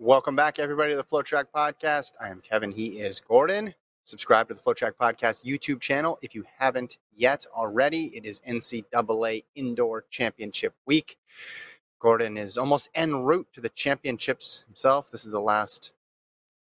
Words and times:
Welcome 0.00 0.36
back, 0.36 0.60
everybody, 0.60 0.92
to 0.92 0.96
the 0.96 1.02
FloTrack 1.02 1.46
Podcast. 1.52 2.12
I 2.22 2.28
am 2.28 2.40
Kevin. 2.40 2.70
He 2.70 3.00
is 3.00 3.18
Gordon. 3.18 3.74
Subscribe 4.04 4.46
to 4.46 4.54
the 4.54 4.60
FloTrack 4.60 4.92
Podcast 4.92 5.44
YouTube 5.44 5.80
channel 5.80 6.20
if 6.22 6.36
you 6.36 6.44
haven't 6.56 6.98
yet 7.16 7.44
already. 7.52 8.16
It 8.16 8.24
is 8.24 8.38
NCAA 8.48 9.42
Indoor 9.56 10.04
Championship 10.08 10.74
Week. 10.86 11.18
Gordon 11.98 12.36
is 12.36 12.56
almost 12.56 12.90
en 12.94 13.24
route 13.24 13.48
to 13.54 13.60
the 13.60 13.70
championships 13.70 14.62
himself. 14.68 15.10
This 15.10 15.24
is 15.24 15.32
the 15.32 15.40
last 15.40 15.90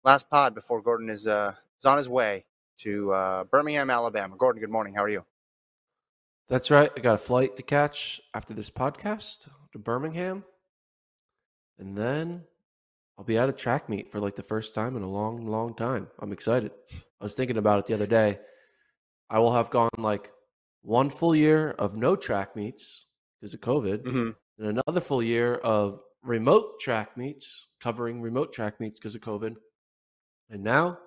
last 0.03 0.29
pod 0.29 0.53
before 0.53 0.83
Gordon 0.83 1.09
is 1.09 1.29
uh, 1.29 1.55
is 1.79 1.85
on 1.85 1.99
his 1.99 2.09
way 2.09 2.45
to 2.79 3.13
uh, 3.13 3.45
Birmingham, 3.45 3.89
Alabama. 3.89 4.35
Gordon, 4.37 4.61
good 4.61 4.69
morning. 4.69 4.95
How 4.95 5.05
are 5.05 5.09
you? 5.09 5.25
That's 6.49 6.73
right. 6.73 6.91
I 6.97 7.01
got 7.01 7.15
a 7.15 7.19
flight 7.19 7.55
to 7.55 7.63
catch 7.63 8.21
after 8.35 8.53
this 8.53 8.69
podcast 8.69 9.49
to 9.71 9.79
Birmingham. 9.79 10.43
And 11.79 11.97
then 11.97 12.43
I'll 13.19 13.25
be 13.25 13.39
at 13.39 13.49
a 13.49 13.53
track 13.53 13.89
meet 13.89 14.11
for 14.11 14.21
like 14.21 14.35
the 14.35 14.43
first 14.43 14.75
time 14.75 14.97
in 14.97 15.03
a 15.03 15.11
long, 15.11 15.47
long 15.47 15.75
time. 15.75 16.09
I'm 16.19 16.33
excited. 16.33 16.73
I 17.21 17.25
was 17.25 17.35
thinking 17.35 17.59
about 17.59 17.79
it 17.79 17.87
the 17.87 17.95
other 17.95 18.07
day. 18.07 18.39
I 19.31 19.39
will 19.39 19.53
have 19.53 19.71
gone 19.71 19.91
like 19.99 20.31
one 20.83 21.11
full 21.11 21.35
year 21.37 21.71
of 21.73 21.97
no 21.97 22.17
track 22.17 22.57
meets 22.57 23.07
because 23.41 23.55
of 23.55 23.61
COVID, 23.61 24.03
Mm-hmm. 24.03 24.31
and 24.65 24.79
another 24.87 25.01
full 25.01 25.23
year 25.23 25.55
of 25.57 26.01
remote 26.23 26.81
track 26.81 27.17
meets, 27.17 27.69
covering 27.81 28.21
remote 28.23 28.53
track 28.53 28.81
meets 28.81 28.99
because 28.99 29.15
of 29.15 29.21
COVID. 29.21 29.57
And 30.51 30.63
now, 30.63 30.99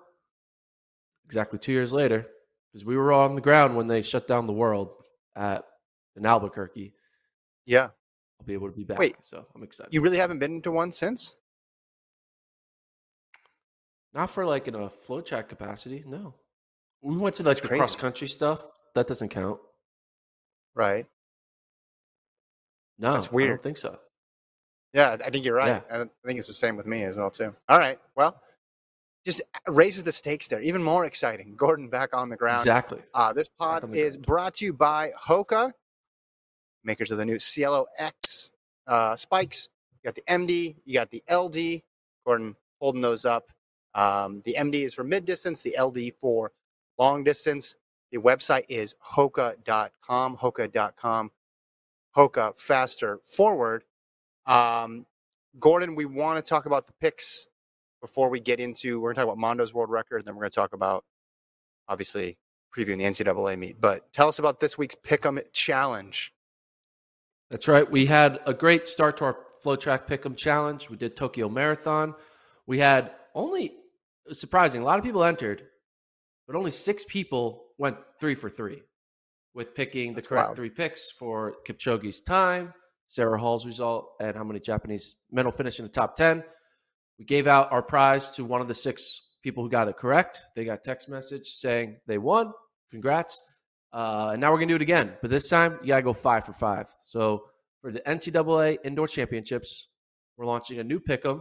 exactly 1.24 1.58
two 1.58 1.72
years 1.72 1.92
later, 1.92 2.26
because 2.72 2.84
we 2.84 2.96
were 2.96 3.12
on 3.12 3.34
the 3.34 3.40
ground 3.40 3.76
when 3.76 3.88
they 3.88 4.02
shut 4.02 4.26
down 4.28 4.46
the 4.46 4.52
world 4.52 4.90
at 5.34 5.64
in 6.16 6.24
Albuquerque, 6.24 6.94
Yeah. 7.66 7.88
I'll 8.40 8.46
be 8.46 8.52
able 8.54 8.68
to 8.70 8.76
be 8.76 8.84
back. 8.84 8.98
Wait, 8.98 9.16
so 9.22 9.46
I'm 9.54 9.62
excited. 9.62 9.92
You 9.94 10.00
really 10.02 10.18
haven't 10.18 10.38
been 10.38 10.60
to 10.62 10.70
one 10.70 10.90
since? 10.92 11.34
Not 14.16 14.30
for 14.30 14.46
like 14.46 14.66
in 14.66 14.74
a 14.74 14.88
FloTrack 14.88 15.46
capacity. 15.48 16.02
No, 16.06 16.34
we 17.02 17.16
went 17.18 17.36
to 17.36 17.42
like 17.42 17.50
That's 17.50 17.60
the 17.60 17.68
crazy. 17.68 17.80
cross 17.80 17.96
country 17.96 18.28
stuff. 18.28 18.66
That 18.94 19.06
doesn't 19.06 19.28
count. 19.28 19.60
Right. 20.74 21.04
No, 22.98 23.12
That's 23.12 23.28
I 23.28 23.32
weird. 23.32 23.50
don't 23.50 23.62
think 23.62 23.76
so. 23.76 23.98
Yeah, 24.94 25.18
I 25.22 25.28
think 25.28 25.44
you're 25.44 25.54
right. 25.54 25.82
Yeah. 25.90 26.02
I 26.02 26.26
think 26.26 26.38
it's 26.38 26.48
the 26.48 26.54
same 26.54 26.76
with 26.76 26.86
me 26.86 27.02
as 27.04 27.18
well 27.18 27.30
too. 27.30 27.54
All 27.68 27.78
right. 27.78 27.98
Well, 28.16 28.40
just 29.26 29.42
raises 29.68 30.04
the 30.04 30.12
stakes 30.12 30.46
there. 30.46 30.62
Even 30.62 30.82
more 30.82 31.04
exciting. 31.04 31.54
Gordon 31.54 31.90
back 31.90 32.16
on 32.16 32.30
the 32.30 32.36
ground. 32.36 32.60
Exactly. 32.60 33.00
Uh, 33.12 33.34
this 33.34 33.48
pod 33.48 33.94
is 33.94 34.16
ground. 34.16 34.26
brought 34.26 34.54
to 34.54 34.64
you 34.64 34.72
by 34.72 35.12
Hoka, 35.22 35.72
makers 36.84 37.10
of 37.10 37.18
the 37.18 37.26
new 37.26 37.38
Cielo 37.38 37.84
X 37.98 38.50
uh, 38.86 39.14
spikes. 39.14 39.68
You 39.92 40.08
got 40.08 40.14
the 40.14 40.22
MD, 40.26 40.76
you 40.86 40.94
got 40.94 41.10
the 41.10 41.22
LD. 41.30 41.82
Gordon 42.24 42.56
holding 42.80 43.02
those 43.02 43.26
up. 43.26 43.50
Um, 43.96 44.42
the 44.44 44.54
MD 44.56 44.84
is 44.84 44.94
for 44.94 45.02
mid 45.02 45.24
distance, 45.24 45.62
the 45.62 45.74
LD 45.80 46.12
for 46.20 46.52
long 46.98 47.24
distance. 47.24 47.74
The 48.12 48.18
website 48.18 48.66
is 48.68 48.94
hoka.com, 49.04 50.36
hoka.com, 50.36 51.30
Hoka 52.16 52.56
faster 52.56 53.18
forward. 53.24 53.82
Um, 54.46 55.06
Gordon, 55.58 55.96
we 55.96 56.04
want 56.04 56.42
to 56.42 56.48
talk 56.48 56.66
about 56.66 56.86
the 56.86 56.92
picks 57.00 57.48
before 58.00 58.28
we 58.28 58.38
get 58.38 58.60
into, 58.60 59.00
we're 59.00 59.08
going 59.08 59.16
to 59.16 59.20
talk 59.22 59.32
about 59.34 59.38
Mondo's 59.38 59.74
world 59.74 59.90
record, 59.90 60.24
then 60.24 60.34
we're 60.36 60.42
going 60.42 60.50
to 60.50 60.54
talk 60.54 60.74
about, 60.74 61.04
obviously, 61.88 62.38
previewing 62.74 62.98
the 62.98 63.04
NCAA 63.04 63.58
meet. 63.58 63.80
But 63.80 64.12
tell 64.12 64.28
us 64.28 64.38
about 64.38 64.60
this 64.60 64.78
week's 64.78 64.94
Pick'em 64.94 65.42
Challenge. 65.52 66.32
That's 67.50 67.66
right. 67.68 67.90
We 67.90 68.06
had 68.06 68.40
a 68.46 68.52
great 68.52 68.86
start 68.86 69.16
to 69.18 69.24
our 69.24 69.36
FloTrack 69.64 70.06
pick'em 70.06 70.36
challenge. 70.36 70.90
We 70.90 70.96
did 70.96 71.16
Tokyo 71.16 71.48
Marathon. 71.48 72.14
We 72.66 72.78
had 72.78 73.12
only 73.34 73.74
it 74.26 74.30
was 74.30 74.40
surprising. 74.40 74.82
A 74.82 74.84
lot 74.84 74.98
of 74.98 75.04
people 75.04 75.22
entered, 75.24 75.62
but 76.46 76.56
only 76.56 76.70
six 76.70 77.04
people 77.04 77.66
went 77.78 77.96
three 78.20 78.34
for 78.34 78.48
three 78.48 78.82
with 79.54 79.74
picking 79.74 80.14
That's 80.14 80.26
the 80.26 80.34
correct 80.34 80.48
wild. 80.48 80.56
three 80.56 80.70
picks 80.70 81.10
for 81.12 81.54
Kipchoge's 81.66 82.20
time, 82.20 82.74
Sarah 83.08 83.38
Hall's 83.38 83.64
result, 83.64 84.10
and 84.20 84.36
how 84.36 84.44
many 84.44 84.60
Japanese 84.60 85.16
men 85.30 85.44
will 85.44 85.52
finish 85.52 85.78
in 85.78 85.84
the 85.84 85.90
top 85.92 86.16
ten. 86.16 86.42
We 87.18 87.24
gave 87.24 87.46
out 87.46 87.70
our 87.72 87.82
prize 87.82 88.30
to 88.32 88.44
one 88.44 88.60
of 88.60 88.68
the 88.68 88.74
six 88.74 89.22
people 89.42 89.62
who 89.62 89.70
got 89.70 89.88
it 89.88 89.96
correct. 89.96 90.40
They 90.56 90.64
got 90.64 90.82
text 90.82 91.08
message 91.08 91.46
saying 91.46 91.96
they 92.06 92.18
won. 92.18 92.52
Congrats. 92.90 93.40
Uh, 93.92 94.30
and 94.32 94.40
now 94.40 94.50
we're 94.52 94.58
gonna 94.58 94.68
do 94.68 94.76
it 94.76 94.82
again, 94.82 95.14
but 95.22 95.30
this 95.30 95.48
time 95.48 95.78
you 95.82 95.88
gotta 95.88 96.02
go 96.02 96.12
five 96.12 96.44
for 96.44 96.52
five. 96.52 96.88
So 96.98 97.44
for 97.80 97.92
the 97.92 98.00
NCAA 98.00 98.78
Indoor 98.84 99.06
Championships, 99.06 99.88
we're 100.36 100.46
launching 100.46 100.80
a 100.80 100.84
new 100.84 101.00
pick'em. 101.00 101.40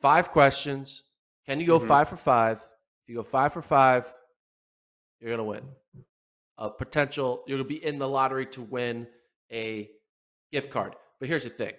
Five 0.00 0.30
questions. 0.30 1.02
Can 1.48 1.60
you 1.60 1.66
go 1.66 1.78
Mhm. 1.78 1.88
five 1.88 2.08
for 2.10 2.16
five? 2.16 2.58
If 2.58 3.08
you 3.08 3.14
go 3.14 3.22
five 3.22 3.54
for 3.54 3.62
five, 3.62 4.06
you're 5.18 5.30
gonna 5.30 5.44
win. 5.44 5.74
A 6.58 6.70
potential, 6.70 7.42
you're 7.46 7.56
gonna 7.56 7.66
be 7.68 7.82
in 7.82 7.98
the 7.98 8.06
lottery 8.06 8.44
to 8.48 8.60
win 8.60 9.10
a 9.50 9.90
gift 10.52 10.70
card. 10.70 10.94
But 11.18 11.28
here's 11.28 11.44
the 11.44 11.50
thing: 11.50 11.74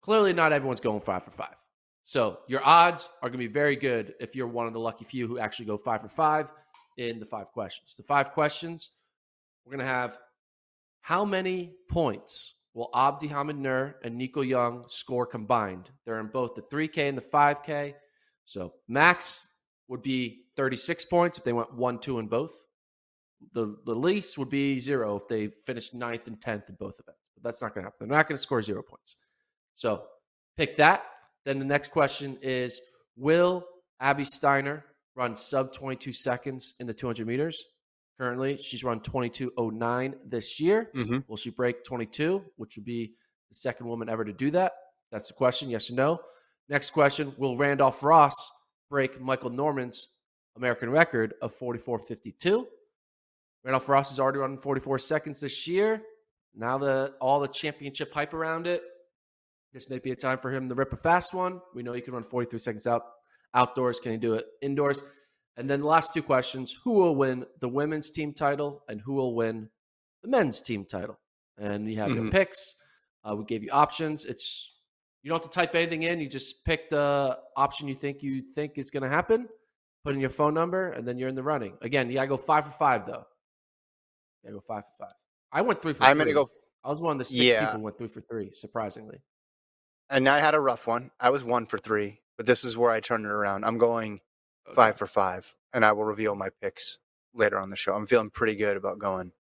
clearly, 0.00 0.32
not 0.32 0.52
everyone's 0.52 0.80
going 0.80 1.00
five 1.00 1.22
for 1.22 1.30
five. 1.30 1.62
So 2.02 2.42
your 2.48 2.64
odds 2.64 3.08
are 3.22 3.28
gonna 3.28 3.38
be 3.38 3.46
very 3.46 3.76
good 3.76 4.16
if 4.18 4.34
you're 4.34 4.48
one 4.48 4.66
of 4.66 4.72
the 4.72 4.80
lucky 4.80 5.04
few 5.04 5.28
who 5.28 5.38
actually 5.38 5.66
go 5.66 5.76
five 5.76 6.02
for 6.02 6.08
five 6.08 6.52
in 6.96 7.20
the 7.20 7.24
five 7.24 7.52
questions. 7.52 7.94
The 7.94 8.02
five 8.02 8.32
questions, 8.32 8.90
we're 9.64 9.70
going 9.76 9.86
to 9.86 9.92
have 9.92 10.20
how 11.02 11.24
many 11.24 11.76
points 11.88 12.54
will 12.74 12.90
Abdihamid 12.92 13.56
Nur 13.58 13.98
and 14.02 14.16
Nico 14.16 14.40
Young 14.40 14.86
score 14.88 15.24
combined? 15.24 15.90
They're 16.04 16.18
in 16.20 16.26
both 16.26 16.54
the 16.54 16.62
3K 16.62 17.08
and 17.08 17.16
the 17.16 17.22
5K. 17.22 17.94
So 18.44 18.74
max 18.88 19.46
would 19.88 20.02
be 20.02 20.44
36 20.56 21.04
points 21.06 21.38
if 21.38 21.44
they 21.44 21.52
went 21.52 21.74
1, 21.74 21.98
2 21.98 22.18
in 22.18 22.26
both. 22.26 22.52
The, 23.54 23.76
the 23.84 23.94
least 23.94 24.38
would 24.38 24.50
be 24.50 24.78
zero 24.78 25.16
if 25.16 25.26
they 25.26 25.48
finished 25.66 25.94
ninth 25.94 26.26
and 26.28 26.38
10th 26.38 26.68
in 26.68 26.76
both 26.76 27.00
events. 27.00 27.20
But 27.34 27.42
that's 27.42 27.60
not 27.60 27.74
going 27.74 27.84
to 27.84 27.86
happen. 27.90 28.08
They're 28.08 28.16
not 28.16 28.28
going 28.28 28.36
to 28.36 28.42
score 28.42 28.62
zero 28.62 28.82
points. 28.82 29.16
So 29.74 30.04
pick 30.56 30.76
that. 30.76 31.04
Then 31.44 31.58
the 31.58 31.64
next 31.64 31.90
question 31.90 32.38
is 32.40 32.80
Will 33.16 33.64
Abby 34.00 34.24
Steiner 34.24 34.84
run 35.16 35.34
sub 35.36 35.72
22 35.72 36.12
seconds 36.12 36.74
in 36.78 36.86
the 36.86 36.94
200 36.94 37.26
meters? 37.26 37.64
Currently, 38.18 38.58
she's 38.58 38.84
run 38.84 39.00
22.09 39.00 40.14
this 40.26 40.60
year. 40.60 40.90
Mm-hmm. 40.94 41.18
Will 41.26 41.36
she 41.36 41.50
break 41.50 41.82
22, 41.84 42.44
which 42.56 42.76
would 42.76 42.84
be 42.84 43.14
the 43.48 43.54
second 43.54 43.86
woman 43.88 44.08
ever 44.08 44.24
to 44.24 44.32
do 44.32 44.50
that? 44.52 44.72
That's 45.10 45.28
the 45.28 45.34
question, 45.34 45.68
yes 45.70 45.90
or 45.90 45.94
no. 45.94 46.20
Next 46.72 46.92
question 46.92 47.34
Will 47.36 47.54
Randolph 47.54 48.02
Ross 48.02 48.50
break 48.88 49.20
Michael 49.20 49.50
Norman's 49.50 50.14
American 50.56 50.88
record 50.88 51.34
of 51.42 51.54
44.52? 51.54 52.64
Randolph 53.62 53.88
Ross 53.90 54.08
has 54.08 54.18
already 54.18 54.38
run 54.38 54.56
44 54.56 54.98
seconds 54.98 55.38
this 55.38 55.68
year. 55.68 56.00
Now 56.54 56.78
the 56.78 57.12
all 57.20 57.40
the 57.40 57.48
championship 57.48 58.10
hype 58.14 58.32
around 58.32 58.66
it. 58.66 58.82
This 59.74 59.90
may 59.90 59.98
be 59.98 60.12
a 60.12 60.16
time 60.16 60.38
for 60.38 60.50
him 60.50 60.70
to 60.70 60.74
rip 60.74 60.94
a 60.94 60.96
fast 60.96 61.34
one. 61.34 61.60
We 61.74 61.82
know 61.82 61.92
he 61.92 62.00
can 62.00 62.14
run 62.14 62.22
43 62.22 62.58
seconds 62.58 62.86
out 62.86 63.02
outdoors. 63.52 64.00
Can 64.00 64.12
he 64.12 64.16
do 64.16 64.32
it 64.32 64.46
indoors? 64.62 65.02
And 65.58 65.68
then 65.68 65.80
the 65.80 65.86
last 65.86 66.14
two 66.14 66.22
questions 66.22 66.74
who 66.84 66.94
will 66.94 67.14
win 67.14 67.44
the 67.60 67.68
women's 67.68 68.10
team 68.10 68.32
title 68.32 68.82
and 68.88 68.98
who 68.98 69.12
will 69.12 69.34
win 69.34 69.68
the 70.22 70.28
men's 70.30 70.62
team 70.62 70.86
title? 70.86 71.20
And 71.58 71.86
you 71.86 71.98
have 71.98 72.12
your 72.12 72.24
Mhm. 72.24 72.30
picks. 72.32 72.76
Uh, 73.22 73.36
we 73.36 73.44
gave 73.44 73.62
you 73.62 73.68
options. 73.72 74.24
It's 74.24 74.71
you 75.22 75.28
don't 75.30 75.42
have 75.42 75.50
to 75.50 75.54
type 75.54 75.74
anything 75.74 76.02
in. 76.02 76.20
You 76.20 76.28
just 76.28 76.64
pick 76.64 76.90
the 76.90 77.38
option 77.56 77.88
you 77.88 77.94
think 77.94 78.22
you 78.22 78.40
think 78.40 78.76
is 78.78 78.90
going 78.90 79.02
to 79.04 79.08
happen. 79.08 79.48
Put 80.04 80.14
in 80.14 80.20
your 80.20 80.30
phone 80.30 80.52
number, 80.54 80.90
and 80.90 81.06
then 81.06 81.16
you're 81.16 81.28
in 81.28 81.34
the 81.36 81.42
running. 81.44 81.74
Again, 81.80 82.08
you 82.08 82.14
got 82.14 82.22
to 82.22 82.28
go 82.28 82.36
five 82.36 82.64
for 82.64 82.72
five 82.72 83.06
though. 83.06 83.24
You 84.42 84.44
got 84.44 84.48
to 84.48 84.52
go 84.54 84.60
five 84.60 84.84
for 84.84 85.04
five. 85.06 85.14
I 85.52 85.62
went 85.62 85.80
three 85.80 85.92
for 85.92 86.02
I'm 86.02 86.16
three. 86.16 86.24
going 86.24 86.34
to 86.34 86.44
go, 86.44 86.48
I 86.84 86.88
was 86.88 87.00
one 87.00 87.12
of 87.12 87.18
the 87.18 87.24
six 87.24 87.38
Yeah. 87.38 87.66
people 87.66 87.78
who 87.78 87.84
went 87.84 87.98
three 87.98 88.08
for 88.08 88.20
three. 88.20 88.50
Surprisingly, 88.52 89.18
and 90.10 90.28
I 90.28 90.40
had 90.40 90.54
a 90.54 90.60
rough 90.60 90.86
one. 90.88 91.10
I 91.20 91.30
was 91.30 91.44
one 91.44 91.66
for 91.66 91.78
three, 91.78 92.20
but 92.36 92.46
this 92.46 92.64
is 92.64 92.76
where 92.76 92.90
I 92.90 92.98
turned 93.00 93.24
it 93.26 93.30
around. 93.30 93.64
I'm 93.64 93.78
going 93.78 94.20
Okay. 94.66 94.74
five 94.76 94.96
for 94.96 95.06
five, 95.06 95.54
and 95.72 95.84
I 95.84 95.92
will 95.92 96.04
reveal 96.04 96.34
my 96.34 96.48
picks 96.60 96.98
later 97.34 97.58
on 97.58 97.70
the 97.70 97.76
show. 97.76 97.94
I'm 97.94 98.06
feeling 98.06 98.30
pretty 98.30 98.54
good 98.56 98.76
about 98.76 98.98
going 98.98 99.32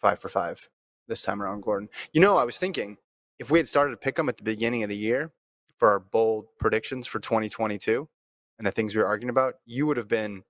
five 0.00 0.18
for 0.20 0.28
five 0.28 0.68
this 1.08 1.22
time 1.22 1.42
around, 1.42 1.62
Gordon. 1.62 1.88
You 2.12 2.20
know, 2.20 2.36
I 2.36 2.44
was 2.44 2.58
thinking 2.58 2.98
if 3.42 3.50
we 3.50 3.58
had 3.58 3.66
started 3.66 3.90
to 3.90 3.96
pick 3.96 4.14
them 4.14 4.28
at 4.28 4.36
the 4.36 4.44
beginning 4.44 4.84
of 4.84 4.88
the 4.88 4.96
year 4.96 5.32
for 5.76 5.88
our 5.88 5.98
bold 5.98 6.44
predictions 6.60 7.08
for 7.08 7.18
2022 7.18 8.08
and 8.56 8.64
the 8.64 8.70
things 8.70 8.94
we 8.94 9.02
were 9.02 9.08
arguing 9.08 9.30
about, 9.30 9.54
you 9.66 9.84
would 9.84 9.96
have 9.96 10.06
been 10.06 10.44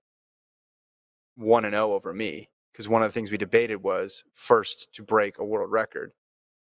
one 1.35 1.65
and 1.65 1.73
zero 1.73 1.93
over 1.93 2.13
me 2.13 2.49
because 2.71 2.87
one 2.87 3.01
of 3.01 3.09
the 3.09 3.11
things 3.11 3.31
we 3.31 3.37
debated 3.37 3.77
was 3.77 4.23
first 4.31 4.93
to 4.93 5.01
break 5.01 5.39
a 5.39 5.43
world 5.43 5.71
record. 5.71 6.11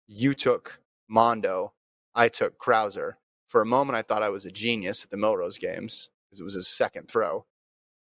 You 0.06 0.36
took 0.36 0.82
Mondo, 1.10 1.74
I 2.14 2.30
took 2.30 2.60
Crouser. 2.60 3.18
For 3.48 3.62
a 3.62 3.66
moment, 3.66 3.98
I 3.98 4.04
thought 4.04 4.22
I 4.22 4.30
was 4.30 4.46
a 4.46 4.52
genius 4.52 5.04
at 5.04 5.10
the 5.10 5.18
Millrose 5.18 5.60
games 5.60 6.12
because 6.30 6.40
it 6.40 6.44
was 6.44 6.54
his 6.54 6.68
second 6.68 7.08
throw, 7.08 7.48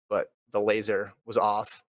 but 0.09 0.33
the 0.51 0.61
laser 0.61 1.13
was 1.25 1.37
off. 1.37 1.85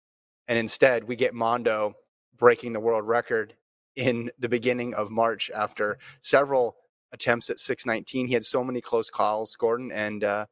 And 0.48 0.58
instead, 0.58 1.04
we 1.04 1.16
get 1.16 1.36
Mondo 1.36 1.94
breaking 2.36 2.74
the 2.74 2.80
world 2.80 3.08
record 3.08 3.54
in 3.98 4.30
the 4.38 4.48
beginning 4.48 4.94
of 4.94 5.10
March 5.10 5.50
after 5.54 5.98
several 6.22 6.78
attempts 7.12 7.50
at 7.50 7.60
619. 7.60 8.28
He 8.28 8.34
had 8.34 8.46
so 8.46 8.64
many 8.64 8.80
close 8.80 9.10
calls, 9.10 9.56
Gordon, 9.56 9.92
and 9.92 10.24
uh, 10.24 10.46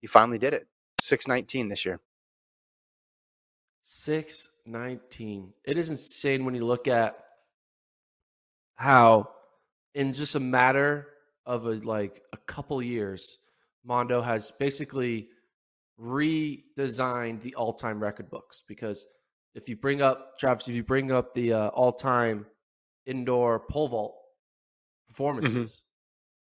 he 0.00 0.06
finally 0.06 0.38
did 0.38 0.52
it. 0.52 0.66
619 0.96 1.68
this 1.68 1.86
year. 1.86 2.00
619. 3.82 5.52
It 5.64 5.78
is 5.78 5.90
insane 5.90 6.44
when 6.44 6.54
you 6.54 6.66
look 6.66 6.88
at 6.88 7.16
how 8.74 9.30
in 9.94 10.12
just 10.12 10.34
a 10.34 10.40
matter 10.40 11.06
of 11.46 11.66
a, 11.66 11.74
like 11.74 12.22
a 12.32 12.36
couple 12.36 12.82
years, 12.82 13.38
Mondo 13.84 14.20
has 14.20 14.50
basically 14.58 15.28
redesigned 16.00 17.40
the 17.40 17.54
all-time 17.54 18.00
record 18.00 18.28
books 18.28 18.64
because 18.66 19.06
if 19.54 19.68
you 19.68 19.76
bring 19.76 20.02
up 20.02 20.38
Travis, 20.38 20.68
if 20.68 20.74
you 20.74 20.84
bring 20.84 21.10
up 21.10 21.32
the 21.32 21.52
uh, 21.52 21.68
all-time 21.68 22.46
indoor 23.08 23.60
pole 23.68 23.88
vault 23.88 24.14
performances, 25.08 25.82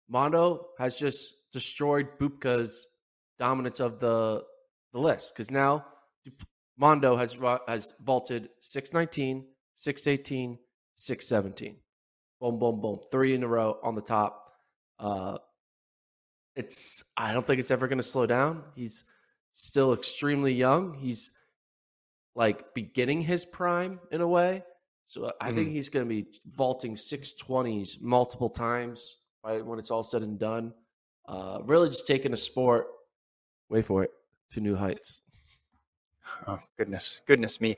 mm-hmm. 0.09 0.13
Mondo 0.13 0.67
has 0.77 0.97
just 0.97 1.33
destroyed 1.51 2.07
Bubka's 2.19 2.87
dominance 3.39 3.79
of 3.79 3.99
the 3.99 4.43
the 4.93 4.99
list 4.99 5.33
because 5.33 5.51
now 5.51 5.85
Mondo 6.77 7.15
has 7.15 7.37
has 7.67 7.93
vaulted 8.01 8.49
619, 8.59 9.45
618, 9.75 10.59
617. 10.95 11.77
Boom, 12.39 12.59
boom, 12.59 12.81
boom. 12.81 12.99
Three 13.11 13.33
in 13.33 13.43
a 13.43 13.47
row 13.47 13.77
on 13.83 13.95
the 13.95 14.01
top. 14.01 14.51
Uh, 14.99 15.37
it's 16.55 17.03
I 17.17 17.33
don't 17.33 17.45
think 17.45 17.59
it's 17.59 17.71
ever 17.71 17.87
going 17.87 17.97
to 17.97 18.03
slow 18.03 18.25
down. 18.25 18.63
He's 18.75 19.03
still 19.51 19.93
extremely 19.93 20.53
young. 20.53 20.93
He's 20.93 21.33
like 22.35 22.73
beginning 22.73 23.21
his 23.21 23.45
prime 23.45 23.99
in 24.11 24.21
a 24.21 24.27
way. 24.27 24.63
So 25.05 25.31
I 25.41 25.51
mm 25.51 25.55
think 25.55 25.69
he's 25.71 25.89
going 25.89 26.05
to 26.07 26.09
be 26.09 26.25
vaulting 26.55 26.95
620s 26.95 28.01
multiple 28.01 28.49
times 28.49 29.17
by 29.43 29.61
when 29.61 29.79
it's 29.79 29.91
all 29.91 30.03
said 30.03 30.23
and 30.23 30.39
done. 30.39 30.73
Uh, 31.27 31.59
really 31.63 31.87
just 31.87 32.07
taking 32.07 32.33
a 32.33 32.37
sport, 32.37 32.87
wait 33.69 33.85
for 33.85 34.03
it, 34.03 34.11
to 34.51 34.61
new 34.61 34.75
heights. 34.75 35.21
Oh, 36.47 36.59
goodness. 36.77 37.21
Goodness 37.25 37.59
me. 37.59 37.75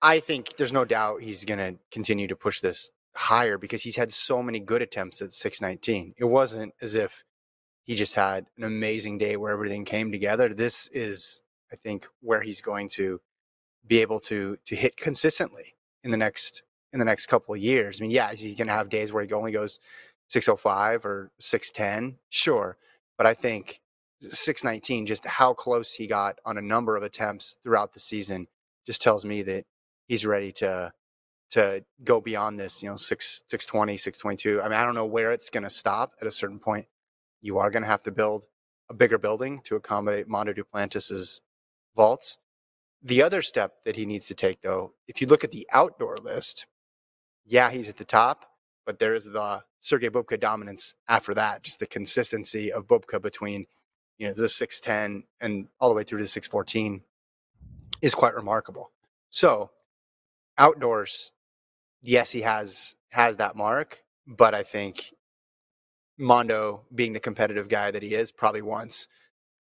I 0.00 0.20
think 0.20 0.56
there's 0.56 0.72
no 0.72 0.84
doubt 0.84 1.22
he's 1.22 1.44
going 1.44 1.58
to 1.58 1.78
continue 1.90 2.28
to 2.28 2.36
push 2.36 2.60
this 2.60 2.90
higher 3.14 3.58
because 3.58 3.82
he's 3.82 3.96
had 3.96 4.12
so 4.12 4.42
many 4.42 4.60
good 4.60 4.82
attempts 4.82 5.22
at 5.22 5.32
619. 5.32 6.14
It 6.16 6.24
wasn't 6.24 6.74
as 6.80 6.94
if 6.94 7.24
he 7.84 7.94
just 7.94 8.14
had 8.14 8.46
an 8.56 8.64
amazing 8.64 9.18
day 9.18 9.36
where 9.36 9.52
everything 9.52 9.84
came 9.84 10.10
together. 10.12 10.52
This 10.52 10.88
is, 10.88 11.42
I 11.72 11.76
think, 11.76 12.06
where 12.20 12.42
he's 12.42 12.60
going 12.60 12.88
to 12.90 13.20
be 13.86 14.00
able 14.00 14.18
to 14.18 14.56
to 14.64 14.74
hit 14.74 14.96
consistently 14.96 15.74
in 16.04 16.12
the 16.12 16.16
next 16.16 16.62
in 16.92 17.00
the 17.00 17.04
next 17.04 17.26
couple 17.26 17.54
of 17.54 17.60
years. 17.60 18.00
I 18.00 18.02
mean, 18.02 18.12
yeah, 18.12 18.30
is 18.30 18.40
he 18.40 18.54
going 18.54 18.68
to 18.68 18.74
have 18.74 18.88
days 18.88 19.12
where 19.12 19.24
he 19.24 19.32
only 19.32 19.52
goes 19.52 19.80
605 20.28 21.04
or 21.04 21.32
610? 21.40 22.18
Sure, 22.30 22.76
but 23.18 23.26
I 23.26 23.34
think 23.34 23.80
619, 24.20 25.06
just 25.06 25.26
how 25.26 25.54
close 25.54 25.94
he 25.94 26.06
got 26.06 26.38
on 26.46 26.58
a 26.58 26.62
number 26.62 26.96
of 26.96 27.02
attempts 27.02 27.58
throughout 27.64 27.94
the 27.94 28.00
season, 28.00 28.46
just 28.86 29.02
tells 29.02 29.24
me 29.24 29.42
that 29.42 29.64
he's 30.06 30.26
ready 30.26 30.52
to 30.52 30.92
to 31.50 31.84
go 32.04 32.20
beyond 32.20 32.60
this. 32.60 32.82
You 32.82 32.90
know, 32.90 32.96
six 32.96 33.42
620, 33.48 33.96
622. 33.96 34.62
I 34.62 34.64
mean, 34.64 34.78
I 34.78 34.84
don't 34.84 34.94
know 34.94 35.06
where 35.06 35.32
it's 35.32 35.50
going 35.50 35.64
to 35.64 35.70
stop 35.70 36.12
at 36.20 36.28
a 36.28 36.32
certain 36.32 36.60
point 36.60 36.86
you 37.44 37.58
are 37.58 37.70
going 37.70 37.82
to 37.82 37.88
have 37.88 38.02
to 38.02 38.10
build 38.10 38.46
a 38.90 38.94
bigger 38.94 39.18
building 39.18 39.60
to 39.64 39.76
accommodate 39.76 40.28
Mondo 40.28 40.54
Duplantis's 40.54 41.42
vaults. 41.94 42.38
The 43.06 43.22
other 43.22 43.42
step 43.42 43.84
that 43.84 43.96
he 43.96 44.06
needs 44.06 44.26
to 44.28 44.34
take, 44.34 44.62
though, 44.62 44.94
if 45.06 45.20
you 45.20 45.26
look 45.26 45.44
at 45.44 45.52
the 45.52 45.68
outdoor 45.70 46.16
list, 46.16 46.66
yeah, 47.44 47.70
he's 47.70 47.90
at 47.90 47.98
the 47.98 48.04
top, 48.04 48.46
but 48.86 48.98
there 48.98 49.12
is 49.12 49.26
the 49.26 49.62
Sergei 49.80 50.08
Bubka 50.08 50.40
dominance 50.40 50.94
after 51.06 51.34
that, 51.34 51.62
just 51.62 51.80
the 51.80 51.86
consistency 51.86 52.72
of 52.72 52.86
Bubka 52.86 53.20
between, 53.20 53.66
you 54.16 54.26
know, 54.26 54.32
the 54.32 54.48
610 54.48 55.24
and 55.38 55.68
all 55.78 55.90
the 55.90 55.94
way 55.94 56.02
through 56.02 56.20
to 56.20 56.26
614 56.26 57.02
is 58.00 58.14
quite 58.14 58.34
remarkable. 58.34 58.90
So, 59.28 59.70
outdoors, 60.56 61.30
yes, 62.00 62.30
he 62.30 62.40
has 62.40 62.96
has 63.10 63.36
that 63.36 63.54
mark, 63.54 64.02
but 64.26 64.54
I 64.54 64.62
think 64.62 65.12
Mondo, 66.18 66.86
being 66.94 67.12
the 67.12 67.20
competitive 67.20 67.68
guy 67.68 67.90
that 67.90 68.02
he 68.02 68.14
is, 68.14 68.32
probably 68.32 68.62
wants 68.62 69.08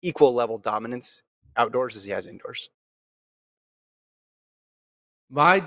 equal 0.02 0.35
level 0.35 0.58
dominance 0.58 1.23
outdoors 1.56 1.96
as 1.96 2.05
he 2.05 2.11
has 2.11 2.26
indoors. 2.26 2.69
My 5.32 5.64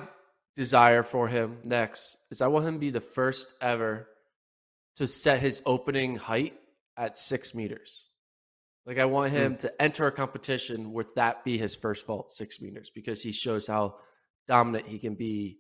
desire 0.56 1.04
for 1.04 1.28
him 1.28 1.58
next 1.64 2.16
is 2.32 2.42
I 2.42 2.48
want 2.48 2.66
him 2.66 2.76
to 2.76 2.80
be 2.80 2.92
the 2.92 3.02
first 3.02 3.54
ever 3.60 4.08
to 4.96 5.08
set 5.08 5.40
his 5.40 5.62
opening 5.66 6.16
height 6.16 6.54
at 6.96 7.18
six 7.18 7.54
meters. 7.54 8.06
Like 8.86 9.00
I 9.00 9.06
want 9.06 9.32
him 9.32 9.56
mm. 9.56 9.60
to 9.60 9.82
enter 9.82 10.08
a 10.08 10.12
competition 10.12 10.94
where 10.94 11.06
that 11.16 11.44
be 11.44 11.58
his 11.58 11.76
first 11.76 12.06
vault, 12.06 12.32
six 12.32 12.62
meters, 12.62 12.92
because 12.94 13.22
he 13.22 13.32
shows 13.34 13.68
how 13.68 13.96
dominant 14.48 14.88
he 14.88 15.00
can 15.00 15.16
be 15.16 15.58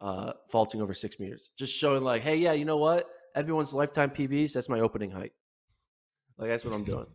uh, 0.00 0.32
vaulting 0.50 0.80
over 0.80 0.94
six 0.94 1.18
meters. 1.18 1.50
Just 1.58 1.76
showing 1.76 2.04
like, 2.04 2.22
hey, 2.22 2.36
yeah, 2.36 2.52
you 2.52 2.64
know 2.64 2.78
what? 2.78 3.06
everyone's 3.34 3.74
lifetime 3.74 4.10
PBs, 4.10 4.52
that's 4.52 4.68
my 4.68 4.80
opening 4.80 5.10
height. 5.10 5.32
Like 6.38 6.48
that's 6.48 6.64
what 6.64 6.74
I'm 6.74 6.84
doing. 6.92 7.06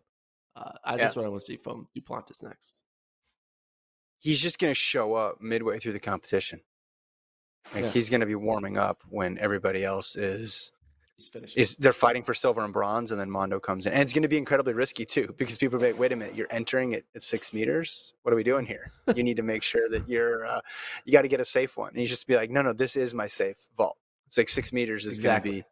Uh, 0.54 0.72
I, 0.84 0.92
yeah. 0.92 0.96
That's 0.98 1.16
what 1.16 1.24
I 1.24 1.28
want 1.28 1.40
to 1.40 1.46
see 1.46 1.56
from 1.56 1.86
Duplantis 1.96 2.42
next. 2.42 2.82
He's 4.18 4.40
just 4.40 4.58
going 4.58 4.70
to 4.70 4.74
show 4.74 5.14
up 5.14 5.40
midway 5.40 5.78
through 5.78 5.92
the 5.92 6.00
competition. 6.00 6.60
Like 7.74 7.84
yeah. 7.84 7.90
he's 7.90 8.10
going 8.10 8.20
to 8.20 8.26
be 8.26 8.34
warming 8.34 8.76
up 8.76 9.02
when 9.08 9.38
everybody 9.38 9.84
else 9.84 10.16
is 10.16 10.72
is 11.56 11.76
they're 11.76 11.94
fighting 11.94 12.22
for 12.22 12.34
silver 12.34 12.62
and 12.62 12.74
bronze, 12.74 13.10
and 13.10 13.18
then 13.18 13.30
Mondo 13.30 13.58
comes 13.58 13.86
in, 13.86 13.92
and 13.92 14.02
it's 14.02 14.12
going 14.12 14.22
to 14.22 14.28
be 14.28 14.36
incredibly 14.36 14.74
risky 14.74 15.06
too 15.06 15.34
because 15.38 15.56
people 15.56 15.78
are 15.78 15.86
like, 15.86 15.98
"Wait 15.98 16.12
a 16.12 16.16
minute, 16.16 16.34
you're 16.34 16.46
entering 16.50 16.92
it 16.92 17.06
at 17.14 17.22
six 17.22 17.54
meters. 17.54 18.12
What 18.22 18.32
are 18.32 18.36
we 18.36 18.42
doing 18.42 18.66
here? 18.66 18.92
you 19.16 19.22
need 19.22 19.38
to 19.38 19.42
make 19.42 19.62
sure 19.62 19.88
that 19.88 20.06
you're 20.08 20.44
uh, 20.44 20.60
you 21.06 21.12
got 21.12 21.22
to 21.22 21.28
get 21.28 21.40
a 21.40 21.44
safe 21.44 21.76
one." 21.76 21.90
And 21.90 22.00
you 22.00 22.06
just 22.06 22.26
be 22.26 22.36
like, 22.36 22.50
"No, 22.50 22.60
no, 22.60 22.74
this 22.74 22.96
is 22.96 23.14
my 23.14 23.26
safe 23.26 23.56
vault. 23.76 23.96
It's 24.26 24.36
like 24.36 24.50
six 24.50 24.72
meters 24.72 25.06
is 25.06 25.14
exactly. 25.14 25.50
going 25.50 25.62
to 25.62 25.64
be 25.64 25.68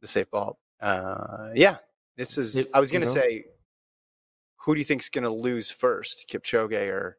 the 0.00 0.06
safe 0.06 0.28
vault. 0.30 0.58
Uh, 0.80 1.50
yeah, 1.54 1.78
this 2.16 2.38
is. 2.38 2.56
It, 2.56 2.68
I 2.72 2.78
was 2.78 2.92
going 2.92 3.02
to 3.02 3.10
say, 3.10 3.44
who 4.58 4.74
do 4.74 4.78
you 4.78 4.84
think's 4.84 5.08
going 5.08 5.24
to 5.24 5.32
lose 5.32 5.70
first, 5.70 6.28
Kipchoge 6.30 6.88
or 6.88 7.18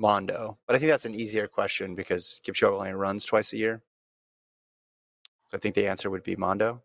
Mondo? 0.00 0.58
But 0.66 0.74
I 0.74 0.78
think 0.78 0.90
that's 0.90 1.04
an 1.04 1.14
easier 1.14 1.46
question 1.46 1.94
because 1.94 2.40
Kipchoge 2.44 2.72
only 2.72 2.92
runs 2.92 3.24
twice 3.24 3.52
a 3.52 3.58
year. 3.58 3.82
So 5.48 5.58
I 5.58 5.60
think 5.60 5.74
the 5.74 5.86
answer 5.86 6.10
would 6.10 6.22
be 6.22 6.36
Mondo. 6.36 6.82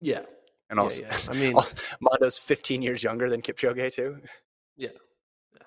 Yeah. 0.00 0.22
And 0.68 0.78
also, 0.78 1.02
yeah, 1.02 1.16
yeah. 1.24 1.30
I 1.30 1.34
mean, 1.40 1.54
also, 1.54 1.76
Mondo's 2.00 2.38
15 2.38 2.82
years 2.82 3.02
younger 3.02 3.30
than 3.30 3.42
Kipchoge 3.42 3.94
too. 3.94 4.18
Yeah. 4.76 4.88
yeah. 5.54 5.62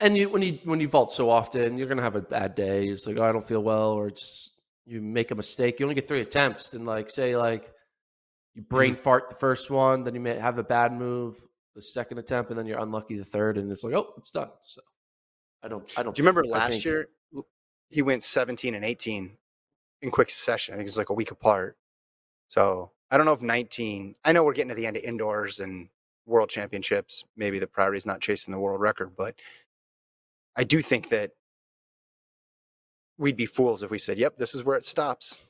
And 0.00 0.16
you, 0.16 0.28
when 0.28 0.42
you 0.42 0.58
when 0.64 0.80
you 0.80 0.88
vault 0.88 1.12
so 1.12 1.28
often, 1.28 1.76
you're 1.76 1.88
gonna 1.88 2.02
have 2.02 2.16
a 2.16 2.20
bad 2.20 2.54
day. 2.54 2.86
It's 2.86 3.06
like, 3.06 3.16
oh, 3.18 3.24
I 3.24 3.32
don't 3.32 3.46
feel 3.46 3.62
well, 3.62 3.92
or 3.92 4.10
just 4.10 4.52
you 4.86 5.00
make 5.00 5.30
a 5.30 5.34
mistake, 5.34 5.78
you 5.78 5.86
only 5.86 5.94
get 5.94 6.08
three 6.08 6.20
attempts. 6.20 6.68
Then, 6.68 6.84
like, 6.84 7.10
say, 7.10 7.36
like, 7.36 7.70
you 8.54 8.62
brain 8.62 8.94
mm-hmm. 8.94 9.02
fart 9.02 9.28
the 9.28 9.34
first 9.34 9.70
one, 9.70 10.02
then 10.02 10.14
you 10.14 10.20
may 10.20 10.38
have 10.38 10.58
a 10.58 10.64
bad 10.64 10.92
move 10.92 11.36
the 11.74 11.82
second 11.82 12.18
attempt, 12.18 12.50
and 12.50 12.58
then 12.58 12.66
you're 12.66 12.80
unlucky 12.80 13.16
the 13.16 13.24
third, 13.24 13.58
and 13.58 13.70
it's 13.70 13.84
like, 13.84 13.94
oh, 13.94 14.12
it's 14.16 14.30
done. 14.30 14.48
So, 14.62 14.80
I 15.62 15.68
don't, 15.68 15.90
I 15.96 16.02
don't. 16.02 16.14
Do 16.14 16.20
you 16.20 16.24
remember 16.24 16.44
last 16.44 16.72
think, 16.72 16.84
year 16.84 17.08
he 17.90 18.02
went 18.02 18.22
17 18.22 18.74
and 18.74 18.84
18 18.84 19.36
in 20.02 20.10
quick 20.10 20.30
succession? 20.30 20.74
I 20.74 20.76
think 20.76 20.88
it's 20.88 20.98
like 20.98 21.10
a 21.10 21.14
week 21.14 21.30
apart. 21.30 21.76
So 22.48 22.90
I 23.10 23.16
don't 23.16 23.26
know 23.26 23.32
if 23.32 23.42
19. 23.42 24.14
I 24.24 24.32
know 24.32 24.44
we're 24.44 24.52
getting 24.52 24.70
to 24.70 24.74
the 24.74 24.86
end 24.86 24.96
of 24.96 25.02
indoors 25.02 25.60
and 25.60 25.88
world 26.26 26.50
championships. 26.50 27.24
Maybe 27.36 27.58
the 27.58 27.66
priority 27.66 27.98
is 27.98 28.06
not 28.06 28.20
chasing 28.20 28.52
the 28.52 28.60
world 28.60 28.80
record, 28.80 29.16
but 29.16 29.34
I 30.56 30.64
do 30.64 30.82
think 30.82 31.08
that 31.08 31.32
we'd 33.16 33.36
be 33.36 33.46
fools 33.46 33.82
if 33.82 33.90
we 33.90 33.98
said, 33.98 34.18
"Yep, 34.18 34.36
this 34.38 34.54
is 34.54 34.64
where 34.64 34.76
it 34.76 34.86
stops." 34.86 35.44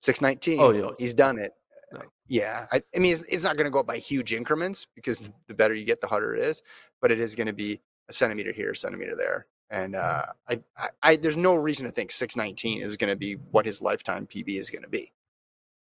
Six 0.00 0.20
nineteen. 0.20 0.60
Oh, 0.60 0.70
yeah, 0.70 0.90
he's 0.98 1.14
done 1.14 1.38
it. 1.38 1.52
No. 1.92 2.02
Yeah, 2.28 2.66
I, 2.70 2.82
I, 2.94 2.98
mean, 3.00 3.12
it's, 3.12 3.22
it's 3.22 3.42
not 3.42 3.56
going 3.56 3.64
to 3.64 3.70
go 3.70 3.80
up 3.80 3.86
by 3.86 3.98
huge 3.98 4.32
increments 4.32 4.86
because 4.94 5.22
mm-hmm. 5.22 5.32
the 5.48 5.54
better 5.54 5.74
you 5.74 5.84
get, 5.84 6.00
the 6.00 6.06
harder 6.06 6.34
it 6.34 6.42
is. 6.42 6.62
But 7.00 7.10
it 7.10 7.18
is 7.18 7.34
going 7.34 7.48
to 7.48 7.52
be 7.52 7.80
a 8.10 8.12
centimeter 8.12 8.52
here, 8.52 8.72
a 8.72 8.76
centimeter 8.76 9.16
there, 9.16 9.46
and 9.70 9.94
uh, 9.94 10.26
I, 10.48 10.60
I, 10.76 10.88
I, 11.02 11.16
there's 11.16 11.36
no 11.36 11.54
reason 11.54 11.86
to 11.86 11.92
think 11.92 12.10
six 12.10 12.36
nineteen 12.36 12.82
is 12.82 12.96
going 12.96 13.08
to 13.10 13.16
be 13.16 13.34
what 13.34 13.64
his 13.64 13.80
lifetime 13.80 14.26
PB 14.26 14.48
is 14.48 14.68
going 14.68 14.82
to 14.82 14.88
be. 14.88 15.12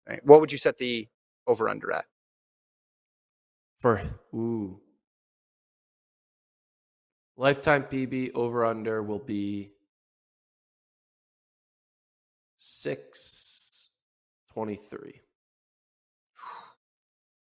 Right? 0.08 0.24
What 0.24 0.40
would 0.40 0.52
you 0.52 0.58
set 0.58 0.78
the 0.78 1.08
over 1.46 1.68
under 1.68 1.92
at? 1.92 2.06
For 3.80 4.00
ooh, 4.32 4.80
lifetime 7.36 7.82
PB 7.82 8.34
over 8.34 8.64
under 8.64 9.02
will 9.02 9.18
be 9.18 9.72
six 12.56 13.90
twenty 14.52 14.76
three. 14.76 15.20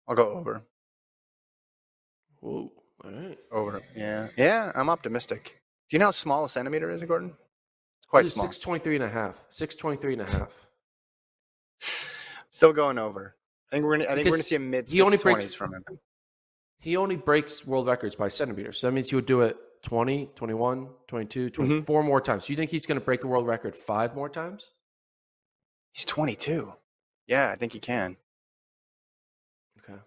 I'll 0.07 0.15
go 0.15 0.31
over. 0.33 0.63
Whoa. 2.41 2.71
All 3.05 3.11
right. 3.11 3.39
Over. 3.53 3.81
Yeah. 3.97 4.29
Yeah, 4.37 4.73
I'm 4.75 4.91
optimistic. 4.91 5.61
Do 5.89 5.97
you 5.97 5.99
know 5.99 6.07
how 6.07 6.11
small 6.11 6.45
a 6.45 6.49
centimeter 6.49 6.91
is, 6.91 7.03
Gordon? 7.05 7.31
It's 7.31 8.07
quite 8.09 8.25
it's 8.25 8.35
small. 8.35 8.47
623 8.47 8.97
and 8.97 9.05
a 9.05 9.09
half. 9.09 9.47
623 9.49 10.13
and 10.15 10.23
a 10.23 10.25
half. 10.25 10.67
Still 12.51 12.73
going 12.73 12.99
over. 12.99 13.37
I 13.71 13.77
think 13.77 13.85
we're 13.85 13.99
gonna. 13.99 14.11
I 14.11 14.15
think 14.15 14.27
we're 14.27 14.33
gonna 14.33 14.43
see 14.43 14.57
a 14.57 14.61
mid 14.61 14.89
he 14.89 15.03
only 15.03 15.19
breaks- 15.19 15.55
from 15.55 15.75
him. 15.75 15.85
He 16.81 16.97
only 16.97 17.17
breaks 17.17 17.67
world 17.67 17.87
records 17.87 18.15
by 18.15 18.29
centimeters. 18.29 18.79
So 18.79 18.87
that 18.87 18.93
means 18.93 19.11
he 19.11 19.17
would 19.17 19.27
do 19.27 19.41
it 19.41 19.57
20, 19.83 20.31
21, 20.35 20.89
22, 21.09 21.51
24 21.51 22.01
mm-hmm. 22.01 22.09
more 22.09 22.21
times. 22.21 22.47
Do 22.47 22.53
you 22.53 22.57
think 22.57 22.71
he's 22.71 22.87
going 22.87 23.01
to 23.01 23.05
break 23.05 23.21
the 23.21 23.27
world 23.27 23.47
record 23.47 23.75
five 23.75 24.15
more 24.15 24.29
times? 24.29 24.71
He's 25.93 26.05
twenty 26.05 26.37
two. 26.37 26.73
Yeah, 27.27 27.51
I 27.51 27.57
think 27.57 27.73
he 27.73 27.81
can. 27.81 28.17
Okay. 29.81 29.99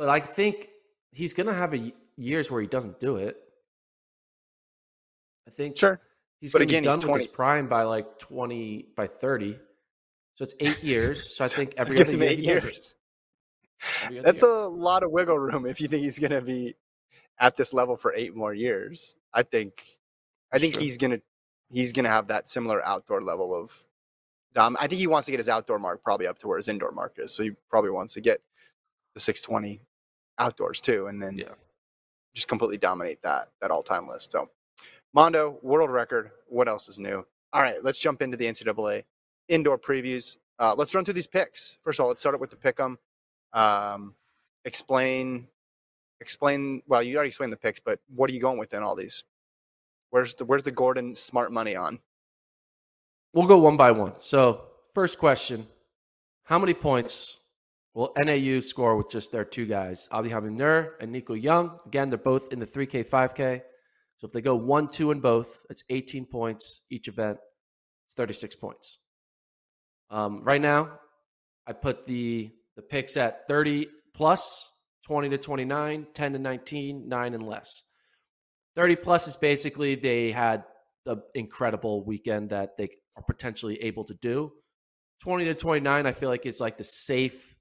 But 0.00 0.08
I 0.08 0.18
think 0.18 0.70
he's 1.12 1.34
going 1.34 1.46
to 1.46 1.52
have 1.52 1.74
a 1.74 1.92
years 2.16 2.50
where 2.50 2.62
he 2.62 2.66
doesn't 2.66 2.98
do 3.00 3.16
it. 3.16 3.36
I 5.46 5.50
think 5.50 5.76
Sure. 5.76 6.00
he's 6.40 6.54
But 6.54 6.60
going 6.60 6.68
to 6.68 6.72
be 6.72 6.78
again, 6.78 6.90
he's 6.90 6.98
done 7.02 7.12
with 7.12 7.20
his 7.20 7.26
prime 7.26 7.68
by 7.68 7.82
like 7.82 8.18
20 8.18 8.86
by 8.96 9.06
30. 9.06 9.58
So 10.36 10.42
it's 10.44 10.54
8 10.58 10.82
years. 10.82 11.36
So 11.36 11.44
I 11.44 11.48
think 11.48 11.74
every 11.76 11.96
gives 11.96 12.14
him 12.14 12.22
year 12.22 12.30
eight 12.30 12.38
he 12.38 12.46
does 12.46 12.64
it. 12.64 12.66
years. 12.66 12.94
That's 14.24 14.40
year. 14.40 14.50
a 14.50 14.68
lot 14.68 15.02
of 15.02 15.10
wiggle 15.10 15.38
room 15.38 15.66
if 15.66 15.82
you 15.82 15.88
think 15.88 16.02
he's 16.02 16.18
gonna 16.18 16.40
be 16.40 16.76
at 17.38 17.58
this 17.58 17.74
level 17.74 17.94
for 17.94 18.14
eight 18.14 18.34
more 18.34 18.54
years. 18.54 19.16
I 19.34 19.42
think. 19.42 19.84
I 20.50 20.58
think 20.58 20.72
Sure. 20.74 20.82
he's 20.82 20.96
gonna 20.96 21.20
he's 21.68 21.92
gonna 21.92 22.08
have 22.08 22.28
that 22.28 22.48
similar 22.48 22.82
outdoor 22.86 23.20
level 23.20 23.54
of. 23.54 23.86
Dom. 24.54 24.78
I 24.80 24.86
think 24.86 24.98
he 24.98 25.06
wants 25.06 25.26
to 25.26 25.30
get 25.32 25.40
his 25.40 25.48
outdoor 25.50 25.78
mark 25.78 26.02
probably 26.02 26.26
up 26.26 26.38
to 26.38 26.48
where 26.48 26.56
his 26.56 26.68
indoor 26.68 26.90
mark 26.90 27.16
is. 27.18 27.32
So 27.34 27.42
he 27.42 27.50
probably 27.68 27.90
wants 27.90 28.14
to 28.14 28.22
get 28.22 28.40
the 29.14 29.20
620 29.20 29.82
outdoors 30.40 30.80
too, 30.80 31.06
and 31.06 31.22
then 31.22 31.38
Yeah. 31.38 31.54
just 32.34 32.48
completely 32.48 32.78
dominate 32.78 33.22
that 33.22 33.52
that 33.60 33.70
all 33.70 33.82
time 33.82 34.08
list. 34.08 34.32
So 34.32 34.50
Mondo 35.12 35.58
world 35.62 35.90
record. 35.90 36.32
What 36.48 36.68
else 36.68 36.88
is 36.88 36.98
new? 36.98 37.26
All 37.52 37.62
right, 37.62 37.82
let's 37.82 37.98
jump 37.98 38.22
into 38.22 38.36
the 38.36 38.46
NCAA 38.46 39.04
indoor 39.48 39.78
previews. 39.78 40.38
Uh, 40.58 40.74
let's 40.76 40.94
run 40.94 41.04
through 41.04 41.14
these 41.14 41.26
picks. 41.26 41.78
First 41.82 41.98
of 41.98 42.04
all, 42.04 42.08
let's 42.08 42.20
start 42.22 42.38
with 42.40 42.50
the 42.50 42.56
pick 42.56 42.78
'em. 42.80 42.98
Um, 43.52 44.14
explain, 44.64 45.48
explain. 46.20 46.82
Well, 46.86 47.02
you 47.02 47.16
already 47.16 47.28
explained 47.28 47.52
the 47.52 47.56
picks, 47.56 47.80
but 47.80 48.00
what 48.08 48.30
are 48.30 48.32
you 48.32 48.40
going 48.40 48.58
with 48.58 48.72
in 48.74 48.82
all 48.82 48.94
these? 48.94 49.24
Where's 50.10 50.34
the 50.36 50.44
Where's 50.44 50.62
the 50.62 50.70
Gordon 50.72 51.14
smart 51.16 51.50
money 51.52 51.74
on? 51.76 52.00
We'll 53.32 53.46
go 53.46 53.58
one 53.58 53.76
by 53.76 53.90
one. 53.92 54.18
So, 54.20 54.68
first 54.94 55.18
question 55.18 55.68
How 56.44 56.58
many 56.58 56.74
points 56.74 57.39
will 57.94 58.12
NAU 58.16 58.60
score 58.60 58.96
with 58.96 59.10
just 59.10 59.32
their 59.32 59.44
two 59.44 59.66
guys, 59.66 60.08
Abdihamid 60.12 60.52
Nur 60.52 60.96
and 61.00 61.10
Nico 61.10 61.34
Young? 61.34 61.78
Again, 61.86 62.08
they're 62.08 62.18
both 62.18 62.52
in 62.52 62.58
the 62.58 62.66
3K, 62.66 63.08
5K. 63.08 63.62
So, 64.18 64.26
if 64.26 64.32
they 64.32 64.42
go 64.42 64.54
1 64.54 64.88
2 64.88 65.12
in 65.12 65.20
both, 65.20 65.64
it's 65.70 65.82
18 65.88 66.26
points 66.26 66.82
each 66.90 67.08
event. 67.08 67.38
It's 68.06 68.14
36 68.14 68.56
points. 68.56 68.98
Um, 70.10 70.42
right 70.42 70.60
now, 70.60 70.90
I 71.66 71.72
put 71.72 72.06
the, 72.06 72.50
the 72.76 72.82
picks 72.82 73.16
at 73.16 73.46
30 73.48 73.86
plus, 74.14 74.70
20 75.06 75.30
to 75.30 75.38
29, 75.38 76.06
10 76.12 76.32
to 76.32 76.38
19, 76.38 77.08
9 77.08 77.34
and 77.34 77.46
less. 77.46 77.82
30 78.76 78.96
plus 78.96 79.28
is 79.28 79.36
basically 79.36 79.94
they 79.94 80.32
had 80.32 80.64
the 81.04 81.16
incredible 81.34 82.04
weekend 82.04 82.50
that 82.50 82.76
they 82.76 82.88
are 83.16 83.22
potentially 83.22 83.82
able 83.82 84.04
to 84.04 84.14
do. 84.14 84.52
20 85.22 85.44
to 85.46 85.54
29, 85.54 86.06
I 86.06 86.12
feel 86.12 86.28
like 86.28 86.46
is 86.46 86.60
like 86.60 86.78
the 86.78 86.84
safe 86.84 87.56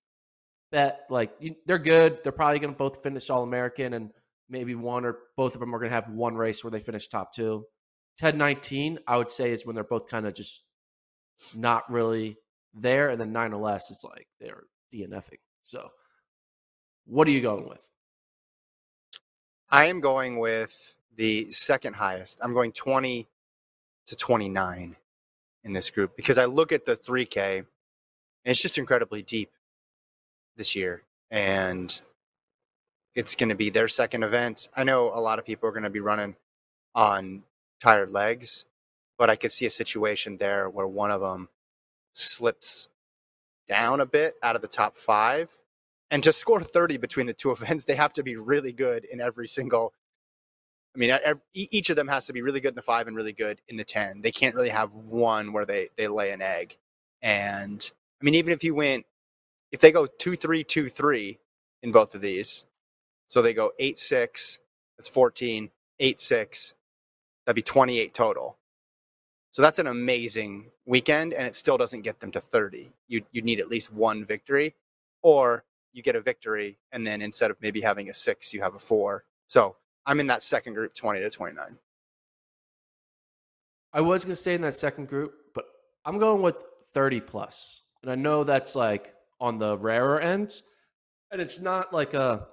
bet. 0.71 1.05
Like 1.09 1.31
they're 1.65 1.79
good. 1.79 2.19
They're 2.23 2.31
probably 2.31 2.59
going 2.59 2.73
to 2.73 2.77
both 2.77 3.03
finish 3.03 3.29
All 3.29 3.43
American, 3.43 3.93
and 3.93 4.11
maybe 4.49 4.75
one 4.75 5.05
or 5.05 5.17
both 5.37 5.53
of 5.53 5.59
them 5.59 5.73
are 5.73 5.79
going 5.79 5.89
to 5.89 5.95
have 5.95 6.09
one 6.09 6.35
race 6.35 6.63
where 6.63 6.71
they 6.71 6.79
finish 6.79 7.07
top 7.07 7.33
two. 7.33 7.65
10 8.19 8.37
19, 8.37 8.99
I 9.07 9.17
would 9.17 9.29
say, 9.29 9.51
is 9.51 9.65
when 9.65 9.75
they're 9.75 9.83
both 9.83 10.07
kind 10.07 10.27
of 10.27 10.33
just 10.33 10.63
not 11.55 11.89
really 11.89 12.37
there. 12.73 13.09
And 13.09 13.19
then 13.19 13.31
9 13.31 13.53
or 13.53 13.61
less 13.61 13.89
is 13.91 14.03
like 14.03 14.27
they're 14.39 14.63
DNFing. 14.93 15.39
So, 15.63 15.89
what 17.05 17.27
are 17.27 17.31
you 17.31 17.41
going 17.41 17.67
with? 17.67 17.89
I 19.71 19.85
am 19.85 20.01
going 20.01 20.39
with 20.39 20.97
the 21.15 21.49
second 21.51 21.93
highest. 21.95 22.39
I'm 22.41 22.53
going 22.53 22.71
20 22.71 23.27
to 24.07 24.15
29 24.15 24.95
in 25.63 25.73
this 25.73 25.91
group 25.91 26.15
because 26.15 26.37
I 26.37 26.45
look 26.45 26.71
at 26.71 26.85
the 26.85 26.95
3K 26.95 27.59
and 27.59 27.65
it's 28.45 28.61
just 28.61 28.77
incredibly 28.77 29.21
deep 29.21 29.51
this 30.59 30.75
year. 30.75 31.01
And 31.31 31.99
it's 33.15 33.33
going 33.33 33.49
to 33.49 33.55
be 33.55 33.71
their 33.71 33.87
second 33.87 34.21
event. 34.21 34.69
I 34.75 34.83
know 34.83 35.07
a 35.07 35.19
lot 35.19 35.39
of 35.39 35.45
people 35.45 35.67
are 35.67 35.71
going 35.71 35.83
to 35.83 35.89
be 35.89 35.99
running 35.99 36.35
on 36.93 37.41
tired 37.81 38.11
legs, 38.11 38.65
but 39.17 39.29
I 39.29 39.35
could 39.35 39.51
see 39.51 39.65
a 39.65 39.71
situation 39.71 40.37
there 40.37 40.69
where 40.69 40.87
one 40.87 41.09
of 41.09 41.21
them 41.21 41.49
slips 42.13 42.89
down 43.67 44.01
a 44.01 44.05
bit 44.05 44.35
out 44.43 44.55
of 44.55 44.61
the 44.61 44.67
top 44.67 44.95
five. 44.95 45.49
And 46.11 46.23
to 46.23 46.33
score 46.33 46.61
30 46.61 46.97
between 46.97 47.25
the 47.25 47.33
two 47.33 47.51
events, 47.53 47.85
they 47.85 47.95
have 47.95 48.13
to 48.13 48.23
be 48.23 48.35
really 48.35 48.73
good 48.73 49.05
in 49.05 49.19
every 49.19 49.47
single. 49.47 49.93
I 50.95 50.99
mean, 50.99 51.11
ev- 51.11 51.41
e- 51.53 51.69
each 51.71 51.89
of 51.89 51.95
them 51.95 52.07
has 52.07 52.25
to 52.27 52.33
be 52.33 52.41
really 52.41 52.59
good 52.59 52.69
in 52.69 52.75
the 52.75 52.81
five 52.81 53.07
and 53.07 53.15
really 53.15 53.33
good 53.33 53.61
in 53.69 53.77
the 53.77 53.83
10. 53.83 54.21
They 54.21 54.31
can't 54.31 54.55
really 54.55 54.69
have 54.69 54.93
one 54.93 55.53
where 55.53 55.65
they, 55.65 55.89
they 55.97 56.07
lay 56.07 56.31
an 56.31 56.41
egg. 56.41 56.77
And 57.21 57.91
I 58.21 58.25
mean, 58.25 58.35
even 58.35 58.53
if 58.53 58.63
you 58.63 58.73
went, 58.75 59.05
if 59.71 59.79
they 59.81 59.91
go 59.91 60.05
2 60.05 60.35
3 60.35 60.63
2 60.63 60.89
3 60.89 61.39
in 61.83 61.91
both 61.91 62.15
of 62.15 62.21
these, 62.21 62.65
so 63.27 63.41
they 63.41 63.53
go 63.53 63.71
8 63.79 63.97
6, 63.99 64.59
that's 64.97 65.07
14, 65.07 65.69
8 65.99 66.21
6, 66.21 66.75
that'd 67.45 67.55
be 67.55 67.61
28 67.61 68.13
total. 68.13 68.57
So 69.51 69.61
that's 69.61 69.79
an 69.79 69.87
amazing 69.87 70.71
weekend, 70.85 71.33
and 71.33 71.45
it 71.45 71.55
still 71.55 71.77
doesn't 71.77 72.01
get 72.01 72.19
them 72.19 72.31
to 72.31 72.39
30. 72.39 72.91
You 73.07 73.23
you 73.31 73.41
need 73.41 73.59
at 73.59 73.69
least 73.69 73.91
one 73.91 74.23
victory, 74.25 74.75
or 75.21 75.63
you 75.91 76.03
get 76.03 76.15
a 76.15 76.21
victory, 76.21 76.77
and 76.91 77.05
then 77.05 77.21
instead 77.21 77.49
of 77.51 77.57
maybe 77.61 77.81
having 77.81 78.09
a 78.09 78.13
six, 78.13 78.53
you 78.53 78.61
have 78.61 78.75
a 78.75 78.79
four. 78.79 79.25
So 79.47 79.75
I'm 80.05 80.19
in 80.19 80.27
that 80.27 80.43
second 80.43 80.75
group, 80.75 80.93
20 80.93 81.19
to 81.21 81.29
29. 81.29 81.77
I 83.91 84.01
was 84.01 84.23
to 84.23 84.35
stay 84.35 84.53
in 84.53 84.61
that 84.61 84.75
second 84.75 85.07
group, 85.07 85.33
but 85.55 85.65
I'm 86.05 86.19
going 86.19 86.43
with 86.43 86.63
30. 86.87 87.21
And 88.03 88.11
I 88.11 88.15
know 88.15 88.43
that's 88.43 88.75
like 88.75 89.15
on 89.39 89.57
the 89.59 89.77
rarer 89.77 90.19
end. 90.19 90.53
And 91.31 91.41
it's 91.41 91.59
not 91.61 91.93
like 91.93 92.13
a, 92.13 92.47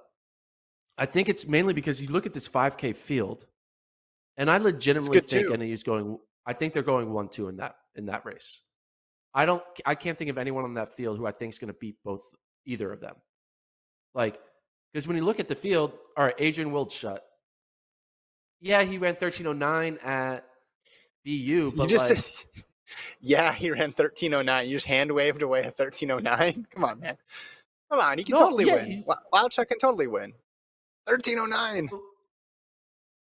I 0.97 1.05
think 1.05 1.29
it's 1.29 1.47
mainly 1.47 1.73
because 1.73 2.01
you 2.01 2.09
look 2.09 2.25
at 2.25 2.33
this 2.33 2.47
5K 2.47 2.95
field, 2.95 3.45
and 4.37 4.49
I 4.49 4.57
legitimately 4.57 5.19
think 5.21 5.47
too. 5.47 5.57
NAU's 5.57 5.83
going, 5.83 6.19
I 6.45 6.53
think 6.53 6.73
they're 6.73 6.83
going 6.83 7.11
1 7.11 7.29
2 7.29 7.49
in 7.49 7.57
that, 7.57 7.75
in 7.95 8.05
that 8.05 8.25
race. 8.25 8.61
I 9.33 9.45
don't, 9.45 9.63
I 9.85 9.95
can't 9.95 10.17
think 10.17 10.29
of 10.29 10.37
anyone 10.37 10.63
on 10.63 10.75
that 10.75 10.95
field 10.95 11.17
who 11.17 11.25
I 11.25 11.31
think 11.31 11.53
is 11.53 11.59
going 11.59 11.73
to 11.73 11.77
beat 11.79 11.95
both, 12.03 12.23
either 12.65 12.91
of 12.91 13.01
them. 13.01 13.15
Like, 14.15 14.39
because 14.93 15.07
when 15.07 15.17
you 15.17 15.23
look 15.23 15.39
at 15.39 15.47
the 15.47 15.55
field, 15.55 15.93
all 16.15 16.25
right, 16.25 16.35
Adrian 16.39 16.71
Wildschut, 16.71 17.19
yeah, 18.61 18.81
he 18.81 18.97
ran 18.97 19.13
1309 19.13 19.99
at 20.03 20.45
BU, 21.25 21.73
but 21.75 21.83
you 21.83 21.89
just 21.89 22.09
like, 22.09 22.19
said, 22.19 22.63
yeah, 23.21 23.53
he 23.53 23.69
ran 23.71 23.89
1309. 23.89 24.67
You 24.67 24.75
just 24.75 24.85
hand 24.85 25.11
waved 25.11 25.41
away 25.41 25.61
a 25.61 25.63
1309. 25.75 26.67
Come 26.71 26.83
on, 26.83 26.99
man. 26.99 27.17
Come 27.91 27.99
on, 27.99 28.17
he 28.17 28.23
can 28.23 28.33
No, 28.33 28.39
totally 28.39 28.65
yeah, 28.65 28.75
win. 28.75 28.85
he- 28.85 29.01
Wi- 29.03 29.21
Wildschut 29.33 29.67
can 29.67 29.77
totally 29.79 30.07
win. 30.07 30.33
1309. 31.05 31.89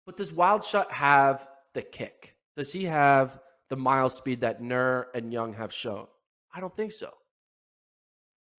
But 0.07 0.17
does 0.17 0.33
Wildschut 0.33 0.91
have 0.91 1.49
the 1.75 1.83
kick? 1.83 2.37
Does 2.57 2.73
he 2.73 2.85
have 2.85 3.39
the 3.71 3.77
mile 3.77 4.09
speed 4.11 4.41
that 4.43 4.61
Nur 4.61 5.09
and 5.15 5.33
Young 5.33 5.55
have 5.55 5.73
shown? 5.73 6.07
I 6.55 6.61
don't 6.61 6.77
think 6.77 6.93
so. 6.93 7.11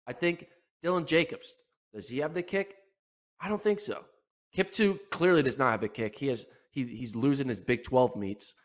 I 0.07 0.13
think 0.13 0.47
Dylan 0.83 1.05
Jacobs, 1.05 1.63
does 1.93 2.09
he 2.09 2.17
have 2.19 2.33
the 2.33 2.41
kick? 2.41 2.75
I 3.39 3.49
don't 3.49 3.61
think 3.61 3.79
so. 3.79 4.03
Kiptoo 4.57 4.99
clearly 5.11 5.43
does 5.43 5.59
not 5.59 5.71
have 5.71 5.83
a 5.83 5.87
kick. 5.87 6.17
He 6.17 6.27
has 6.27 6.45
he, 6.71 6.85
he's 6.85 7.15
losing 7.15 7.47
his 7.47 7.59
Big 7.59 7.83
12 7.83 8.15
meets. 8.15 8.55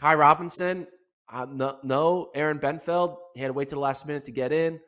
Ky 0.00 0.14
Robinson, 0.14 0.86
no, 1.32 1.78
no. 1.82 2.30
Aaron 2.34 2.58
Bienenfeld, 2.58 3.16
he 3.34 3.40
had 3.40 3.48
to 3.48 3.52
wait 3.52 3.70
to 3.70 3.74
the 3.74 3.80
last 3.80 4.06
minute 4.06 4.24
to 4.24 4.32
get 4.32 4.52
in. 4.52 4.80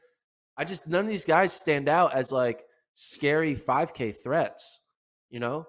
I 0.57 0.65
just 0.65 0.87
none 0.87 1.03
of 1.03 1.09
these 1.09 1.25
guys 1.25 1.53
stand 1.53 1.89
out 1.89 2.15
as 2.15 2.33
like 2.33 2.65
scary 2.95 3.55
5K 3.55 4.15
threats. 4.23 4.81
You 5.31 5.41
know, 5.41 5.67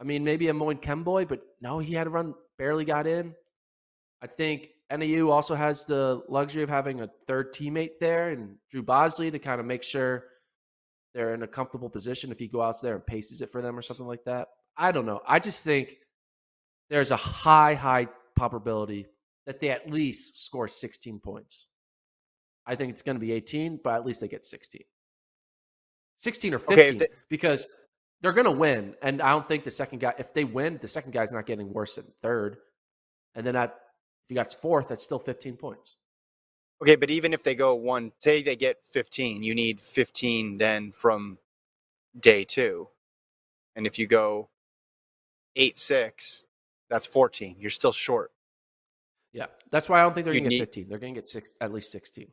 I 0.00 0.04
mean, 0.04 0.24
maybe 0.24 0.48
a 0.48 0.54
Moine 0.54 0.80
Kemboi, 0.80 1.26
but 1.26 1.40
no, 1.60 1.78
he 1.78 1.94
had 1.94 2.04
to 2.04 2.10
run, 2.10 2.34
barely 2.58 2.84
got 2.84 3.06
in. 3.06 3.34
I 4.22 4.26
think 4.26 4.68
NAU 4.90 5.28
also 5.28 5.54
has 5.54 5.84
the 5.84 6.22
luxury 6.28 6.62
of 6.62 6.68
having 6.68 7.00
a 7.00 7.10
third 7.26 7.52
teammate 7.52 7.98
there 8.00 8.30
and 8.30 8.56
Drew 8.70 8.82
Bosley 8.82 9.30
to 9.30 9.38
kind 9.38 9.60
of 9.60 9.66
make 9.66 9.82
sure 9.82 10.24
they're 11.14 11.34
in 11.34 11.42
a 11.42 11.48
comfortable 11.48 11.90
position 11.90 12.30
if 12.30 12.38
he 12.38 12.46
goes 12.46 12.62
out 12.62 12.82
there 12.82 12.94
and 12.94 13.06
paces 13.06 13.40
it 13.40 13.50
for 13.50 13.62
them 13.62 13.76
or 13.76 13.82
something 13.82 14.06
like 14.06 14.24
that. 14.24 14.48
I 14.76 14.92
don't 14.92 15.06
know. 15.06 15.20
I 15.26 15.38
just 15.38 15.64
think 15.64 15.96
there's 16.90 17.10
a 17.10 17.16
high, 17.16 17.74
high 17.74 18.06
probability 18.36 19.06
that 19.46 19.60
they 19.60 19.70
at 19.70 19.90
least 19.90 20.44
score 20.44 20.68
16 20.68 21.20
points. 21.20 21.68
I 22.66 22.74
think 22.74 22.90
it's 22.90 23.02
going 23.02 23.16
to 23.16 23.20
be 23.20 23.32
18, 23.32 23.80
but 23.82 23.94
at 23.94 24.04
least 24.04 24.20
they 24.20 24.28
get 24.28 24.44
16. 24.44 24.82
16 26.16 26.54
or 26.54 26.58
15 26.58 26.78
Okay, 26.78 26.98
they- 26.98 27.06
because 27.28 27.66
they're 28.20 28.32
going 28.32 28.46
to 28.46 28.50
win. 28.50 28.94
And 29.02 29.22
I 29.22 29.30
don't 29.30 29.46
think 29.46 29.64
the 29.64 29.70
second 29.70 30.00
guy, 30.00 30.14
if 30.18 30.34
they 30.34 30.44
win, 30.44 30.78
the 30.80 30.88
second 30.88 31.12
guy's 31.12 31.32
not 31.32 31.46
getting 31.46 31.72
worse 31.72 31.94
than 31.94 32.06
third. 32.20 32.56
And 33.34 33.46
then 33.46 33.54
at, 33.54 33.70
if 33.70 34.28
he 34.30 34.34
got 34.34 34.52
fourth, 34.54 34.88
that's 34.88 35.04
still 35.04 35.18
15 35.18 35.56
points. 35.56 35.96
Okay, 36.82 36.96
but 36.96 37.10
even 37.10 37.32
if 37.32 37.42
they 37.42 37.54
go 37.54 37.74
one, 37.74 38.12
say 38.18 38.42
they 38.42 38.56
get 38.56 38.78
15, 38.86 39.42
you 39.42 39.54
need 39.54 39.80
15 39.80 40.58
then 40.58 40.92
from 40.92 41.38
day 42.18 42.44
two. 42.44 42.88
And 43.74 43.86
if 43.86 43.98
you 43.98 44.06
go 44.06 44.48
8 45.54 45.78
6, 45.78 46.44
that's 46.90 47.06
14. 47.06 47.56
You're 47.58 47.70
still 47.70 47.92
short. 47.92 48.32
Yeah, 49.36 49.46
that's 49.70 49.86
why 49.90 50.00
I 50.00 50.02
don't 50.02 50.14
think 50.14 50.24
they're 50.24 50.32
going 50.32 50.44
to 50.44 50.50
get 50.50 50.60
15. 50.60 50.88
They're 50.88 50.98
going 50.98 51.12
to 51.14 51.20
get 51.20 51.28
six, 51.28 51.52
at 51.60 51.70
least 51.70 51.92
16. 51.92 52.26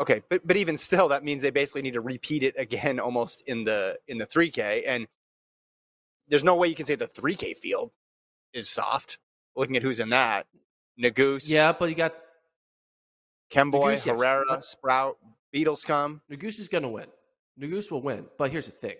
Okay, 0.00 0.22
but 0.28 0.44
but 0.44 0.56
even 0.56 0.76
still, 0.76 1.06
that 1.08 1.22
means 1.22 1.40
they 1.40 1.50
basically 1.50 1.82
need 1.82 1.92
to 1.94 2.00
repeat 2.00 2.42
it 2.42 2.54
again, 2.58 2.98
almost 2.98 3.42
in 3.46 3.62
the 3.64 3.96
in 4.08 4.18
the 4.18 4.26
three 4.26 4.50
K. 4.50 4.82
And 4.86 5.06
there's 6.28 6.42
no 6.42 6.56
way 6.56 6.66
you 6.66 6.74
can 6.74 6.84
say 6.84 6.96
the 6.96 7.06
three 7.06 7.36
K 7.36 7.54
field 7.54 7.92
is 8.52 8.68
soft. 8.68 9.18
Looking 9.56 9.76
at 9.76 9.82
who's 9.82 10.00
in 10.00 10.10
that, 10.10 10.46
Nuguse, 11.00 11.48
Yeah, 11.48 11.72
but 11.72 11.88
you 11.88 11.94
got 11.94 12.14
Kemboi, 13.52 13.94
Nuguse. 13.94 14.06
Herrera, 14.06 14.44
But- 14.48 14.64
Sprout, 14.64 15.16
Beatles 15.54 15.86
come. 15.86 16.22
Nuguse 16.30 16.58
is 16.60 16.68
going 16.68 16.82
to 16.82 16.88
win. 16.88 17.06
Nuguse 17.60 17.90
will 17.90 18.02
win. 18.02 18.26
But 18.36 18.50
here's 18.50 18.66
the 18.66 18.72
thing. 18.72 18.96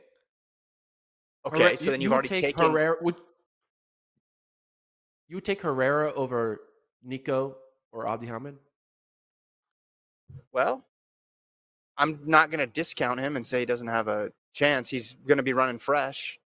Okay, 1.46 1.58
Herrera- 1.60 1.76
so 1.76 1.84
you- 1.86 1.90
then 1.92 2.00
you 2.00 2.04
you've 2.04 2.10
would 2.10 2.14
already 2.14 2.28
take 2.28 2.42
taken. 2.56 2.70
Herrera. 2.70 2.96
Would 3.02 3.16
you 5.28 5.36
would 5.36 5.44
take 5.44 5.62
Herrera 5.62 6.12
over 6.14 6.60
Nico 7.02 7.56
or 7.92 8.04
Abdihamid? 8.04 8.56
Well, 10.52 10.84
I'm 11.96 12.20
not 12.24 12.50
going 12.50 12.60
to 12.60 12.66
discount 12.66 13.20
him 13.20 13.36
and 13.36 13.46
say 13.46 13.60
he 13.60 13.66
doesn't 13.66 13.88
have 13.88 14.08
a 14.08 14.32
chance. 14.52 14.90
He's 14.90 15.14
going 15.26 15.38
to 15.38 15.42
be 15.42 15.52
running 15.52 15.78
fresh, 15.78 16.38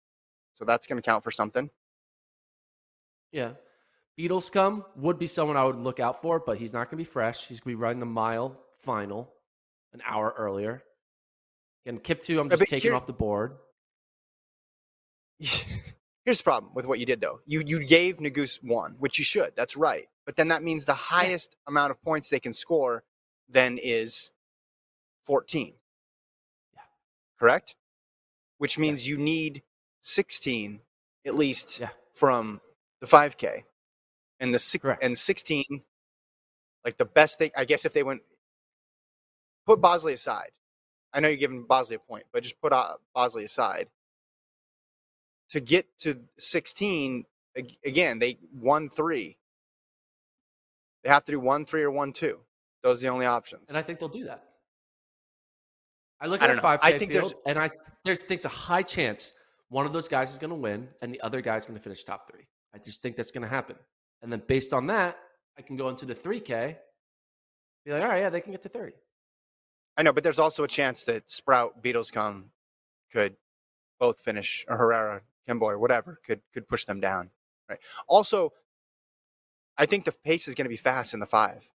so 0.54 0.66
that's 0.66 0.88
going 0.88 1.02
to 1.02 1.06
count 1.06 1.24
for 1.24 1.32
something. 1.32 1.70
Yeah. 3.32 3.52
Beadlescomb 4.20 4.86
would 4.98 5.18
be 5.18 5.28
someone 5.28 5.58
I 5.58 5.64
would 5.64 5.78
look 5.78 6.00
out 6.00 6.22
for, 6.22 6.40
but 6.40 6.58
he's 6.58 6.74
not 6.74 6.90
going 6.90 6.98
to 6.98 6.98
be 6.98 7.04
fresh. 7.04 7.48
He's 7.48 7.60
going 7.60 7.74
to 7.74 7.78
be 7.78 7.82
running 7.82 8.00
the 8.00 8.06
mile 8.06 8.60
final 8.82 9.34
an 9.94 10.02
hour 10.06 10.34
earlier. 10.38 10.84
And 11.86 12.04
Kiptoo, 12.04 12.40
I'm 12.40 12.50
just 12.50 12.66
taking 12.68 12.94
off 12.94 13.08
the 13.08 13.14
board. 13.14 13.56
Here's 16.26 16.38
the 16.38 16.44
problem 16.44 16.72
with 16.76 16.86
what 16.86 17.00
you 17.00 17.06
did, 17.06 17.20
though. 17.22 17.40
You 17.46 17.64
you 17.66 17.84
gave 17.84 18.18
Nuguse 18.18 18.60
one, 18.64 18.96
which 19.00 19.18
you 19.18 19.24
should. 19.26 19.54
That's 19.56 19.76
right. 19.76 20.08
But 20.26 20.36
then 20.36 20.50
that 20.50 20.62
means 20.64 20.86
the 20.86 20.94
highest 20.94 21.56
amount 21.68 21.92
of 21.92 22.02
points 22.02 22.30
they 22.30 22.40
can 22.40 22.54
score 22.54 23.04
then 23.50 23.80
is 23.82 24.32
14. 25.26 25.74
Yeah. 26.74 26.80
Correct? 27.40 27.76
Which 28.60 28.78
means 28.78 29.08
you 29.10 29.18
need 29.18 29.64
16 30.02 30.82
at 31.26 31.36
least 31.36 31.80
Yeah. 31.80 31.90
from 32.14 32.62
the 33.00 33.08
5K. 33.08 33.64
And 34.40 34.54
the 34.54 34.60
six, 34.60 34.84
and 35.02 35.18
16 35.18 35.84
like 36.84 36.98
the 36.98 37.06
best 37.06 37.38
thing 37.38 37.52
I 37.56 37.64
guess 37.66 37.86
if 37.86 37.94
they 37.94 38.02
went 38.02 38.22
put 39.68 39.80
Bosley 39.82 40.14
aside. 40.14 40.50
I 41.14 41.20
know 41.20 41.28
you're 41.28 41.38
giving 41.38 41.64
Bosley 41.64 41.98
a 41.98 42.00
point, 42.00 42.24
but 42.34 42.42
just 42.42 42.60
put 42.60 42.74
uh, 42.74 42.96
Bosley 43.14 43.44
aside 43.44 43.88
to 45.52 45.60
get 45.60 45.86
to 46.00 46.20
16 46.38 47.26
again 47.86 48.20
they 48.20 48.38
won 48.54 48.90
three 48.90 49.38
they 51.04 51.10
have 51.10 51.24
to 51.26 51.32
do 51.32 51.40
one 51.40 51.66
three 51.66 51.84
or 51.84 51.92
one 51.92 52.12
two 52.14 52.40
those 52.84 53.00
are 53.00 53.02
the 53.04 53.08
only 53.10 53.26
options 53.26 53.70
And 53.70 53.78
I 53.78 53.82
think 53.84 54.00
they'll 54.00 54.10
do 54.10 54.26
that. 54.26 54.44
I 56.20 56.28
look 56.28 56.42
at 56.42 56.48
don't 56.48 56.60
a 56.60 56.62
know. 56.62 56.68
5K 56.68 56.80
I 56.82 56.98
think 56.98 57.12
there's- 57.12 57.30
field, 57.32 57.42
and 57.46 57.60
I 57.60 57.70
there's 58.04 58.22
thinks 58.22 58.46
a 58.46 58.50
high 58.50 58.82
chance 58.84 59.34
one 59.70 59.86
of 59.86 59.94
those 59.94 60.08
guys 60.08 60.32
is 60.32 60.38
going 60.38 60.50
to 60.50 60.56
win, 60.56 60.90
and 61.02 61.14
the 61.14 61.22
other 61.22 61.40
guy's 61.42 61.66
going 61.66 61.78
to 61.78 61.84
finish 61.84 62.04
top 62.04 62.30
three. 62.30 62.46
I 62.74 62.78
just 62.78 63.02
think 63.02 63.16
that's 63.16 63.32
going 63.32 63.44
to 63.44 63.48
happen. 63.48 63.78
And 64.22 64.32
then 64.32 64.42
based 64.46 64.74
on 64.74 64.88
that, 64.88 65.18
I 65.58 65.62
can 65.62 65.78
go 65.78 65.88
into 65.88 66.06
the 66.06 66.14
3K, 66.14 66.76
be 67.86 67.92
like, 67.92 68.02
all 68.04 68.10
right, 68.10 68.20
yeah, 68.20 68.30
they 68.30 68.42
can 68.42 68.52
get 68.52 68.62
to 68.64 68.70
30. 68.70 68.94
i 69.98 70.04
know 70.04 70.12
but 70.14 70.24
there's 70.24 70.40
also 70.40 70.64
a 70.64 70.68
chance 70.68 71.04
that 71.06 71.30
sprout 71.30 71.82
Beadlescomb 71.82 72.46
could 73.14 73.36
both 74.00 74.20
finish 74.20 74.66
or 74.68 74.78
herrera 74.78 75.22
Kemboi 75.48 75.80
whatever 75.80 76.20
could 76.26 76.42
could 76.54 76.68
push 76.68 76.86
them 76.86 77.00
down 77.00 77.32
right? 77.70 77.80
Also 78.08 78.54
i 79.78 79.86
think 79.86 80.06
the 80.06 80.14
pace 80.24 80.48
is 80.48 80.56
going 80.56 80.66
to 80.66 80.70
be 80.70 80.78
fast 80.78 81.14
in 81.14 81.20
the 81.20 81.26
five. 81.26 81.72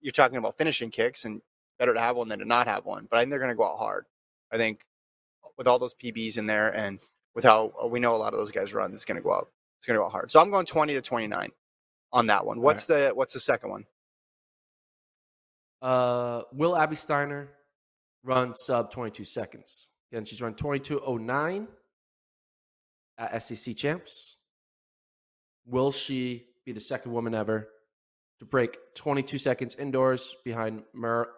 You're 0.00 0.12
talking 0.12 0.36
about 0.36 0.58
finishing 0.58 0.90
kicks 0.90 1.24
and 1.24 1.40
better 1.78 1.94
to 1.94 2.00
have 2.00 2.16
one 2.16 2.28
than 2.28 2.40
to 2.40 2.44
not 2.44 2.66
have 2.66 2.84
one 2.84 3.06
but 3.10 3.16
i 3.16 3.20
think 3.20 3.30
they're 3.30 3.38
going 3.38 3.50
to 3.50 3.56
go 3.56 3.64
out 3.64 3.78
hard. 3.78 4.06
I 4.50 4.56
think 4.56 4.84
with 5.56 5.66
all 5.66 5.78
those 5.78 5.94
pbs 5.94 6.38
in 6.38 6.46
there 6.46 6.74
and 6.74 7.00
with 7.34 7.44
how 7.44 7.72
we 7.88 8.00
know 8.00 8.14
a 8.14 8.16
lot 8.16 8.32
of 8.32 8.38
those 8.38 8.50
guys 8.50 8.74
run 8.74 8.92
it's 8.92 9.04
going 9.04 9.16
to 9.16 9.22
go 9.22 9.32
out 9.32 9.48
it's 9.78 9.86
going 9.86 9.96
to 9.96 10.00
go 10.00 10.06
out 10.06 10.12
hard. 10.12 10.30
So 10.30 10.40
i'm 10.40 10.50
going 10.50 10.66
20 10.66 10.94
to 10.94 11.00
29 11.00 11.50
on 12.12 12.26
that 12.26 12.46
one. 12.46 12.60
What's 12.60 12.84
the 12.84 13.12
what's 13.14 13.32
the 13.32 13.40
second 13.40 13.70
one? 13.70 13.86
Uh, 15.80 16.42
will 16.52 16.76
Abby 16.76 16.96
Steiner 16.96 17.48
run 18.22 18.54
sub 18.54 18.90
22 18.90 19.24
seconds? 19.24 19.88
Again, 20.12 20.24
she's 20.24 20.42
run 20.42 20.54
22.09 20.54 21.62
at 21.64 21.68
SEC 23.38 23.76
champs. 23.76 24.36
Will 25.66 25.92
she 25.92 26.46
be 26.64 26.72
the 26.72 26.80
second 26.80 27.12
woman 27.12 27.34
ever 27.34 27.68
to 28.40 28.44
break 28.44 28.78
22 28.94 29.38
seconds 29.38 29.76
indoors 29.76 30.36
behind 30.44 30.82
Mar- 30.92 31.30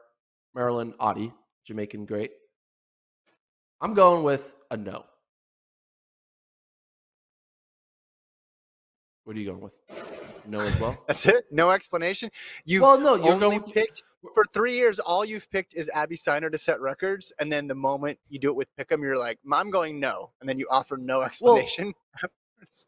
Merlene 0.57 0.97
Ottey, 0.97 1.33
Jamaican 1.65 2.07
great? 2.07 2.31
I'm 3.81 3.95
going 3.95 4.23
with 4.23 4.55
a 4.71 4.77
no. 4.77 5.05
What 9.25 9.37
are 9.37 9.41
you 9.41 9.51
going 9.51 9.61
with? 9.61 9.75
No 10.47 10.61
as 10.61 10.79
well? 10.79 11.03
that's 11.07 11.27
it 11.27 11.47
no 11.51 11.71
explanation 11.71 12.31
you've 12.67 12.83
well, 12.83 12.99
no, 12.99 13.15
you're 13.15 13.35
only 13.35 13.59
going 13.59 13.73
picked 13.73 14.03
for 14.33 14.45
three 14.53 14.75
years. 14.77 14.99
All 14.99 15.25
you've 15.25 15.51
picked 15.51 15.75
is 15.75 15.91
Abby 15.91 16.17
Steiner 16.17 16.51
to 16.51 16.59
set 16.59 16.81
records, 16.81 17.33
and 17.39 17.53
then 17.53 17.67
the 17.67 17.75
moment 17.75 18.19
you 18.29 18.39
do 18.39 18.49
it 18.49 18.57
with 18.57 18.69
Pick'em, 18.77 19.03
you're 19.03 19.19
like, 19.19 19.39
"I'm 19.53 19.71
going 19.71 20.01
no," 20.01 20.31
and 20.41 20.49
then 20.49 20.59
you 20.59 20.67
offer 20.71 20.97
no 20.97 21.23
explanation. 21.23 21.95
afterwards. 22.15 22.87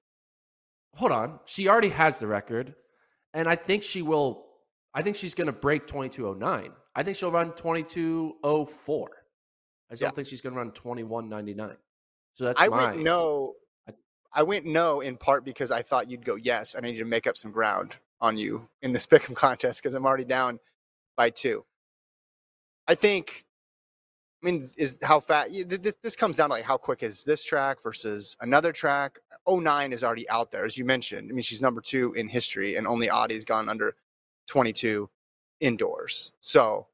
hold 0.94 1.12
on. 1.12 1.40
She 1.44 1.68
already 1.68 1.90
has 1.90 2.18
the 2.18 2.26
record, 2.26 2.74
and 3.34 3.48
I 3.48 3.56
think 3.56 3.82
she 3.82 4.02
will. 4.02 4.44
I 4.94 5.02
think 5.02 5.16
she's 5.16 5.34
going 5.34 5.48
to 5.48 5.52
break 5.52 5.86
twenty 5.86 6.08
two 6.08 6.28
oh 6.28 6.34
nine. 6.34 6.72
I 6.94 7.02
think 7.02 7.16
she'll 7.16 7.32
run 7.32 7.52
twenty 7.52 7.82
two 7.82 8.36
oh 8.42 8.64
four. 8.64 9.10
I 9.90 9.92
just 9.92 10.02
don't 10.02 10.14
think 10.16 10.28
she's 10.28 10.40
going 10.40 10.54
to 10.54 10.58
run 10.58 10.70
twenty 10.72 11.02
one 11.02 11.28
ninety 11.28 11.54
nine. 11.54 11.76
So 12.32 12.44
that's 12.44 12.60
I 12.62 12.68
my 12.68 12.90
went 12.90 13.02
no. 13.02 13.54
I- 13.88 13.92
I 14.32 14.42
went 14.42 14.66
no 14.66 15.00
in 15.00 15.16
part 15.16 15.46
because 15.46 15.70
I 15.70 15.80
thought 15.80 16.10
you'd 16.10 16.24
go 16.24 16.36
yes, 16.36 16.74
and 16.74 16.84
I 16.84 16.90
need 16.90 16.98
to 16.98 17.06
make 17.06 17.26
up 17.26 17.38
some 17.38 17.52
ground 17.52 17.96
on 18.20 18.36
you 18.36 18.68
in 18.82 18.92
this 18.92 19.06
Pick'em 19.06 19.34
contest 19.34 19.82
because 19.82 19.94
I'm 19.94 20.04
already 20.04 20.24
down 20.24 20.58
by 21.16 21.30
two. 21.30 21.64
I 22.88 22.94
think. 22.94 23.44
I 24.42 24.46
mean, 24.50 24.70
is 24.76 24.98
how 25.02 25.20
fast 25.20 25.50
this, 26.02 26.16
comes 26.16 26.36
down 26.36 26.50
to 26.50 26.54
like 26.56 26.64
how 26.64 26.76
quick 26.76 27.02
is 27.02 27.24
this 27.24 27.44
track 27.44 27.82
versus 27.82 28.36
another 28.40 28.72
track. 28.72 29.18
09 29.48 29.92
is 29.92 30.04
already 30.04 30.28
out 30.28 30.50
there, 30.50 30.64
as 30.64 30.76
you 30.78 30.84
mentioned. 30.84 31.30
I 31.30 31.34
mean, 31.34 31.42
she's 31.42 31.62
number 31.62 31.80
two 31.80 32.12
in 32.14 32.28
history, 32.28 32.76
and 32.76 32.86
only 32.86 33.08
Ottey's 33.08 33.44
gone 33.44 33.68
under 33.68 33.96
22 34.48 35.08
indoors. 35.60 36.32
So, 36.40 36.88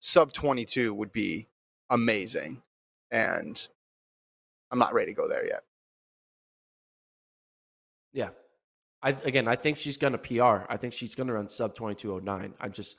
sub 0.00 0.32
22 0.32 0.94
would 0.94 1.12
be 1.12 1.48
amazing, 1.90 2.62
and 3.10 3.68
I'm 4.70 4.78
not 4.78 4.94
ready 4.94 5.12
to 5.12 5.16
go 5.16 5.28
there 5.28 5.46
yet. 5.46 5.62
yeah. 8.12 8.30
I 9.02 9.10
again, 9.24 9.48
I 9.48 9.56
think 9.56 9.76
she's 9.76 9.96
going 9.96 10.12
to 10.12 10.18
PR. 10.18 10.66
I 10.72 10.76
think 10.76 10.92
she's 10.92 11.14
going 11.14 11.28
to 11.28 11.34
run 11.34 11.48
sub 11.48 11.74
twenty 11.74 11.94
two 11.94 12.14
oh 12.14 12.18
nine. 12.18 12.54
I'm 12.60 12.72
just 12.72 12.96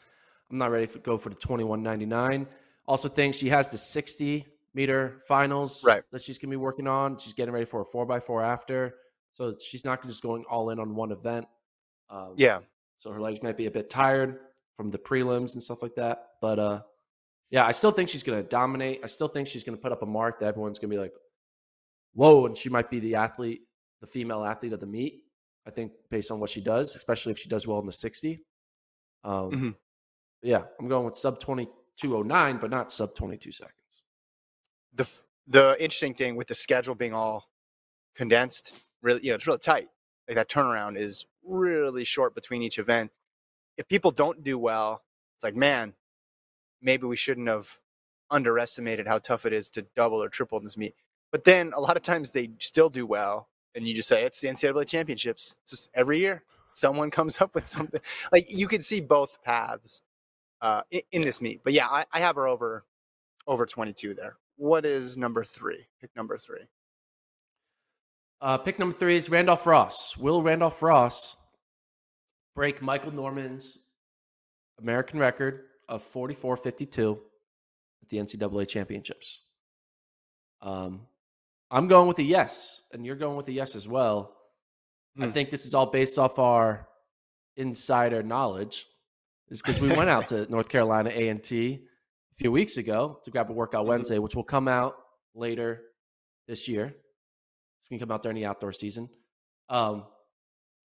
I'm 0.52 0.58
not 0.58 0.72
ready 0.72 0.88
to 0.88 1.00
go 1.00 1.18
for 1.18 1.30
the 1.30 1.36
twenty 1.36 1.64
one 1.64 1.84
ninety 1.84 2.06
nine. 2.06 2.48
Also, 2.88 3.08
think 3.08 3.36
she 3.36 3.50
has 3.50 3.70
the 3.70 3.78
sixty 3.78 4.46
meter 4.74 5.20
finals 5.28 5.84
Right. 5.86 6.04
that 6.12 6.22
she's 6.22 6.38
going 6.38 6.50
to 6.50 6.54
be 6.58 6.62
working 6.62 6.88
on. 6.88 7.18
She's 7.18 7.34
getting 7.34 7.54
ready 7.54 7.66
for 7.66 7.82
a 7.82 7.86
four 7.86 8.12
x 8.12 8.26
four 8.26 8.44
after, 8.44 8.96
so 9.32 9.56
she's 9.60 9.86
not 9.86 10.02
just 10.04 10.22
going 10.24 10.44
all 10.50 10.70
in 10.72 10.80
on 10.80 10.96
one 10.96 11.12
event. 11.12 11.46
Um, 12.10 12.34
Yeah, 12.38 12.60
so 12.98 13.12
her 13.12 13.20
legs 13.22 13.44
might 13.44 13.58
be 13.58 13.68
a 13.68 13.72
bit 13.72 13.90
tired 13.90 14.40
from 14.78 14.90
the 14.90 14.98
prelims 14.98 15.54
and 15.54 15.62
stuff 15.62 15.82
like 15.84 15.96
that. 15.96 16.30
But 16.42 16.58
uh, 16.60 16.82
yeah, 17.52 17.66
I 17.66 17.72
still 17.72 17.92
think 17.92 18.10
she's 18.10 18.24
going 18.24 18.42
to 18.42 18.48
dominate. 18.48 19.02
I 19.04 19.08
still 19.08 19.28
think 19.28 19.48
she's 19.48 19.64
going 19.64 19.78
to 19.78 19.82
put 19.82 19.92
up 19.92 20.02
a 20.02 20.06
mark 20.08 20.40
that 20.40 20.48
everyone's 20.48 20.80
going 20.80 20.90
to 20.90 20.96
be 20.96 21.00
like, 21.02 21.14
"Whoa!" 22.14 22.46
And 22.48 22.58
she 22.58 22.70
might 22.70 22.90
be 22.90 23.00
the 23.00 23.16
athlete, 23.16 23.62
the 24.02 24.08
female 24.08 24.44
athlete 24.44 24.74
of 24.74 24.80
the 24.80 24.88
meet. 24.88 25.24
I 25.68 25.72
think 25.72 25.92
based 26.10 26.32
on 26.32 26.40
what 26.40 26.50
she 26.50 26.62
does, 26.62 26.96
especially 26.96 27.32
if 27.34 27.38
she 27.40 27.50
does 27.50 27.68
well 27.68 27.80
in 27.80 27.86
the 27.86 27.92
sixty. 27.92 28.40
Um, 29.24 29.52
Mhm. 29.52 29.76
Yeah, 30.44 30.64
I'm 30.80 30.88
going 30.90 31.06
with 31.06 31.18
sub 31.18 31.40
twenty 31.40 31.70
two 31.98 32.18
oh 32.18 32.24
nine, 32.24 32.58
but 32.60 32.72
not 32.72 32.92
sub 32.92 33.16
twenty 33.16 33.38
two 33.38 33.52
seconds. 33.52 33.74
the 34.94 35.10
the 35.48 35.76
interesting 35.80 36.14
thing 36.14 36.36
with 36.36 36.48
the 36.48 36.56
schedule 36.56 36.96
being 36.96 37.14
all 37.14 37.50
condensed, 38.16 38.76
really, 39.02 39.22
you 39.24 39.30
know, 39.32 39.36
it's 39.36 39.48
really 39.48 39.60
tight. 39.60 39.90
Like 40.28 40.38
that 40.38 40.50
turnaround 40.50 40.98
is 40.98 41.26
really 41.44 42.04
short 42.06 42.36
between 42.36 42.62
each 42.62 42.80
event. 42.80 43.12
If 43.78 43.88
people 43.88 44.12
don't 44.12 44.44
do 44.44 44.60
well, 44.60 45.04
it's 45.36 45.44
like, 45.44 45.56
man, 45.56 45.94
maybe 46.82 47.08
we 47.08 47.18
shouldn't 47.18 47.48
have 47.50 47.80
underestimated 48.32 49.08
how 49.08 49.20
tough 49.20 49.46
it 49.46 49.54
is 49.54 49.70
to 49.72 49.86
double 49.96 50.24
or 50.24 50.30
triple 50.30 50.60
this 50.62 50.78
meet. 50.78 50.96
But 51.32 51.46
then 51.46 51.74
a 51.76 51.82
lot 51.82 51.98
of 51.98 52.04
times 52.04 52.32
they 52.32 52.52
still 52.60 52.90
do 52.90 53.06
well, 53.06 53.50
and 53.76 53.88
you 53.88 53.96
just 53.96 54.10
say 54.10 54.24
it's 54.26 54.42
the 54.42 54.50
NCAA 54.50 54.88
championships. 54.88 55.58
It's 55.64 55.72
just 55.72 55.92
every 55.96 56.20
year 56.20 56.44
someone 56.74 57.12
comes 57.12 57.42
up 57.44 57.56
with 57.56 57.68
something. 57.68 58.02
Like 58.32 58.46
you 58.50 58.68
could 58.68 58.86
see 58.86 59.02
both 59.02 59.44
paths 59.44 60.02
uh, 60.62 60.82
in, 60.92 61.02
in 61.12 61.22
this 61.24 61.42
meet. 61.42 61.64
But 61.64 61.74
yeah, 61.74 61.88
I, 61.88 62.06
I 62.12 62.20
have 62.20 62.36
her 62.36 62.48
over 62.48 62.86
over 63.48 63.66
22 63.66 64.14
there. 64.14 64.38
What 64.58 64.86
is 64.86 65.18
number 65.18 65.44
three? 65.44 65.86
Pick 66.02 66.16
number 66.16 66.38
three. 66.38 66.62
Uh, 68.42 68.58
pick 68.58 68.80
number 68.80 68.96
three 68.96 69.16
is 69.16 69.30
Randolph 69.30 69.66
Ross. 69.68 70.16
Will 70.18 70.42
Randolph 70.42 70.82
Ross 70.82 71.36
break 72.56 72.82
Michael 72.82 73.12
Norman's 73.12 73.78
American 74.80 75.20
record 75.20 75.66
of 75.88 76.02
44 76.04 76.56
52 76.58 77.20
at 78.02 78.10
the 78.10 78.18
NCAA 78.18 78.68
championships? 78.68 79.42
Um, 80.62 81.02
I'm 81.72 81.88
going 81.88 82.08
with 82.08 82.20
a 82.20 82.24
yes, 82.24 82.84
and 82.94 83.06
you're 83.06 83.16
going 83.16 83.36
with 83.38 83.48
a 83.48 83.52
yes 83.54 83.76
as 83.76 83.88
well. 83.88 84.36
I 85.20 85.26
Hmm. 85.26 85.32
think 85.32 85.50
this 85.50 85.66
is 85.66 85.74
all 85.74 85.86
based 85.88 86.18
off 86.18 86.40
our 86.40 86.88
insider 87.58 88.24
knowledge, 88.24 88.86
is 89.50 89.62
because 89.62 89.80
we 89.80 89.90
went 89.90 90.10
out 90.10 90.28
to 90.30 90.46
North 90.52 90.70
Carolina 90.70 91.10
A 91.14 91.30
and 91.30 91.44
T 91.44 91.86
a 92.32 92.36
few 92.36 92.52
weeks 92.52 92.78
ago 92.78 93.20
to 93.24 93.32
grab 93.32 93.50
a 93.50 93.54
workout 93.54 93.86
Mhm. 93.86 93.90
Wednesday, 93.90 94.20
which 94.20 94.36
will 94.36 94.44
come 94.44 94.68
out 94.68 94.96
later 95.34 95.84
this 96.48 96.68
year. 96.68 96.96
It's 97.80 97.88
gonna 97.90 98.00
come 98.00 98.12
out 98.12 98.22
during 98.24 98.36
the 98.36 98.46
outdoor 98.46 98.74
season. 98.74 99.10
Um, 99.70 100.06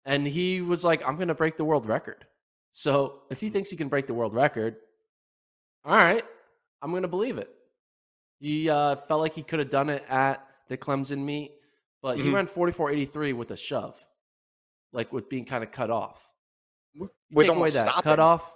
and 0.04 0.26
he 0.26 0.60
was 0.62 0.84
like, 0.84 1.06
"I'm 1.06 1.16
gonna 1.16 1.34
break 1.34 1.56
the 1.56 1.64
world 1.64 1.86
record." 1.86 2.26
So 2.72 3.22
if 3.30 3.40
he 3.40 3.50
thinks 3.50 3.70
he 3.70 3.76
can 3.76 3.88
break 3.88 4.06
the 4.06 4.14
world 4.14 4.32
record, 4.34 4.76
all 5.84 5.96
right, 5.96 6.24
I'm 6.82 6.92
gonna 6.92 7.08
believe 7.08 7.38
it. 7.38 7.54
He 8.38 8.70
uh, 8.70 8.96
felt 8.96 9.20
like 9.20 9.34
he 9.34 9.42
could 9.42 9.58
have 9.58 9.70
done 9.70 9.90
it 9.90 10.02
at 10.08 10.46
the 10.68 10.78
Clemson 10.78 11.24
meet, 11.24 11.52
but 12.00 12.16
he 12.16 12.24
Mhm. 12.24 12.34
ran 12.34 12.46
44.83 12.46 13.32
with 13.34 13.50
a 13.50 13.56
shove, 13.56 14.06
like 14.92 15.12
with 15.12 15.28
being 15.28 15.44
kind 15.44 15.62
of 15.62 15.70
cut 15.70 15.90
off. 15.90 16.32
With 16.96 17.10
Take 17.30 17.36
away 17.36 17.48
almost 17.48 17.74
that 17.74 17.86
stopping. 17.86 18.02
cut 18.02 18.18
off, 18.18 18.54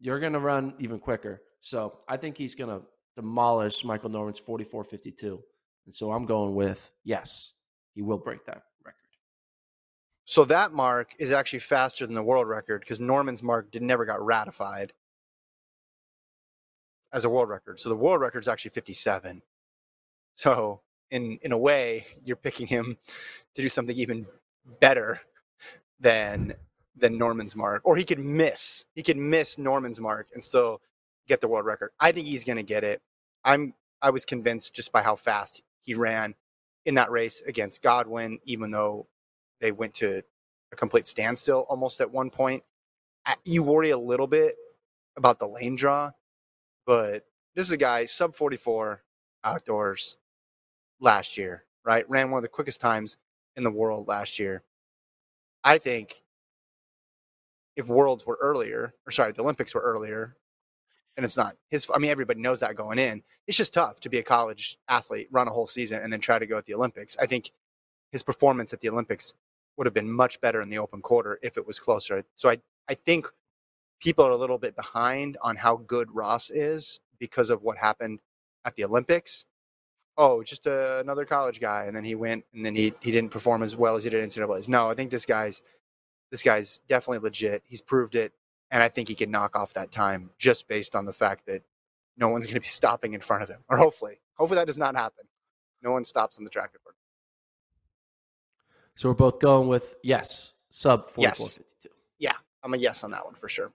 you're 0.00 0.20
gonna 0.20 0.40
run 0.40 0.74
even 0.78 0.98
quicker. 0.98 1.42
So 1.60 1.98
I 2.08 2.16
think 2.16 2.36
he's 2.36 2.54
gonna 2.54 2.82
demolish 3.16 3.84
Michael 3.84 4.10
Norman's 4.10 4.40
44.52, 4.40 5.42
and 5.86 5.94
so 5.94 6.12
I'm 6.12 6.24
going 6.24 6.54
with 6.54 6.92
yes, 7.04 7.54
he 7.94 8.02
will 8.02 8.18
break 8.18 8.44
that 8.46 8.62
record. 8.84 8.96
So 10.24 10.44
that 10.44 10.72
mark 10.72 11.14
is 11.18 11.32
actually 11.32 11.60
faster 11.60 12.06
than 12.06 12.14
the 12.14 12.22
world 12.22 12.48
record 12.48 12.80
because 12.80 13.00
Norman's 13.00 13.42
mark 13.42 13.70
did 13.70 13.82
never 13.82 14.04
got 14.04 14.24
ratified 14.24 14.92
as 17.12 17.24
a 17.24 17.30
world 17.30 17.48
record. 17.48 17.80
So 17.80 17.88
the 17.88 17.96
world 17.96 18.20
record 18.20 18.40
is 18.40 18.48
actually 18.48 18.72
57. 18.72 19.42
So 20.34 20.82
in 21.10 21.38
in 21.42 21.52
a 21.52 21.58
way, 21.58 22.04
you're 22.24 22.36
picking 22.36 22.66
him 22.66 22.98
to 23.54 23.62
do 23.62 23.68
something 23.68 23.96
even 23.96 24.26
better 24.80 25.20
than 25.98 26.54
than 26.96 27.18
Norman's 27.18 27.54
mark, 27.54 27.82
or 27.84 27.96
he 27.96 28.04
could 28.04 28.18
miss. 28.18 28.86
He 28.94 29.02
could 29.02 29.16
miss 29.16 29.58
Norman's 29.58 30.00
mark 30.00 30.28
and 30.34 30.42
still 30.42 30.80
get 31.28 31.40
the 31.40 31.48
world 31.48 31.66
record. 31.66 31.90
I 32.00 32.12
think 32.12 32.26
he's 32.26 32.44
going 32.44 32.56
to 32.56 32.62
get 32.62 32.84
it. 32.84 33.02
I'm 33.44 33.74
I 34.02 34.10
was 34.10 34.24
convinced 34.24 34.74
just 34.74 34.92
by 34.92 35.02
how 35.02 35.16
fast 35.16 35.62
he 35.82 35.94
ran 35.94 36.34
in 36.84 36.94
that 36.96 37.10
race 37.10 37.42
against 37.46 37.82
Godwin, 37.82 38.38
even 38.44 38.70
though 38.70 39.08
they 39.60 39.72
went 39.72 39.94
to 39.94 40.22
a 40.72 40.76
complete 40.76 41.06
standstill 41.06 41.66
almost 41.68 42.00
at 42.00 42.10
one 42.10 42.30
point. 42.30 42.62
You 43.44 43.62
worry 43.62 43.90
a 43.90 43.98
little 43.98 44.26
bit 44.26 44.54
about 45.16 45.38
the 45.38 45.48
lane 45.48 45.76
draw, 45.76 46.12
but 46.86 47.24
this 47.54 47.66
is 47.66 47.72
a 47.72 47.76
guy 47.76 48.04
sub 48.04 48.36
44 48.36 49.02
outdoors 49.44 50.18
last 51.00 51.36
year, 51.38 51.64
right? 51.84 52.08
Ran 52.08 52.30
one 52.30 52.38
of 52.38 52.42
the 52.42 52.48
quickest 52.48 52.80
times 52.80 53.16
in 53.56 53.64
the 53.64 53.70
world 53.70 54.08
last 54.08 54.38
year. 54.38 54.62
I 55.64 55.78
think 55.78 56.22
if 57.76 57.88
worlds 57.88 58.26
were 58.26 58.38
earlier, 58.40 58.94
or 59.06 59.12
sorry, 59.12 59.32
the 59.32 59.42
Olympics 59.42 59.74
were 59.74 59.82
earlier, 59.82 60.36
and 61.16 61.24
it's 61.24 61.36
not 61.36 61.56
his, 61.70 61.88
I 61.94 61.98
mean, 61.98 62.10
everybody 62.10 62.40
knows 62.40 62.60
that 62.60 62.74
going 62.74 62.98
in. 62.98 63.22
It's 63.46 63.56
just 63.56 63.74
tough 63.74 64.00
to 64.00 64.10
be 64.10 64.18
a 64.18 64.22
college 64.22 64.78
athlete, 64.88 65.28
run 65.30 65.48
a 65.48 65.50
whole 65.50 65.66
season, 65.66 66.02
and 66.02 66.12
then 66.12 66.20
try 66.20 66.38
to 66.38 66.46
go 66.46 66.58
at 66.58 66.66
the 66.66 66.74
Olympics. 66.74 67.16
I 67.18 67.26
think 67.26 67.52
his 68.12 68.22
performance 68.22 68.72
at 68.72 68.80
the 68.80 68.88
Olympics 68.88 69.34
would 69.76 69.86
have 69.86 69.94
been 69.94 70.10
much 70.10 70.40
better 70.40 70.62
in 70.62 70.68
the 70.68 70.78
open 70.78 71.02
quarter 71.02 71.38
if 71.42 71.56
it 71.56 71.66
was 71.66 71.78
closer. 71.78 72.22
So 72.34 72.48
I, 72.48 72.58
I 72.88 72.94
think 72.94 73.26
people 74.00 74.26
are 74.26 74.30
a 74.30 74.36
little 74.36 74.58
bit 74.58 74.76
behind 74.76 75.36
on 75.42 75.56
how 75.56 75.76
good 75.76 76.14
Ross 76.14 76.50
is 76.50 77.00
because 77.18 77.50
of 77.50 77.62
what 77.62 77.78
happened 77.78 78.20
at 78.64 78.74
the 78.76 78.84
Olympics. 78.84 79.46
Oh, 80.18 80.42
just 80.42 80.66
a, 80.66 81.00
another 81.00 81.26
college 81.26 81.60
guy, 81.60 81.84
and 81.84 81.94
then 81.94 82.04
he 82.04 82.14
went, 82.14 82.44
and 82.54 82.64
then 82.64 82.74
he 82.74 82.94
he 83.00 83.12
didn't 83.12 83.30
perform 83.30 83.62
as 83.62 83.76
well 83.76 83.96
as 83.96 84.04
he 84.04 84.08
did 84.08 84.22
in 84.22 84.30
NCAA's. 84.30 84.66
No, 84.66 84.88
I 84.88 84.94
think 84.94 85.10
this 85.10 85.26
guy's 85.26 85.60
this 86.30 86.42
guy's 86.42 86.78
definitely 86.88 87.18
legit. 87.18 87.62
He's 87.66 87.82
proved 87.82 88.14
it, 88.14 88.32
and 88.70 88.82
I 88.82 88.88
think 88.88 89.08
he 89.08 89.14
can 89.14 89.30
knock 89.30 89.56
off 89.56 89.74
that 89.74 89.90
time 89.90 90.30
just 90.38 90.68
based 90.68 90.94
on 90.94 91.04
the 91.04 91.12
fact 91.12 91.46
that 91.46 91.62
no 92.16 92.28
one's 92.28 92.46
going 92.46 92.54
to 92.54 92.60
be 92.60 92.66
stopping 92.66 93.14
in 93.14 93.20
front 93.20 93.42
of 93.42 93.48
him, 93.48 93.62
or 93.68 93.76
hopefully, 93.76 94.20
hopefully 94.34 94.58
that 94.58 94.66
does 94.66 94.78
not 94.78 94.96
happen. 94.96 95.24
No 95.82 95.92
one 95.92 96.04
stops 96.04 96.38
on 96.38 96.44
the 96.44 96.50
track 96.50 96.70
record. 96.72 96.94
So 98.94 99.10
we're 99.10 99.14
both 99.14 99.40
going 99.40 99.68
with 99.68 99.94
yes, 100.02 100.54
sub 100.70 101.10
44.52. 101.10 101.60
Yes. 102.18 102.34
I'm 102.66 102.74
a 102.74 102.78
yes 102.78 103.04
on 103.04 103.12
that 103.12 103.24
one 103.24 103.34
for 103.34 103.48
sure. 103.48 103.72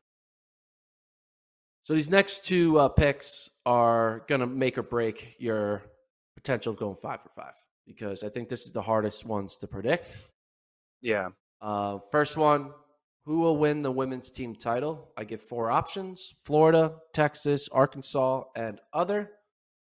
So 1.84 1.94
these 1.94 2.10
next 2.10 2.44
two 2.44 2.78
uh, 2.78 2.90
picks 2.90 3.50
are 3.66 4.24
going 4.28 4.42
to 4.42 4.48
make 4.48 4.78
or 4.78 4.84
break 4.84 5.36
your 5.40 5.82
potential 6.36 6.74
of 6.74 6.78
going 6.78 6.96
five 6.96 7.24
for 7.24 7.30
five 7.30 7.54
because 7.88 8.22
I 8.22 8.30
think 8.30 8.50
this 8.50 8.66
is 8.66 8.74
the 8.74 8.82
hardest 8.82 9.26
ones 9.26 9.56
to 9.58 9.68
predict. 9.68 10.18
Yeah. 11.02 11.30
Uh, 11.62 12.00
first 12.12 12.38
one, 12.38 12.72
who 13.26 13.40
will 13.40 13.58
win 13.58 13.82
the 13.82 13.92
women's 13.92 14.32
team 14.32 14.56
title? 14.56 15.12
I 15.16 15.24
give 15.24 15.42
four 15.42 15.70
options: 15.70 16.34
Florida, 16.44 16.96
Texas, 17.14 17.70
Arkansas, 17.72 18.44
and 18.56 18.80
other. 18.94 19.32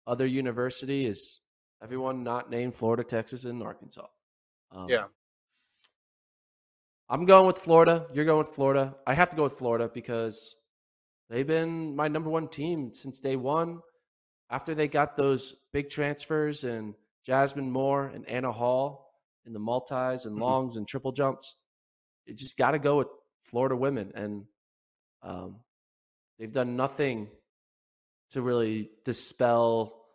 Other 0.06 0.26
university 0.26 1.06
is 1.06 1.40
everyone 1.82 2.24
not 2.24 2.50
named 2.50 2.74
Florida, 2.74 3.04
Texas, 3.04 3.44
and 3.44 3.62
Arkansas. 3.62 4.06
Um, 4.72 4.88
Yeah. 4.88 5.04
I'm 7.08 7.24
going 7.24 7.46
with 7.46 7.58
Florida. 7.58 8.06
You're 8.12 8.24
going 8.24 8.38
with 8.38 8.54
Florida. 8.54 8.94
I 9.06 9.14
have 9.14 9.30
to 9.30 9.36
go 9.36 9.42
with 9.42 9.54
Florida 9.54 9.90
because 9.92 10.54
they've 11.28 11.46
been 11.46 11.96
my 11.96 12.06
number 12.06 12.30
one 12.30 12.46
team 12.48 12.94
since 12.94 13.18
day 13.18 13.34
one. 13.36 13.80
After 14.48 14.74
they 14.74 14.86
got 14.88 15.16
those 15.16 15.54
big 15.72 15.90
transfers 15.90 16.64
and 16.64 16.94
Jasmine 17.26 17.70
Moore 17.70 18.06
and 18.06 18.28
Anna 18.28 18.52
Hall 18.52 19.09
in 19.46 19.52
the 19.52 19.58
multis 19.58 20.24
and 20.24 20.36
Mhm. 20.36 20.40
longs 20.40 20.76
and 20.76 20.86
triple 20.86 21.12
jumps, 21.12 21.56
you 22.26 22.34
just 22.34 22.56
got 22.56 22.72
to 22.72 22.78
go 22.78 22.98
with 22.98 23.08
Florida 23.44 23.76
women. 23.76 24.12
And 24.14 24.46
um, 25.22 25.60
they've 26.38 26.52
done 26.52 26.76
nothing 26.76 27.28
to 28.30 28.42
really 28.42 28.90
dispel 29.04 30.06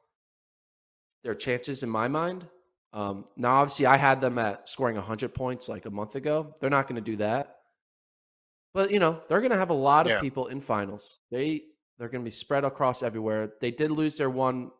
their 1.23 1.35
chances 1.35 1.83
in 1.83 1.89
my 1.89 2.07
mind. 2.07 2.47
Um, 2.93 3.25
now, 3.35 3.55
obviously, 3.55 3.85
I 3.87 3.97
had 3.97 4.21
them 4.21 4.37
at 4.37 4.69
scoring 4.69 4.95
100 4.95 5.33
points 5.33 5.67
like 5.67 5.85
a 5.85 5.89
month 5.89 6.15
ago. 6.15 6.53
They're 6.61 6.69
not 6.69 6.87
going 6.87 6.95
to 6.95 7.01
do 7.11 7.17
that. 7.17 7.57
But, 8.73 8.91
you 8.91 8.99
know, 8.99 9.21
they're 9.27 9.39
going 9.41 9.51
to 9.51 9.57
have 9.57 9.69
a 9.69 9.73
lot 9.73 10.05
of 10.05 10.11
Yeah. 10.13 10.19
people 10.21 10.47
in 10.47 10.61
finals. 10.61 11.21
They, 11.31 11.63
they're 11.97 12.09
going 12.09 12.21
to 12.23 12.25
be 12.27 12.31
spread 12.31 12.63
across 12.63 13.03
everywhere. 13.03 13.53
They 13.59 13.71
did 13.71 13.91
lose 13.91 14.17
their 14.17 14.29
one 14.29 14.71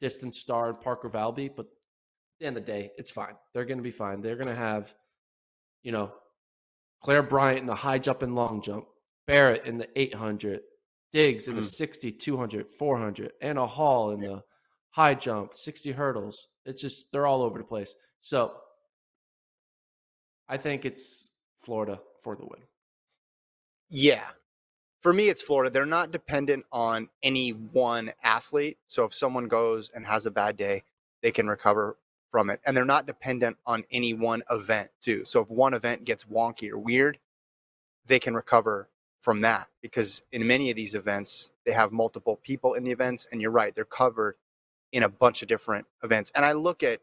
distance 0.00 0.38
star 0.38 0.70
in 0.70 0.76
Parker 0.76 1.10
Valby, 1.10 1.54
but 1.54 1.66
the 2.38 2.46
end 2.46 2.56
of 2.56 2.66
the 2.66 2.72
day, 2.72 2.92
it's 2.96 3.10
fine. 3.10 3.34
They're 3.52 3.64
going 3.64 3.78
to 3.78 3.82
be 3.82 3.90
fine. 3.90 4.20
They're 4.20 4.36
going 4.36 4.48
to 4.48 4.54
have, 4.54 4.94
you 5.82 5.92
know, 5.92 6.12
Claire 7.02 7.22
Bryant 7.22 7.60
in 7.60 7.66
the 7.66 7.74
high 7.74 7.98
jump 7.98 8.22
and 8.22 8.34
long 8.34 8.60
jump, 8.60 8.86
Barrett 9.26 9.64
in 9.64 9.78
the 9.78 9.88
800, 9.98 10.62
Diggs 11.12 11.48
in 11.48 11.54
the 11.54 11.62
Mhm. 11.62 11.64
60, 11.64 12.12
200, 12.12 12.70
400, 12.70 13.32
Anna 13.40 13.66
Hall 13.66 14.10
in 14.10 14.20
the 14.20 14.44
high 14.90 15.14
jump, 15.14 15.54
60 15.54 15.92
hurdles. 15.92 16.48
It's 16.64 16.82
just, 16.82 17.10
they're 17.12 17.26
all 17.26 17.42
over 17.42 17.58
the 17.58 17.64
place. 17.64 17.94
So 18.20 18.60
I 20.48 20.58
think 20.58 20.84
it's 20.84 21.30
Florida 21.60 22.02
for 22.22 22.36
the 22.36 22.44
win. 22.44 22.66
Yeah. 23.88 24.32
For 25.00 25.12
me, 25.12 25.28
it's 25.28 25.42
Florida. 25.42 25.70
They're 25.70 25.86
not 25.86 26.10
dependent 26.10 26.66
on 26.72 27.08
any 27.22 27.50
one 27.52 28.12
athlete. 28.22 28.78
So 28.86 29.04
if 29.04 29.14
someone 29.14 29.46
goes 29.48 29.90
and 29.90 30.06
has 30.06 30.26
a 30.26 30.30
bad 30.30 30.56
day, 30.56 30.84
they 31.22 31.30
can 31.30 31.48
recover 31.48 31.96
from 32.30 32.50
it. 32.50 32.60
And 32.66 32.76
they're 32.76 32.84
not 32.84 33.06
dependent 33.06 33.56
on 33.66 33.84
any 33.90 34.14
one 34.14 34.42
event, 34.50 34.90
too. 35.00 35.24
So 35.24 35.40
if 35.40 35.50
one 35.50 35.74
event 35.74 36.04
gets 36.04 36.24
wonky 36.24 36.70
or 36.70 36.78
weird, 36.78 37.18
they 38.06 38.18
can 38.18 38.34
recover 38.34 38.88
from 39.20 39.40
that 39.40 39.68
because 39.82 40.22
in 40.30 40.46
many 40.46 40.70
of 40.70 40.76
these 40.76 40.94
events, 40.94 41.50
they 41.66 41.72
have 41.72 41.92
multiple 41.92 42.36
people 42.36 42.74
in 42.74 42.84
the 42.84 42.92
events. 42.92 43.26
And 43.30 43.40
you're 43.40 43.50
right, 43.50 43.74
they're 43.74 43.84
covered 43.84 44.36
in 44.92 45.02
a 45.02 45.08
bunch 45.08 45.42
of 45.42 45.48
different 45.48 45.86
events. 46.02 46.32
And 46.34 46.44
I 46.44 46.52
look 46.52 46.82
at 46.82 47.00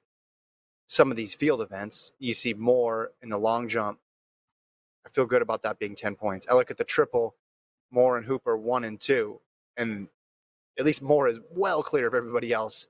some 0.88 1.12
of 1.12 1.18
these 1.18 1.34
field 1.34 1.62
events, 1.62 2.12
you 2.20 2.34
see 2.34 2.54
more 2.54 3.12
in 3.22 3.30
the 3.30 3.38
long 3.38 3.68
jump. 3.68 4.00
I 5.06 5.10
feel 5.10 5.26
good 5.26 5.42
about 5.42 5.64
that 5.64 5.80
being 5.80 5.96
10 5.96 6.16
points. 6.16 6.48
I 6.50 6.54
look 6.54 6.72
at 6.72 6.78
the 6.78 6.84
triple, 6.84 7.36
Moore 7.92 8.18
and 8.18 8.26
Hooper 8.26 8.58
one 8.58 8.84
and 8.84 9.00
two, 9.00 9.40
and 9.78 10.08
at 10.78 10.86
least 10.86 11.02
Moore 11.02 11.28
is 11.28 11.40
well 11.52 11.84
clear 11.84 12.08
of 12.08 12.14
everybody 12.14 12.52
else 12.52 12.88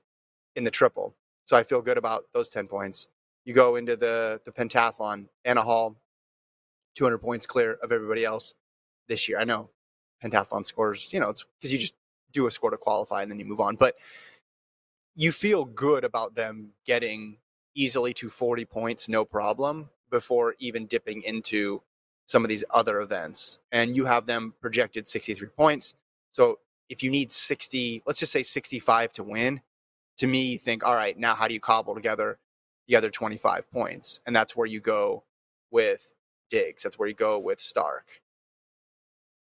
in 0.54 0.64
the 0.64 0.70
triple. 0.70 1.14
So 1.46 1.56
I 1.56 1.62
feel 1.62 1.80
good 1.80 1.96
about 1.96 2.24
those 2.34 2.50
10 2.50 2.66
points. 2.66 3.06
You 3.44 3.54
go 3.54 3.76
into 3.76 3.96
the, 3.96 4.40
the 4.44 4.50
pentathlon, 4.50 5.28
Anna 5.44 5.62
Hall, 5.62 5.96
200 6.96 7.18
points 7.18 7.46
clear 7.46 7.78
of 7.82 7.92
everybody 7.92 8.24
else 8.24 8.54
this 9.08 9.28
year. 9.28 9.38
I 9.38 9.44
know 9.44 9.70
pentathlon 10.22 10.66
scores, 10.66 11.12
you 11.12 11.20
know, 11.20 11.30
it's 11.30 11.46
because 11.58 11.72
you 11.72 11.78
just 11.78 11.94
do 12.32 12.48
a 12.48 12.50
score 12.50 12.70
to 12.70 12.76
qualify 12.76 13.22
and 13.22 13.30
then 13.30 13.38
you 13.38 13.44
move 13.44 13.60
on. 13.60 13.76
But 13.76 13.94
you 15.14 15.30
feel 15.30 15.64
good 15.64 16.04
about 16.04 16.34
them 16.34 16.72
getting 16.84 17.38
easily 17.76 18.12
to 18.14 18.28
40 18.28 18.64
points, 18.64 19.08
no 19.08 19.24
problem, 19.24 19.90
before 20.10 20.56
even 20.58 20.86
dipping 20.86 21.22
into 21.22 21.82
some 22.26 22.44
of 22.44 22.48
these 22.48 22.64
other 22.70 23.00
events. 23.00 23.60
And 23.70 23.96
you 23.96 24.06
have 24.06 24.26
them 24.26 24.54
projected 24.60 25.06
63 25.06 25.48
points. 25.48 25.94
So 26.32 26.58
if 26.88 27.04
you 27.04 27.10
need 27.10 27.30
60, 27.30 28.02
let's 28.04 28.18
just 28.18 28.32
say 28.32 28.42
65 28.42 29.12
to 29.14 29.22
win, 29.22 29.60
to 30.18 30.26
me, 30.26 30.46
you 30.46 30.58
think, 30.58 30.84
all 30.84 30.94
right, 30.94 31.18
now 31.18 31.34
how 31.34 31.48
do 31.48 31.54
you 31.54 31.60
cobble 31.60 31.94
together 31.94 32.38
the 32.88 32.96
other 32.96 33.10
25 33.10 33.70
points? 33.70 34.20
And 34.26 34.34
that's 34.34 34.56
where 34.56 34.66
you 34.66 34.80
go 34.80 35.24
with 35.70 36.14
Diggs. 36.48 36.82
That's 36.82 36.98
where 36.98 37.08
you 37.08 37.14
go 37.14 37.38
with 37.38 37.60
Stark. 37.60 38.20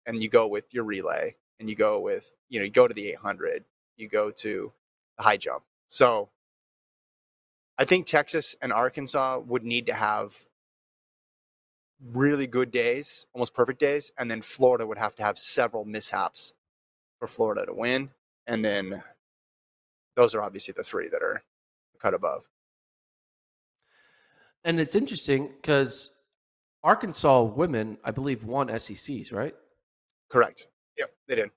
And 0.06 0.22
you 0.22 0.28
go 0.28 0.46
with 0.46 0.72
your 0.74 0.84
relay 0.84 1.36
and 1.58 1.68
you 1.68 1.76
go 1.76 1.98
with, 1.98 2.32
you 2.48 2.58
know, 2.58 2.64
you 2.64 2.70
go 2.70 2.86
to 2.86 2.94
the 2.94 3.08
800, 3.10 3.64
you 3.96 4.08
go 4.08 4.30
to 4.30 4.72
the 5.16 5.24
high 5.24 5.36
jump. 5.36 5.64
So 5.88 6.28
I 7.78 7.84
think 7.84 8.06
Texas 8.06 8.54
and 8.60 8.72
Arkansas 8.72 9.40
would 9.46 9.64
need 9.64 9.86
to 9.86 9.94
have 9.94 10.46
really 12.12 12.46
good 12.46 12.70
days, 12.70 13.26
almost 13.32 13.54
perfect 13.54 13.80
days, 13.80 14.12
and 14.18 14.30
then 14.30 14.42
Florida 14.42 14.86
would 14.86 14.98
have 14.98 15.14
to 15.16 15.22
have 15.22 15.38
several 15.38 15.84
mishaps 15.84 16.52
for 17.18 17.26
Florida 17.26 17.66
to 17.66 17.72
win. 17.72 18.10
And 18.46 18.64
then 18.64 19.02
those 20.16 20.34
are 20.34 20.42
obviously 20.42 20.72
the 20.76 20.82
three 20.82 21.08
that 21.08 21.22
are 21.22 21.42
cut 22.00 22.14
above. 22.14 22.44
And 24.64 24.80
it's 24.80 24.96
interesting 24.96 25.50
because 25.56 26.12
Arkansas 26.82 27.42
women, 27.42 27.98
I 28.04 28.10
believe, 28.10 28.44
won 28.44 28.68
SECs, 28.78 29.32
right? 29.32 29.54
Correct. 30.30 30.68
Yep, 30.98 31.10
they 31.28 31.34
did. 31.36 31.50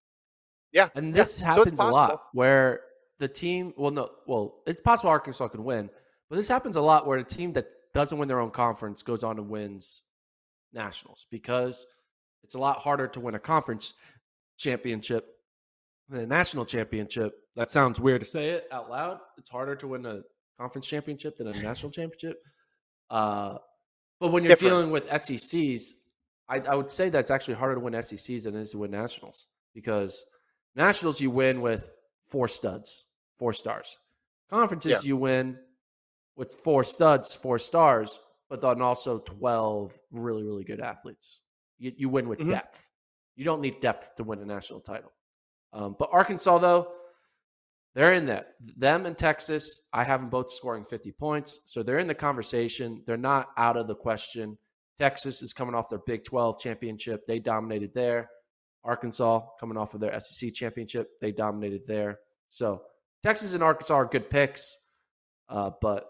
Yeah. 0.72 0.90
And 0.96 1.14
this 1.14 1.40
yeah. 1.40 1.54
happens 1.54 1.80
so 1.80 1.90
a 1.90 1.92
lot 1.92 2.22
where 2.34 2.82
the 3.20 3.28
team, 3.28 3.74
well, 3.78 3.92
no, 3.92 4.10
well, 4.26 4.60
it's 4.68 4.82
possible 4.82 5.10
Arkansas 5.10 5.48
can 5.48 5.64
win, 5.64 5.90
but 6.30 6.36
this 6.36 6.48
happens 6.48 6.76
a 6.76 6.82
lot 6.82 7.08
where 7.08 7.18
a 7.18 7.24
team 7.24 7.54
that 7.54 7.68
doesn't 7.94 8.18
win 8.18 8.28
their 8.28 8.40
own 8.40 8.52
conference 8.52 9.02
goes 9.02 9.24
on 9.24 9.38
and 9.38 9.50
wins 9.50 10.04
nationals 10.74 11.26
because 11.32 11.86
it's 12.44 12.56
a 12.56 12.60
lot 12.60 12.78
harder 12.80 13.08
to 13.08 13.20
win 13.20 13.36
a 13.36 13.40
conference 13.40 13.94
championship 14.58 15.37
a 16.12 16.26
national 16.26 16.66
championship. 16.66 17.34
That 17.56 17.72
sounds 17.72 18.00
weird 18.00 18.22
to 18.22 18.26
say 18.26 18.50
it 18.50 18.68
out 18.72 18.90
loud. 18.90 19.20
It's 19.38 19.50
harder 19.50 19.76
to 19.76 19.88
win 19.88 20.06
a 20.06 20.22
conference 20.60 20.88
championship 20.88 21.38
than 21.38 21.48
a 21.48 21.54
national 21.62 21.92
championship. 21.92 22.42
Uh, 23.10 23.58
but 24.20 24.32
when 24.32 24.44
you're 24.44 24.50
Different. 24.50 24.74
dealing 24.74 24.92
with 24.92 25.08
SECs, 25.10 25.94
I, 26.50 26.60
I, 26.60 26.76
would 26.76 26.90
say 26.90 27.10
that's 27.10 27.30
actually 27.30 27.54
harder 27.56 27.76
to 27.76 27.82
win 27.82 27.94
SECs 27.94 28.44
than 28.44 28.56
it 28.56 28.62
is 28.62 28.72
to 28.72 28.80
win 28.80 28.92
nationals 28.92 29.48
because 29.74 30.26
nationals 30.76 31.22
you 31.22 31.30
win 31.30 31.62
with 31.62 31.90
four 32.28 32.48
studs, 32.48 33.06
four 33.38 33.54
stars. 33.54 33.98
Conferences 34.50 35.04
yeah. 35.04 35.08
you 35.08 35.18
win 35.18 35.58
with 36.36 36.56
four 36.64 36.84
studs, 36.84 37.36
four 37.36 37.60
stars, 37.60 38.20
but 38.50 38.62
then 38.62 38.82
also 38.82 39.20
12 39.20 40.00
really, 40.12 40.44
really 40.44 40.64
good 40.64 40.80
athletes. 40.80 41.42
You, 41.80 41.92
you 41.96 42.10
win 42.10 42.28
with 42.28 42.40
mm-hmm. 42.40 42.52
depth. 42.52 42.90
You 43.36 43.46
don't 43.46 43.62
need 43.62 43.82
depth 43.82 44.16
to 44.16 44.24
win 44.24 44.40
a 44.40 44.46
national 44.46 44.80
title. 44.80 45.12
Um, 45.74 45.96
but 45.98 46.10
Arkansas, 46.12 46.58
though, 46.60 46.92
they're 47.96 48.14
in 48.14 48.26
that. 48.28 48.54
Them 48.78 49.06
and 49.06 49.18
Texas, 49.18 49.82
I 49.92 50.04
have 50.04 50.22
them 50.22 50.30
both 50.30 50.52
scoring 50.52 50.84
50 50.84 51.12
points. 51.14 51.62
So 51.66 51.82
they're 51.82 52.00
in 52.00 52.08
the 52.08 52.14
conversation. 52.14 53.02
They're 53.06 53.18
not 53.18 53.50
out 53.58 53.76
of 53.76 53.88
the 53.88 53.96
question. 53.96 54.58
Texas 55.00 55.42
is 55.42 55.54
coming 55.54 55.76
off 55.76 55.90
their 55.90 56.00
Big 56.06 56.24
12 56.24 56.60
championship. 56.60 57.26
They 57.26 57.40
dominated 57.40 57.94
there. 57.94 58.30
Arkansas 58.84 59.42
coming 59.60 59.78
off 59.78 59.94
of 59.94 60.00
their 60.00 60.18
SEC 60.20 60.54
championship. 60.54 61.10
They 61.22 61.32
dominated 61.32 61.86
there. 61.86 62.20
So 62.48 62.84
Texas 63.24 63.54
and 63.54 63.64
Arkansas 63.64 63.96
are 63.96 64.06
good 64.06 64.30
picks. 64.30 64.78
Uh, 65.50 65.72
but 65.82 66.06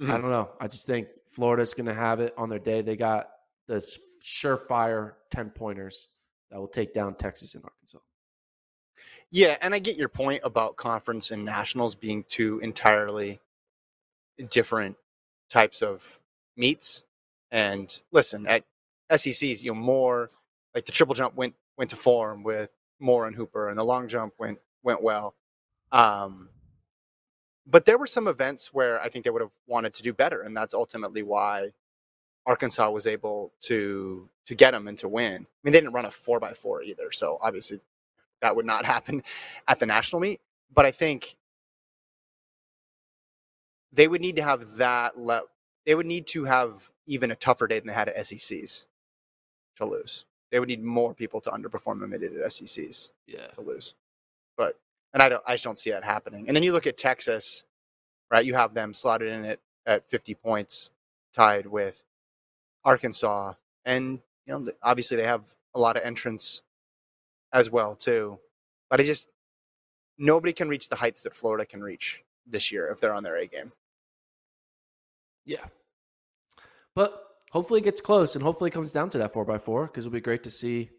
mm-hmm. 0.00 0.10
I 0.10 0.18
don't 0.18 0.30
know. 0.30 0.50
I 0.60 0.68
just 0.68 0.86
think 0.86 1.08
Florida's 1.30 1.74
going 1.74 1.86
to 1.86 1.94
have 1.94 2.20
it 2.20 2.34
on 2.38 2.48
their 2.48 2.58
day. 2.58 2.82
They 2.82 2.96
got 2.96 3.26
the 3.66 3.84
surefire 4.24 5.14
10 5.30 5.50
pointers 5.50 6.08
that 6.50 6.58
will 6.58 6.68
take 6.68 6.94
down 6.94 7.14
Texas 7.14 7.54
and 7.54 7.64
Arkansas. 7.64 7.98
Yeah, 9.30 9.56
and 9.60 9.74
I 9.74 9.78
get 9.80 9.96
your 9.96 10.08
point 10.08 10.42
about 10.44 10.76
conference 10.76 11.30
and 11.30 11.44
nationals 11.44 11.94
being 11.94 12.24
two 12.28 12.60
entirely 12.60 13.40
different 14.50 14.96
types 15.50 15.82
of 15.82 16.20
meets. 16.56 17.04
And 17.50 18.02
listen, 18.12 18.46
at 18.46 18.64
SECs, 19.14 19.62
you 19.64 19.72
know, 19.74 19.80
more 19.80 20.30
like 20.74 20.86
the 20.86 20.92
triple 20.92 21.14
jump 21.14 21.36
went 21.36 21.54
went 21.78 21.90
to 21.90 21.96
form 21.96 22.42
with 22.42 22.70
Moore 23.00 23.26
and 23.26 23.36
Hooper, 23.36 23.68
and 23.68 23.78
the 23.78 23.84
long 23.84 24.08
jump 24.08 24.34
went 24.38 24.58
went 24.82 25.02
well. 25.02 25.34
Um, 25.92 26.50
but 27.66 27.84
there 27.84 27.98
were 27.98 28.06
some 28.06 28.28
events 28.28 28.72
where 28.72 29.00
I 29.00 29.08
think 29.08 29.24
they 29.24 29.30
would 29.30 29.42
have 29.42 29.52
wanted 29.66 29.94
to 29.94 30.02
do 30.02 30.12
better, 30.12 30.42
and 30.42 30.56
that's 30.56 30.74
ultimately 30.74 31.22
why 31.22 31.70
Arkansas 32.46 32.90
was 32.90 33.06
able 33.06 33.52
to 33.62 34.28
to 34.46 34.54
get 34.54 34.72
them 34.72 34.88
and 34.88 34.98
to 34.98 35.08
win. 35.08 35.34
I 35.34 35.46
mean, 35.64 35.72
they 35.72 35.80
didn't 35.80 35.92
run 35.94 36.06
a 36.06 36.10
four 36.10 36.40
by 36.40 36.52
four 36.54 36.82
either, 36.82 37.12
so 37.12 37.38
obviously 37.42 37.80
that 38.42 38.56
would 38.56 38.66
not 38.66 38.84
happen 38.94 39.22
at 39.66 39.78
the 39.78 39.86
national 39.86 40.20
meet. 40.20 40.40
But 40.72 40.86
I 40.86 40.90
think 40.90 41.36
they 43.92 44.08
would 44.08 44.20
need 44.20 44.36
to 44.36 44.42
have 44.42 44.76
that. 44.76 45.18
Le- 45.18 45.44
they 45.86 45.94
would 45.94 46.06
need 46.06 46.26
to 46.28 46.44
have 46.44 46.90
even 47.06 47.30
a 47.30 47.36
tougher 47.36 47.66
day 47.66 47.78
than 47.78 47.86
they 47.88 47.94
had 47.94 48.08
at 48.08 48.26
SECs 48.26 48.86
to 49.76 49.86
lose. 49.86 50.26
They 50.50 50.60
would 50.60 50.68
need 50.68 50.82
more 50.82 51.14
people 51.14 51.40
to 51.42 51.50
underperform 51.50 52.00
than 52.00 52.10
they 52.10 52.18
did 52.18 52.36
at 52.36 52.52
SECs 52.52 53.12
yeah. 53.26 53.46
to 53.48 53.60
lose. 53.60 53.94
But 54.56 54.78
and 55.14 55.22
I 55.22 55.28
don't, 55.28 55.42
I 55.46 55.54
just 55.54 55.64
don't 55.64 55.78
see 55.78 55.90
that 55.90 56.04
happening. 56.04 56.46
And 56.48 56.56
then 56.56 56.62
you 56.62 56.72
look 56.72 56.86
at 56.86 56.98
Texas, 56.98 57.64
right? 58.30 58.44
You 58.44 58.54
have 58.54 58.74
them 58.74 58.92
slotted 58.92 59.28
in 59.32 59.44
at 59.44 59.60
at 59.86 60.08
50 60.08 60.34
points, 60.34 60.90
tied 61.32 61.66
with 61.66 62.04
Arkansas, 62.84 63.54
and 63.84 64.20
you 64.46 64.52
know 64.52 64.70
obviously 64.82 65.16
they 65.16 65.24
have 65.24 65.44
a 65.74 65.80
lot 65.80 65.96
of 65.96 66.02
entrants 66.02 66.62
as 67.52 67.70
well 67.70 67.94
too. 67.94 68.38
But 68.90 69.00
I 69.00 69.04
just 69.04 69.28
nobody 70.18 70.52
can 70.52 70.68
reach 70.68 70.88
the 70.88 70.96
heights 70.96 71.22
that 71.22 71.34
Florida 71.34 71.64
can 71.64 71.82
reach 71.82 72.22
this 72.46 72.72
year 72.72 72.88
if 72.88 73.00
they're 73.00 73.14
on 73.14 73.22
their 73.22 73.36
A 73.36 73.46
game. 73.46 73.72
Yeah. 75.44 75.64
But 76.94 77.22
hopefully 77.50 77.80
it 77.80 77.84
gets 77.84 78.00
close 78.00 78.34
and 78.34 78.42
hopefully 78.42 78.68
it 78.68 78.74
comes 78.74 78.92
down 78.92 79.10
to 79.10 79.18
that 79.18 79.32
4 79.32 79.44
by 79.44 79.58
4 79.58 79.86
because 79.86 80.06
it'll 80.06 80.14
be 80.14 80.20
great 80.20 80.42
to 80.42 80.50
see 80.50 80.90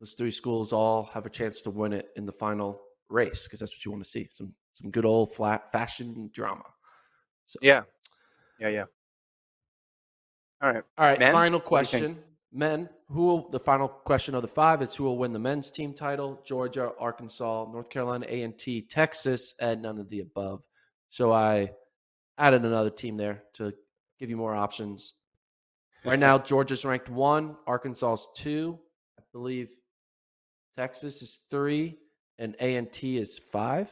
those 0.00 0.14
three 0.14 0.30
schools 0.30 0.72
all 0.72 1.04
have 1.14 1.26
a 1.26 1.30
chance 1.30 1.62
to 1.62 1.70
win 1.70 1.92
it 1.92 2.08
in 2.16 2.26
the 2.26 2.32
final 2.32 2.80
race 3.08 3.44
because 3.44 3.60
that's 3.60 3.72
what 3.72 3.84
you 3.84 3.90
want 3.90 4.04
to 4.04 4.10
see. 4.10 4.28
Some 4.30 4.52
some 4.74 4.90
good 4.90 5.04
old 5.04 5.34
flat 5.34 5.72
fashion 5.72 6.30
drama. 6.32 6.64
So 7.46 7.58
Yeah. 7.62 7.82
Yeah, 8.60 8.68
yeah. 8.68 8.84
All 10.60 10.72
right. 10.72 10.84
All 10.96 11.06
right, 11.06 11.20
final 11.32 11.60
question 11.60 12.18
men, 12.52 12.88
who 13.08 13.24
will 13.24 13.50
the 13.50 13.60
final 13.60 13.88
question 13.88 14.34
of 14.34 14.42
the 14.42 14.48
five 14.48 14.82
is 14.82 14.94
who 14.94 15.04
will 15.04 15.18
win 15.18 15.32
the 15.32 15.38
men's 15.38 15.70
team 15.70 15.92
title? 15.92 16.40
Georgia, 16.44 16.92
Arkansas, 16.98 17.66
North 17.70 17.90
Carolina, 17.90 18.26
A 18.28 18.42
and 18.42 18.56
T, 18.56 18.82
Texas, 18.82 19.54
and 19.60 19.82
none 19.82 19.98
of 19.98 20.08
the 20.08 20.20
above. 20.20 20.64
So 21.08 21.32
I 21.32 21.72
added 22.38 22.64
another 22.64 22.90
team 22.90 23.16
there 23.16 23.42
to 23.54 23.72
give 24.18 24.30
you 24.30 24.36
more 24.36 24.54
options. 24.54 25.14
Right 26.04 26.18
now, 26.18 26.38
Georgia's 26.38 26.84
ranked 26.84 27.08
one, 27.08 27.56
Arkansas's 27.66 28.28
two, 28.34 28.78
I 29.18 29.22
believe 29.32 29.70
Texas 30.76 31.22
is 31.22 31.40
three, 31.50 31.98
and 32.38 32.54
A 32.60 32.76
and 32.76 32.90
T 32.92 33.18
is 33.18 33.38
five 33.38 33.90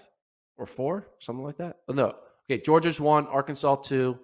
or 0.57 0.67
four, 0.67 1.09
something 1.19 1.45
like 1.45 1.59
that. 1.59 1.79
Oh, 1.89 1.93
no, 1.93 2.15
okay, 2.49 2.63
Georgia's 2.63 3.01
one, 3.01 3.27
Arkansas 3.27 3.77
two, 3.77 4.19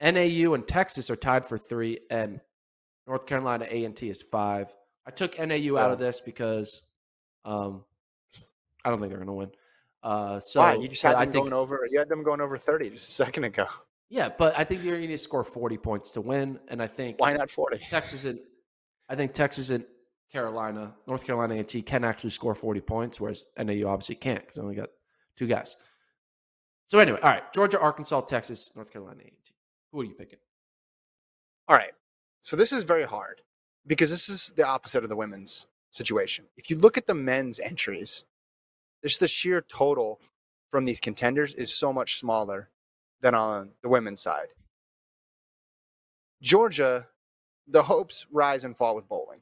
NAU 0.00 0.54
and 0.54 0.66
Texas 0.66 1.10
are 1.10 1.16
tied 1.16 1.44
for 1.44 1.58
three, 1.58 1.98
and 2.10 2.40
North 3.08 3.26
Carolina 3.26 3.66
A 3.68 3.84
and 3.84 3.96
T 3.96 4.10
is 4.10 4.22
five. 4.22 4.72
I 5.06 5.10
took 5.10 5.38
NAU 5.38 5.78
out 5.78 5.90
of 5.90 5.98
this 5.98 6.20
because 6.20 6.82
um, 7.44 7.84
I 8.84 8.90
don't 8.90 8.98
think 8.98 9.08
they're 9.10 9.18
going 9.18 9.28
to 9.28 9.32
win. 9.32 9.50
Uh, 10.02 10.38
so 10.38 10.60
Why? 10.60 10.74
You 10.74 10.88
just 10.88 11.02
had 11.02 11.14
them 11.14 11.22
I 11.22 11.24
think, 11.24 11.46
going 11.46 11.54
over. 11.54 11.88
You 11.90 11.98
had 11.98 12.10
them 12.10 12.22
going 12.22 12.42
over 12.42 12.58
thirty 12.58 12.90
just 12.90 13.08
a 13.08 13.12
second 13.12 13.44
ago. 13.44 13.66
Yeah, 14.10 14.28
but 14.28 14.56
I 14.56 14.64
think 14.64 14.84
you're 14.84 14.96
going 14.96 15.08
to 15.08 15.18
score 15.18 15.42
forty 15.42 15.78
points 15.78 16.12
to 16.12 16.20
win, 16.20 16.60
and 16.68 16.82
I 16.82 16.86
think 16.86 17.18
why 17.18 17.32
not 17.32 17.50
forty? 17.50 17.78
Texas 17.78 18.24
and 18.24 18.38
I 19.08 19.16
think 19.16 19.32
Texas 19.32 19.70
and 19.70 19.84
Carolina, 20.30 20.94
North 21.06 21.24
Carolina 21.24 21.54
A 21.54 21.58
and 21.58 21.68
T 21.68 21.82
can 21.82 22.04
actually 22.04 22.30
score 22.30 22.54
forty 22.54 22.80
points, 22.80 23.20
whereas 23.20 23.46
NAU 23.56 23.88
obviously 23.88 24.14
can't 24.14 24.40
because 24.40 24.56
they 24.56 24.62
only 24.62 24.76
got 24.76 24.90
two 25.34 25.46
guys. 25.46 25.76
So 26.86 26.98
anyway, 26.98 27.18
all 27.22 27.30
right, 27.30 27.42
Georgia, 27.54 27.80
Arkansas, 27.80 28.20
Texas, 28.22 28.70
North 28.76 28.92
Carolina 28.92 29.20
A 29.20 29.28
and 29.28 29.44
T. 29.46 29.54
Who 29.92 30.00
are 30.02 30.04
you 30.04 30.14
picking? 30.14 30.38
All 31.66 31.76
right. 31.76 31.92
So 32.40 32.56
this 32.56 32.72
is 32.72 32.84
very 32.84 33.04
hard 33.04 33.42
because 33.86 34.10
this 34.10 34.28
is 34.28 34.52
the 34.56 34.66
opposite 34.66 35.02
of 35.02 35.08
the 35.08 35.16
women's 35.16 35.66
situation. 35.90 36.46
If 36.56 36.70
you 36.70 36.76
look 36.76 36.96
at 36.96 37.06
the 37.06 37.14
men's 37.14 37.58
entries, 37.58 38.24
just 39.02 39.20
the 39.20 39.28
sheer 39.28 39.60
total 39.60 40.20
from 40.70 40.84
these 40.84 41.00
contenders 41.00 41.54
is 41.54 41.72
so 41.74 41.92
much 41.92 42.18
smaller 42.18 42.68
than 43.20 43.34
on 43.34 43.70
the 43.82 43.88
women's 43.88 44.20
side. 44.20 44.48
Georgia, 46.40 47.08
the 47.66 47.84
hopes 47.84 48.26
rise 48.30 48.64
and 48.64 48.76
fall 48.76 48.94
with 48.94 49.08
Boling. 49.08 49.40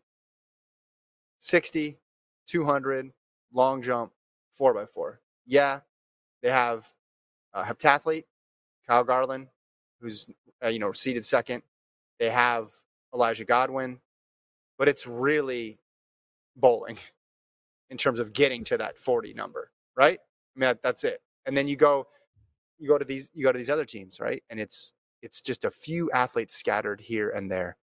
60, 1.41 1.99
200, 2.47 3.13
long 3.53 3.83
jump, 3.83 4.13
4x4. 4.59 5.19
Yeah, 5.47 5.81
they 6.43 6.51
have 6.51 6.89
a 7.53 7.63
heptathlete, 7.63 8.25
Kyle 8.87 9.05
Garland, 9.05 9.49
who's 10.01 10.27
uh, 10.65 10.69
you 10.69 10.79
know 10.79 10.93
seated 10.93 11.25
second. 11.25 11.63
They 12.19 12.31
have 12.31 12.71
Elija 13.17 13.47
Godwin, 13.47 14.01
but 14.79 14.89
it's 14.89 15.07
really 15.07 15.79
Boling 16.57 16.99
in 17.91 17.97
terms 17.97 18.19
of 18.19 18.33
getting 18.33 18.65
to 18.65 18.79
that 18.79 18.99
40 18.99 19.35
number, 19.35 19.71
right? 19.97 20.19
I 20.19 20.59
mean 20.59 20.69
that, 20.69 20.83
that's 20.83 21.05
it. 21.05 21.21
And 21.47 21.57
then 21.57 21.69
you 21.69 21.77
go 21.77 22.07
you 22.79 22.89
go 22.89 22.99
to 22.99 23.05
these 23.05 23.31
you 23.35 23.45
go 23.45 23.53
to 23.53 23.59
these 23.59 23.71
other 23.71 23.85
teams, 23.85 24.21
right? 24.21 24.43
And 24.51 24.61
it's 24.61 24.93
it's 25.23 25.41
just 25.41 25.65
a 25.65 25.71
few 25.71 26.11
athletes 26.13 26.55
scattered 26.55 27.01
here 27.01 27.31
and 27.31 27.51
there. 27.51 27.77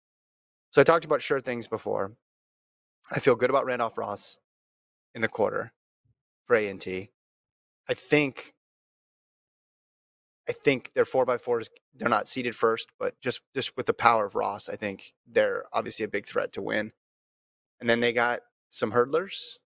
So 0.70 0.80
I 0.80 0.84
talked 0.84 1.04
about 1.04 1.22
sure 1.22 1.40
things 1.40 1.68
before. 1.68 2.12
I 3.10 3.18
feel 3.20 3.34
good 3.36 3.50
about 3.50 3.66
Randolph 3.66 3.98
Ross 3.98 4.38
in 5.14 5.22
the 5.22 5.28
quarter 5.28 5.72
for 6.46 6.56
A 6.56 6.68
and 6.68 6.80
think 7.94 8.54
I 10.52 10.54
think 10.54 10.90
their 10.92 11.06
four 11.06 11.24
by 11.24 11.38
fours 11.38 11.70
they're 11.94 12.10
not 12.10 12.28
seated 12.28 12.54
first, 12.54 12.90
but 12.98 13.18
just 13.22 13.40
just 13.54 13.74
with 13.74 13.86
the 13.86 13.94
power 13.94 14.26
of 14.26 14.34
Ross, 14.34 14.68
I 14.68 14.76
think 14.76 15.14
they're 15.26 15.64
obviously 15.72 16.04
a 16.04 16.08
big 16.08 16.26
threat 16.26 16.52
to 16.52 16.60
win. 16.60 16.92
And 17.80 17.88
then 17.88 18.00
they 18.00 18.12
got 18.12 18.40
some 18.68 18.92
hurdlers 18.92 19.60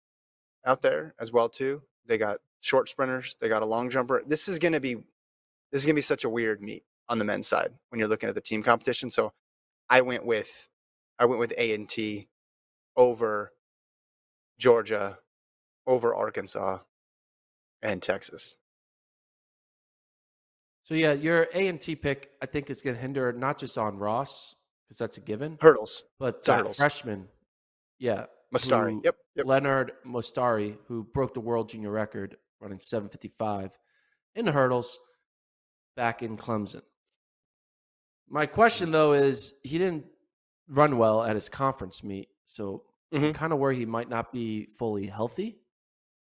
out 0.63 0.83
there 0.83 1.15
as 1.19 1.33
well 1.33 1.49
too. 1.49 1.85
They 2.05 2.19
got 2.19 2.41
short 2.61 2.91
sprinters, 2.91 3.35
they 3.41 3.49
got 3.49 3.63
a 3.63 3.67
long 3.67 3.89
jumper. 3.89 4.23
This 4.27 4.47
is 4.47 4.59
to 4.59 4.79
be 4.79 4.97
this 5.73 5.81
is 5.81 5.87
to 5.87 5.95
be 5.95 6.03
such 6.03 6.23
a 6.23 6.29
weird 6.29 6.61
meet 6.61 6.85
on 7.09 7.19
the 7.19 7.25
men's 7.25 7.47
side 7.47 7.73
when 7.89 7.99
you're 7.99 8.09
looking 8.09 8.29
at 8.29 8.35
the 8.35 8.43
team 8.43 8.63
competition. 8.63 9.09
So 9.09 9.33
I 9.89 10.03
went 10.03 10.27
with 10.27 10.69
I 11.19 11.25
went 11.25 11.41
with 11.41 11.55
A 11.57 11.73
and 11.73 11.89
T 11.89 12.29
over 12.95 13.53
Georgia, 14.59 15.21
over 15.87 16.15
Arkansas, 16.15 16.81
and 17.81 18.03
Texas. 18.03 18.59
So 20.85 20.95
yeah, 20.95 21.13
your 21.13 21.49
A 21.55 21.69
and 21.69 21.81
T 21.81 21.97
pick, 21.97 22.31
I 22.43 22.47
think, 22.47 22.71
is 22.71 22.83
going 22.83 22.95
to 22.95 23.01
hinder 23.03 23.33
not 23.33 23.59
just 23.59 23.77
on 23.79 23.97
Ross 23.99 24.55
because 24.87 24.99
that's 24.99 25.17
a 25.17 25.21
given, 25.21 25.59
Hurdles, 25.61 26.05
but 26.19 26.45
that 26.45 26.59
hurdles. 26.59 26.77
freshman, 26.77 27.27
yeah, 27.99 28.27
Mustari. 28.55 28.93
who- 28.93 29.01
Yep, 29.05 29.17
yep. 29.35 29.47
Leonard 29.47 29.93
Mostari, 30.07 30.77
who 30.87 31.05
broke 31.05 31.33
the 31.35 31.41
world 31.41 31.71
junior 31.71 31.91
record 31.91 32.37
running 32.61 32.79
755 32.79 33.79
in 34.35 34.45
the 34.45 34.53
hurdles 34.53 34.99
back 35.97 36.23
in 36.23 36.37
Clemson. 36.37 36.83
My 38.29 38.45
question 38.47 38.91
though 38.91 39.13
is 39.15 39.55
he 39.63 39.79
didn't 39.79 40.07
run 40.69 40.99
well 40.99 41.23
at 41.23 41.35
his 41.35 41.49
conference 41.49 42.03
meet, 42.05 42.29
so 42.45 42.85
I'm 43.13 43.23
Mhm. 43.23 43.35
kind 43.35 43.53
of 43.53 43.59
worried 43.59 43.79
he 43.79 43.87
might 43.87 44.09
not 44.11 44.33
be 44.33 44.67
fully 44.67 45.07
healthy. 45.07 45.61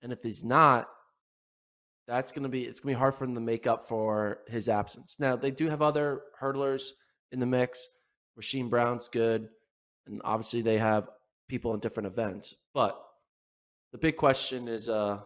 And 0.01 0.11
if 0.13 0.21
he's 0.21 0.43
not, 0.43 0.89
that's 2.07 2.31
gonna 2.31 2.49
be 2.49 2.63
it's 2.63 2.79
gonna 2.79 2.95
be 2.95 2.99
hard 2.99 3.15
for 3.15 3.25
him 3.25 3.35
to 3.35 3.41
make 3.41 3.67
up 3.67 3.87
for 3.87 4.39
his 4.47 4.69
absence. 4.69 5.17
Now 5.19 5.35
they 5.35 5.51
do 5.51 5.69
have 5.69 5.81
other 5.81 6.21
hurdlers 6.39 6.89
in 7.31 7.39
the 7.39 7.45
mix. 7.45 7.87
Rasheem 8.39 8.69
Brown's 8.69 9.07
good, 9.07 9.49
and 10.07 10.21
obviously 10.23 10.61
they 10.61 10.77
have 10.77 11.07
people 11.47 11.73
in 11.73 11.79
different 11.79 12.07
events. 12.07 12.55
But 12.73 12.99
the 13.91 13.97
big 13.99 14.17
question 14.17 14.67
is, 14.67 14.89
uh, 14.89 15.19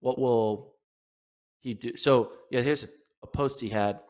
what 0.00 0.18
will 0.18 0.74
he 1.60 1.74
do? 1.74 1.96
So 1.96 2.32
yeah, 2.50 2.60
here's 2.60 2.82
a, 2.82 2.88
a 3.22 3.26
post 3.26 3.60
he 3.60 3.68
had. 3.68 4.00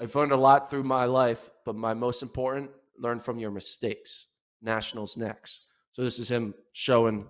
I've 0.00 0.14
learned 0.14 0.32
a 0.32 0.36
lot 0.36 0.70
through 0.70 0.82
my 0.82 1.04
life, 1.04 1.50
but 1.64 1.76
my 1.76 1.94
most 1.94 2.22
important, 2.22 2.70
learn 2.98 3.20
from 3.20 3.38
your 3.38 3.52
mistakes. 3.52 4.26
Nationals 4.60 5.16
next. 5.16 5.66
So 5.92 6.02
this 6.02 6.18
is 6.18 6.30
him 6.30 6.54
showing 6.72 7.26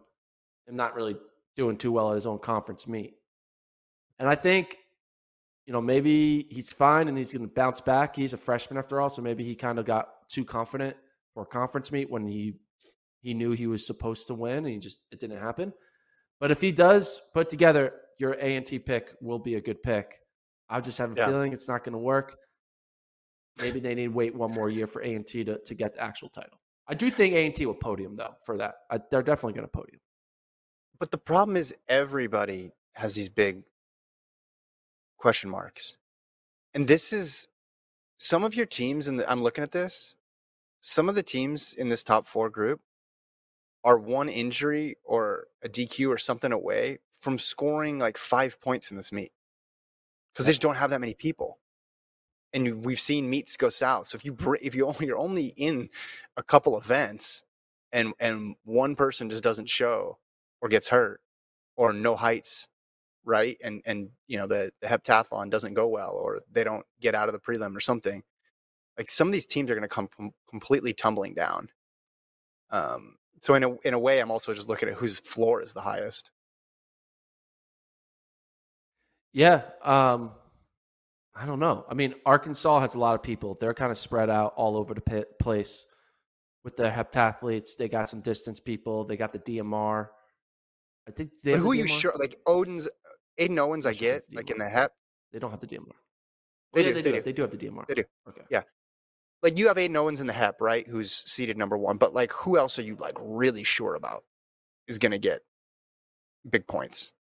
him 0.67 0.77
not 0.77 0.95
really 0.95 1.17
doing 1.57 1.77
too 1.77 1.93
well 1.93 2.11
at 2.11 2.15
his 2.15 2.27
own 2.27 2.39
conference 2.39 2.89
meet. 2.89 3.15
And 4.19 4.29
I 4.29 4.35
think, 4.35 4.77
you 5.67 5.73
know, 5.73 5.81
maybe 5.81 6.47
he's 6.51 6.73
fine 6.73 7.09
and 7.09 7.17
he's 7.17 7.33
going 7.33 7.47
to 7.47 7.53
bounce 7.53 7.81
back. 7.81 8.15
He's 8.15 8.33
a 8.33 8.37
freshman 8.37 8.79
after 8.79 9.01
all, 9.01 9.11
so 9.11 9.23
maybe 9.23 9.45
he 9.45 9.55
kind 9.55 9.79
of 9.79 9.85
got 9.87 10.29
too 10.29 10.45
confident 10.45 10.97
for 11.33 11.43
a 11.43 11.47
conference 11.47 11.91
meet 11.93 12.11
when 12.11 12.27
he 12.27 12.55
he 13.23 13.33
knew 13.33 13.53
he 13.53 13.67
was 13.67 13.87
supposed 13.87 14.27
to 14.27 14.35
win 14.35 14.59
and 14.59 14.67
he 14.69 14.79
just 14.79 15.01
it 15.11 15.19
didn't 15.19 15.39
happen. 15.41 15.73
But 16.41 16.51
if 16.51 16.61
he 16.61 16.73
does 16.73 17.21
put 17.33 17.49
together 17.49 17.93
your 18.19 18.35
A 18.35 18.57
and 18.57 18.65
T 18.67 18.79
pick 18.79 19.15
will 19.21 19.39
be 19.39 19.55
a 19.57 19.61
good 19.61 19.83
pick. 19.83 20.21
I 20.69 20.81
just 20.81 20.99
have 20.99 21.13
a 21.13 21.15
Yeah. 21.17 21.27
feeling 21.27 21.53
it's 21.53 21.69
not 21.69 21.85
going 21.85 21.95
to 21.95 21.99
work. 21.99 22.37
Maybe 23.61 23.81
they 23.81 23.95
need 23.95 24.07
to 24.07 24.13
wait 24.13 24.35
one 24.35 24.53
more 24.53 24.69
year 24.69 24.87
for 24.87 25.03
A 25.03 25.15
and 25.15 25.27
T 25.27 25.45
to, 25.45 25.59
to 25.59 25.75
get 25.75 25.95
the 25.95 26.03
actual 26.03 26.29
title. 26.29 26.61
I 26.87 26.95
do 26.95 27.11
think 27.11 27.35
A 27.35 27.47
and 27.47 27.55
T 27.55 27.67
will 27.67 27.75
podium 27.75 28.15
though 28.15 28.35
for 28.45 28.59
that. 28.59 28.75
I, 28.91 29.01
they're 29.11 29.23
definitely 29.23 29.55
going 29.55 29.67
to 29.67 29.71
podium. 29.73 30.01
But 30.99 31.11
the 31.11 31.19
problem 31.19 31.57
is 31.57 31.75
everybody 31.89 32.73
has 32.95 33.15
these 33.15 33.29
big 33.29 33.63
question 35.25 35.49
marks. 35.49 35.97
And 36.75 36.87
this 36.87 37.11
is 37.11 37.49
some 38.19 38.45
of 38.45 38.55
your 38.55 38.67
teams 38.67 39.09
and 39.09 39.25
I'm 39.27 39.43
looking 39.43 39.65
at 39.65 39.73
this, 39.73 40.17
some 40.83 41.09
of 41.09 41.15
the 41.15 41.23
teams 41.23 41.73
in 41.73 41.89
this 41.89 42.05
top 42.05 42.27
4 42.27 42.51
group 42.51 42.83
are 43.83 43.97
one 43.99 44.29
injury 44.29 44.99
or 45.03 45.47
a 45.63 45.69
DQ 45.71 46.11
or 46.11 46.19
something 46.19 46.53
away 46.53 46.99
from 47.19 47.39
scoring 47.39 47.99
like 47.99 48.19
5 48.19 48.61
points 48.61 48.91
in 48.91 48.99
this 48.99 49.13
meet. 49.13 49.33
Cuz 50.35 50.45
they 50.45 50.53
just 50.53 50.61
don't 50.61 50.77
have 50.77 50.91
that 50.91 51.01
many 51.01 51.15
people. 51.15 51.59
And 52.53 52.85
we've 52.85 53.01
seen 53.01 53.31
meets 53.31 53.57
go 53.57 53.71
south. 53.71 54.09
So 54.09 54.17
if 54.17 54.27
you 54.27 54.33
br- 54.35 54.61
if 54.61 54.75
you 54.75 54.87
only, 54.91 55.07
you're 55.07 55.17
only 55.17 55.55
in 55.57 55.89
a 56.37 56.43
couple 56.43 56.77
events 56.77 57.45
and 57.93 58.13
and 58.21 58.57
one 58.65 58.95
person 58.95 59.31
just 59.31 59.43
doesn't 59.43 59.71
show 59.71 60.19
or 60.61 60.69
gets 60.69 60.89
hurt 60.89 61.23
or 61.77 61.95
no 61.95 62.15
heights 62.15 62.69
right 63.25 63.57
and 63.65 63.83
and 63.87 64.11
you 64.27 64.39
know 64.39 64.47
the, 64.47 64.73
the 64.81 64.87
heptathlon 64.87 65.51
doesn't 65.51 65.75
go 65.75 65.89
well 65.89 66.13
or 66.23 66.41
they 66.53 66.65
don't 66.65 66.85
get 67.01 67.15
out 67.15 67.29
of 67.29 67.33
the 67.33 67.41
prelim 67.41 67.77
or 67.77 67.81
something 67.81 68.23
like 68.99 69.11
some 69.11 69.29
of 69.29 69.33
these 69.33 69.47
teams 69.47 69.71
are 69.71 69.75
going 69.75 69.83
to 69.83 69.89
come 69.89 70.09
com- 70.17 70.33
completely 70.49 70.93
tumbling 70.93 71.35
down 71.35 71.69
um 72.71 73.17
so 73.41 73.55
in 73.55 73.65
a 73.65 73.75
in 73.81 73.95
a 73.95 73.99
way 73.99 74.21
i'm 74.21 74.31
also 74.31 74.53
just 74.55 74.69
looking 74.69 74.89
at 74.89 74.97
whose 74.97 75.21
floor 75.21 75.63
is 75.63 75.73
the 75.73 75.81
highest 75.81 76.31
Yeah. 79.35 79.63
Um, 79.83 80.31
I 81.35 81.45
don't 81.45 81.59
know. 81.59 81.85
I 81.91 81.95
mean, 81.95 82.15
Arkansas 82.25 82.81
has 82.81 82.95
a 82.95 82.99
lot 83.01 83.17
of 83.17 83.23
people. 83.23 83.57
They're 83.61 83.75
kind 83.75 83.91
of 83.91 83.99
spread 83.99 84.31
out 84.31 84.55
all 84.57 84.77
over 84.77 84.95
the 84.95 85.27
place 85.41 85.87
with 86.63 86.77
their 86.77 86.91
heptathletes. 86.91 87.77
They 87.77 87.89
got 87.89 88.09
some 88.09 88.21
distance 88.21 88.61
people. 88.61 89.05
They 89.05 89.17
got 89.17 89.33
the 89.33 89.41
DMR. 89.41 90.09
I 91.09 91.11
think 91.11 91.33
they 91.43 91.53
but 91.53 91.61
who 91.61 91.73
are 91.73 91.75
you 91.75 91.85
DMR? 91.85 92.01
sure 92.01 92.15
like 92.19 92.39
odin's 92.47 92.89
Ayden 93.41 93.59
Owens 93.59 93.87
i 93.87 93.91
They 93.91 93.95
should 93.97 94.07
have 94.07 94.23
get 94.27 94.37
like 94.37 94.51
in 94.51 94.59
the 94.59 94.69
hep 94.69 94.93
They 95.33 95.39
don't 95.39 95.51
have 95.51 95.61
the 95.61 95.67
DMR. 95.67 95.87
They 96.73 96.83
yeah, 96.83 96.89
do, 96.89 96.95
They, 96.95 97.03
they 97.03 97.11
do. 97.11 97.17
do. 97.17 97.23
They 97.23 97.33
do 97.33 97.43
have 97.43 97.51
the 97.51 97.57
DMR. 97.57 97.87
They 97.87 97.95
do. 97.95 98.05
Okay. 98.29 98.43
Yeah. 98.51 98.63
Like 99.43 99.59
you 99.59 99.69
have 99.69 99.77
Ayden 99.77 99.97
Owens 99.97 100.21
in 100.21 100.27
the 100.27 100.33
hep 100.33 100.61
right 100.61 100.87
who's 100.87 101.13
seated 101.31 101.57
number 101.59 101.77
one 101.77 101.97
but 101.97 102.15
like 102.15 102.33
who 102.33 102.57
else 102.57 102.79
are 102.79 102.83
you 102.83 102.97
like 102.97 103.17
really 103.21 103.65
sure 103.65 103.95
about 103.95 104.25
is 104.89 104.99
going 104.99 105.13
to 105.13 105.19
get 105.19 105.41
big 106.49 106.67
points 106.67 107.13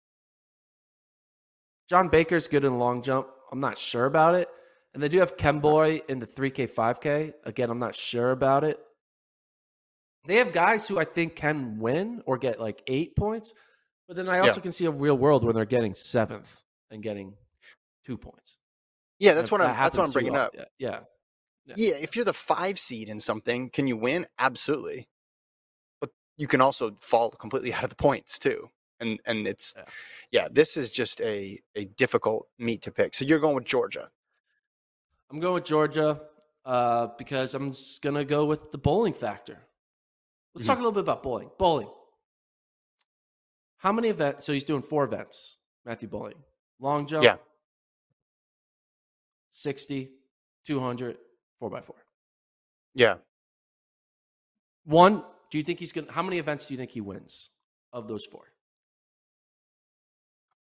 John 1.89 2.08
Baker's 2.08 2.47
good 2.47 2.63
in 2.63 2.80
long 2.80 3.02
jump. 3.02 3.28
I'm 3.52 3.60
not 3.60 3.78
sure 3.78 4.06
about 4.06 4.36
it. 4.36 4.47
And 4.93 5.02
they 5.02 5.10
do 5.10 5.19
have 5.19 5.38
Kemboi 5.38 6.02
in 6.08 6.19
the 6.19 6.26
3K, 6.26 6.73
5K. 6.73 7.34
Again, 7.45 7.69
I'm 7.69 7.80
not 7.80 7.95
sure 7.95 8.32
about 8.32 8.63
it. 8.63 8.80
They 10.26 10.36
have 10.38 10.54
guys 10.54 10.88
who 10.88 10.99
I 10.99 11.06
think 11.06 11.36
can 11.36 11.80
win 11.80 12.21
or 12.26 12.38
get 12.38 12.60
like 12.60 12.82
eight 12.88 13.15
points. 13.15 13.54
But 14.08 14.16
then 14.18 14.28
I 14.30 14.39
also 14.39 14.56
Yeah. 14.56 14.62
can 14.64 14.72
see 14.72 14.86
a 14.86 14.91
real 14.91 15.18
world 15.18 15.43
where 15.43 15.54
they're 15.54 15.66
getting 15.66 15.93
seventh 15.93 16.62
and 16.91 17.01
getting 17.01 17.36
two 18.06 18.18
points. 18.18 18.58
yeah 19.20 19.34
that's 19.34 19.47
If 19.47 19.51
what 19.54 19.62
i'm 19.62 19.76
that's 19.82 19.95
what 19.95 20.06
i'm 20.06 20.12
bringing 20.12 20.34
well, 20.34 20.47
up 20.47 20.51
Yeah. 20.56 20.66
yeah. 20.78 20.99
Yeah. 21.78 21.95
If 21.95 22.16
you're 22.18 22.26
the 22.26 22.34
five 22.34 22.78
seed 22.78 23.08
in 23.08 23.20
something, 23.20 23.70
can 23.70 23.88
you 23.88 23.95
win? 23.95 24.26
Absolutely. 24.38 25.08
But 26.01 26.10
you 26.36 26.45
can 26.47 26.60
also 26.60 26.97
fall 26.99 27.30
completely 27.32 27.72
out 27.74 27.84
of 27.86 27.89
the 27.89 27.95
points 27.95 28.38
too. 28.38 28.70
And 28.99 29.22
and 29.26 29.47
it's 29.47 29.74
Yeah. 29.78 29.86
yeah, 30.32 30.47
this 30.51 30.76
is 30.76 30.91
just 30.91 31.22
a 31.22 31.58
a 31.76 31.86
difficult 31.86 32.49
meet 32.60 32.82
to 32.82 32.91
pick. 32.91 33.14
So 33.16 33.24
you're 33.24 33.39
going 33.39 33.56
with 33.56 33.64
Georgia. 33.64 34.10
I'm 35.32 35.39
going 35.39 35.54
with 35.54 35.64
Georgia 35.66 36.22
uh, 36.66 37.08
because 37.18 37.54
I'm 37.54 37.72
just 37.72 38.01
going 38.01 38.16
to 38.16 38.26
go 38.26 38.45
with 38.45 38.72
the 38.72 38.78
Boling 38.78 39.14
factor. 39.14 39.58
Let's 40.54 40.66
Mhm. 40.66 40.68
talk 40.68 40.78
a 40.78 40.82
little 40.82 40.91
bit 40.91 41.01
about 41.01 41.24
Boling. 41.24 41.49
Boling. 41.58 41.89
How 43.84 43.91
many 43.91 44.07
events? 44.07 44.45
So 44.45 44.53
he's 44.53 44.63
doing 44.63 44.81
four 44.81 45.03
events, 45.03 45.57
Matthew 45.86 46.07
Boling. 46.07 46.38
Long 46.79 47.05
jump. 47.05 47.25
Yeah. 47.25 47.36
60, 49.51 50.09
200, 50.65 51.17
4x4. 51.61 51.91
Yeah. 52.95 53.15
One, 54.86 55.23
do 55.51 55.57
you 55.57 55.65
think 55.65 55.79
he's 55.79 55.91
going 55.91 56.07
to, 56.07 56.13
how 56.13 56.23
many 56.23 56.39
events 56.39 56.67
do 56.67 56.73
you 56.73 56.77
think 56.77 56.91
he 56.91 57.01
wins 57.01 57.49
of 57.91 58.07
those 58.07 58.25
four? 58.25 58.53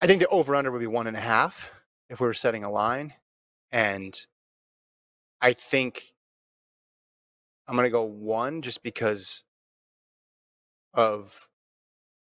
I 0.00 0.08
think 0.08 0.20
the 0.20 0.26
over 0.26 0.56
under 0.56 0.72
would 0.72 0.80
be 0.80 0.88
one 0.88 1.06
and 1.06 1.16
a 1.16 1.20
half 1.20 1.70
if 2.10 2.20
we 2.20 2.26
were 2.26 2.34
setting 2.34 2.64
a 2.64 2.70
line. 2.70 3.14
And 3.70 4.18
I 5.40 5.52
think 5.52 6.12
I'm 7.68 7.76
gonna 7.76 7.88
go 7.88 8.02
one 8.02 8.62
just 8.62 8.82
because 8.82 9.44
of 10.92 11.48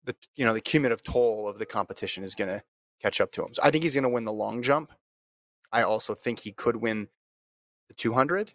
the 0.04 0.14
you 0.36 0.44
know 0.44 0.54
the 0.54 0.60
cumulative 0.60 1.02
toll 1.02 1.48
of 1.48 1.58
the 1.58 1.66
competition 1.66 2.24
is 2.24 2.34
going 2.34 2.48
to 2.48 2.62
catch 3.00 3.20
up 3.20 3.32
to 3.32 3.44
him. 3.44 3.54
So 3.54 3.62
I 3.62 3.70
think 3.70 3.84
he's 3.84 3.94
going 3.94 4.04
to 4.04 4.08
win 4.08 4.24
the 4.24 4.32
long 4.32 4.62
jump. 4.62 4.92
I 5.72 5.82
also 5.82 6.14
think 6.14 6.40
he 6.40 6.52
could 6.52 6.76
win 6.76 7.08
the 7.88 7.94
200, 7.94 8.52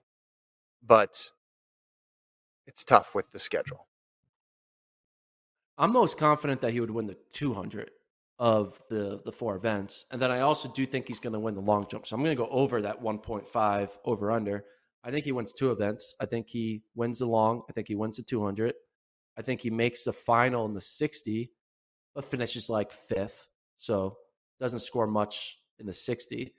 but 0.85 1.31
it's 2.67 2.83
tough 2.83 3.15
with 3.15 3.31
the 3.31 3.39
schedule. 3.39 3.87
I'm 5.77 5.91
most 5.91 6.17
confident 6.17 6.61
that 6.61 6.71
he 6.71 6.79
would 6.79 6.91
win 6.91 7.07
the 7.07 7.17
200 7.33 7.91
of 8.37 8.81
the 8.89 9.21
the 9.23 9.31
four 9.31 9.55
events, 9.55 10.05
and 10.11 10.21
then 10.21 10.31
I 10.31 10.41
also 10.41 10.69
do 10.69 10.85
think 10.85 11.07
he's 11.07 11.19
going 11.19 11.33
to 11.33 11.39
win 11.39 11.55
the 11.55 11.61
long 11.61 11.87
jump. 11.89 12.05
So 12.05 12.15
I'm 12.15 12.23
going 12.23 12.35
to 12.35 12.41
go 12.43 12.49
over 12.49 12.81
that 12.81 13.01
1.5 13.01 13.97
over 14.03 14.31
under. 14.31 14.65
I 15.03 15.11
think 15.11 15.23
he 15.23 15.31
wins 15.31 15.53
two 15.53 15.71
events. 15.71 16.15
I 16.19 16.25
think 16.25 16.49
he 16.49 16.81
wins 16.95 17.19
the 17.19 17.27
long. 17.27 17.61
I 17.69 17.73
think 17.73 17.87
he 17.87 17.95
wins 17.95 18.17
the 18.17 18.23
200. 18.23 18.73
I 19.37 19.41
think 19.41 19.61
he 19.61 19.69
makes 19.69 20.03
the 20.03 20.13
final 20.13 20.65
in 20.65 20.73
the 20.73 20.81
60, 20.81 21.51
but 22.13 22.23
finishes 22.23 22.69
like 22.69 22.91
fifth. 22.91 23.49
So 23.77 24.17
doesn't 24.59 24.79
score 24.79 25.07
much 25.07 25.57
in 25.79 25.85
the 25.85 25.93
60. 25.93 26.53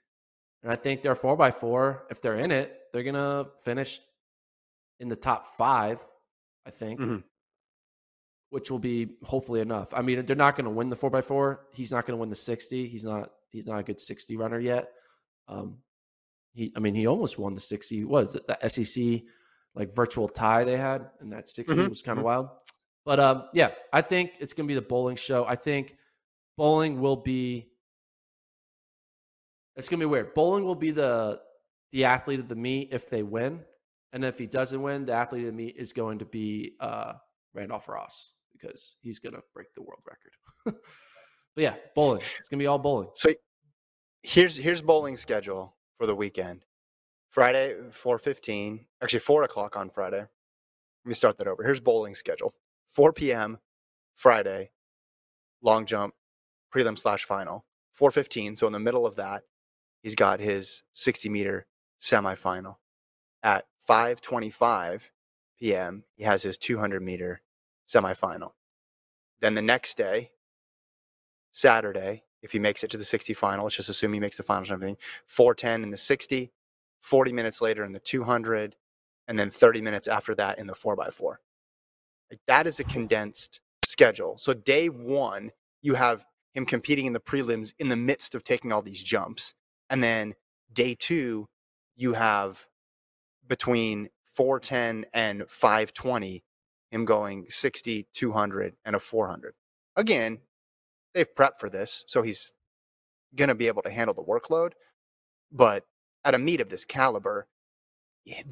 And 0.63 0.73
I 0.73 0.77
think 0.77 1.03
they're 1.03 1.15
four 1.15 1.37
by 1.37 1.51
four. 1.51 2.07
If 2.11 2.21
they're 2.21 2.39
in 2.39 2.51
it, 2.51 2.73
they're 2.93 3.03
gonna 3.03 3.47
finish 3.65 4.01
in 5.01 5.09
the 5.09 5.17
top 5.17 5.57
five. 5.57 6.01
I 6.67 6.71
think, 6.71 7.01
mm-hmm. 7.01 7.19
which 8.51 8.71
will 8.71 8.81
be 8.81 9.11
hopefully 9.23 9.61
enough. 9.61 9.95
I 9.95 10.03
mean, 10.03 10.27
they're 10.27 10.35
not 10.35 10.57
going 10.57 10.65
to 10.65 10.71
win 10.71 10.91
the 10.91 10.97
four 10.97 11.11
by 11.11 11.21
four. 11.21 11.67
He's 11.73 11.93
not 11.93 12.05
going 12.05 12.17
to 12.17 12.21
win 12.21 12.29
the 12.29 12.35
60. 12.35 12.89
He's 12.89 13.05
not. 13.05 13.31
He's 13.51 13.69
not 13.69 13.79
a 13.79 13.85
good 13.85 14.01
60 14.01 14.37
runner 14.37 14.59
yet. 14.59 14.89
Um, 15.49 15.79
he, 16.53 16.73
I 16.77 16.81
mean, 16.81 16.95
he 16.95 17.07
almost 17.07 17.39
won 17.39 17.55
the 17.55 17.61
60. 17.61 18.05
Was 18.05 18.35
it 18.35 18.47
the 18.49 18.69
SEC 18.69 19.23
like 19.77 19.95
virtual 19.95 20.29
tie 20.29 20.65
they 20.65 20.77
had, 20.77 21.11
and 21.21 21.33
that 21.33 21.49
60 21.49 21.75
mm-hmm. 21.75 21.89
was 21.89 22.03
kind 22.03 22.19
of 22.19 22.25
mm-hmm. 22.25 22.27
wild. 22.27 22.49
But 23.05 23.21
um, 23.21 23.45
yeah, 23.53 23.71
I 23.93 24.03
think 24.03 24.33
it's 24.41 24.53
going 24.53 24.67
to 24.67 24.69
be 24.69 24.75
the 24.75 24.87
Boling 24.87 25.17
show. 25.17 25.45
I 25.45 25.55
think 25.55 25.97
Boling 26.57 27.01
will 27.01 27.17
be. 27.17 27.69
It's 29.77 29.89
going 29.89 30.01
to 30.01 30.07
be 30.07 30.11
weird. 30.11 30.35
Boling 30.35 30.65
will 30.65 30.75
be 30.75 30.91
the 30.91 31.41
the 31.93 32.05
athlete 32.05 32.41
of 32.41 32.49
the 32.49 32.57
meet 32.57 32.89
if 32.93 33.09
they 33.11 33.23
win, 33.23 33.61
and 34.13 34.25
if 34.25 34.39
he 34.39 34.47
doesn't 34.47 34.83
win, 34.83 35.05
the 35.05 35.13
athlete 35.13 35.43
of 35.43 35.49
the 35.49 35.53
meet 35.53 35.77
is 35.77 35.93
going 35.93 36.19
to 36.19 36.25
be 36.25 36.73
uh, 36.81 37.13
Randolph 37.55 37.89
Ross 37.89 38.33
because 38.53 38.97
he's 39.03 39.19
going 39.19 39.35
to 39.35 39.43
break 39.55 39.69
the 39.75 39.83
world 39.83 40.03
record. 40.07 40.33
but 41.55 41.63
yeah, 41.63 41.75
Boling. 41.95 42.23
It's 42.39 42.49
going 42.49 42.59
to 42.59 42.63
be 42.63 42.67
all 42.67 42.79
Boling. 42.79 43.11
So 43.17 43.31
here's 44.23 44.57
here's 44.57 44.83
Boling 44.83 45.17
schedule 45.17 45.77
for 45.99 46.07
the 46.07 46.15
weekend. 46.15 46.65
Friday, 47.37 47.75
uh, 47.75 47.91
four 47.91 48.19
fifteen. 48.19 48.87
Actually, 49.03 49.19
four 49.19 49.43
o'clock 49.43 49.77
on 49.77 49.91
Friday. 49.91 50.21
Let 50.21 50.29
me 51.05 51.13
start 51.13 51.37
that 51.37 51.47
over. 51.47 51.63
Here's 51.63 51.81
Boling 51.81 52.15
schedule. 52.15 52.55
4 52.89 53.13
p.m. 53.13 53.59
Friday, 54.15 54.71
long 55.61 55.85
jump, 55.85 56.15
prelim 56.75 56.99
slash 56.99 57.25
final. 57.27 57.67
415. 57.93 58.57
So 58.57 58.67
in 58.67 58.73
the 58.73 58.79
middle 58.79 59.05
of 59.05 59.17
that, 59.17 59.43
he's 60.03 60.15
got 60.15 60.41
his 60.41 60.83
60 60.95 61.29
meter 61.29 61.67
semifinal. 62.01 62.77
At 63.43 63.67
525 63.81 65.11
p.m., 65.61 66.05
he 66.15 66.25
has 66.25 66.43
his 66.43 66.57
200 66.57 67.03
meter 67.03 67.43
semifinal. 67.87 68.53
Then 69.43 69.55
the 69.55 69.61
next 69.61 69.99
day, 69.99 70.31
Saturday, 71.53 72.23
if 72.41 72.53
he 72.53 72.59
makes 72.59 72.83
it 72.83 72.91
to 72.93 72.97
the 72.97 73.05
60 73.05 73.35
final, 73.35 73.65
let's 73.65 73.77
just 73.77 73.91
assume 73.91 74.15
he 74.15 74.21
makes 74.21 74.39
the 74.39 74.43
finals 74.43 74.71
and 74.71 74.79
everything, 74.79 74.97
410 75.27 75.83
in 75.83 75.91
the 75.91 75.99
60, 75.99 76.51
40 77.07 77.33
minutes 77.33 77.61
later 77.61 77.85
in 77.85 77.93
the 77.93 78.01
200, 78.01 78.75
and 79.29 79.39
then 79.39 79.49
30 79.49 79.81
minutes 79.81 80.09
after 80.09 80.35
that 80.35 80.59
in 80.59 80.67
the 80.67 80.73
4x4. 80.73 81.37
Like 82.31 82.41
that 82.49 82.67
is 82.67 82.81
a 82.81 82.85
condensed 82.85 83.61
schedule. 83.81 84.39
So 84.39 84.53
day 84.53 84.89
one, 84.89 85.53
you 85.83 85.95
have 85.95 86.27
him 86.53 86.67
competing 86.67 87.07
in 87.07 87.13
the 87.13 87.21
prelims 87.21 87.75
in 87.79 87.91
the 87.91 87.97
midst 87.97 88.35
of 88.35 88.43
taking 88.43 88.73
all 88.73 88.83
these 88.83 89.03
jumps. 89.05 89.55
And 89.89 90.03
then 90.03 90.35
day 90.73 90.97
two, 90.99 91.49
you 91.95 92.15
have 92.15 92.67
between 93.47 94.09
410 94.25 95.07
and 95.15 95.49
520, 95.49 96.43
him 96.91 97.05
going 97.05 97.47
60, 97.49 98.09
200, 98.13 98.75
and 98.85 98.97
a 98.97 98.99
400. 98.99 99.55
Again, 99.95 100.41
they've 101.15 101.33
prepped 101.33 101.61
for 101.61 101.71
this, 101.71 102.05
so 102.09 102.23
he's 102.23 102.53
going 103.37 103.49
to 103.49 103.55
be 103.55 103.69
able 103.69 103.83
to 103.83 103.91
handle 103.91 104.15
the 104.15 104.25
workload. 104.25 104.73
But 105.53 105.85
at 106.27 106.35
a 106.35 106.39
meet 106.39 106.61
of 106.61 106.69
this 106.69 106.85
caliber, 106.85 107.47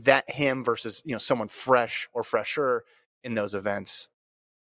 that 0.02 0.30
him 0.30 0.62
versus 0.64 1.02
you 1.04 1.12
know 1.12 1.18
someone 1.18 1.48
fresh 1.48 2.08
or 2.14 2.22
fresher 2.22 2.84
in 3.24 3.34
those 3.34 3.52
events, 3.52 4.10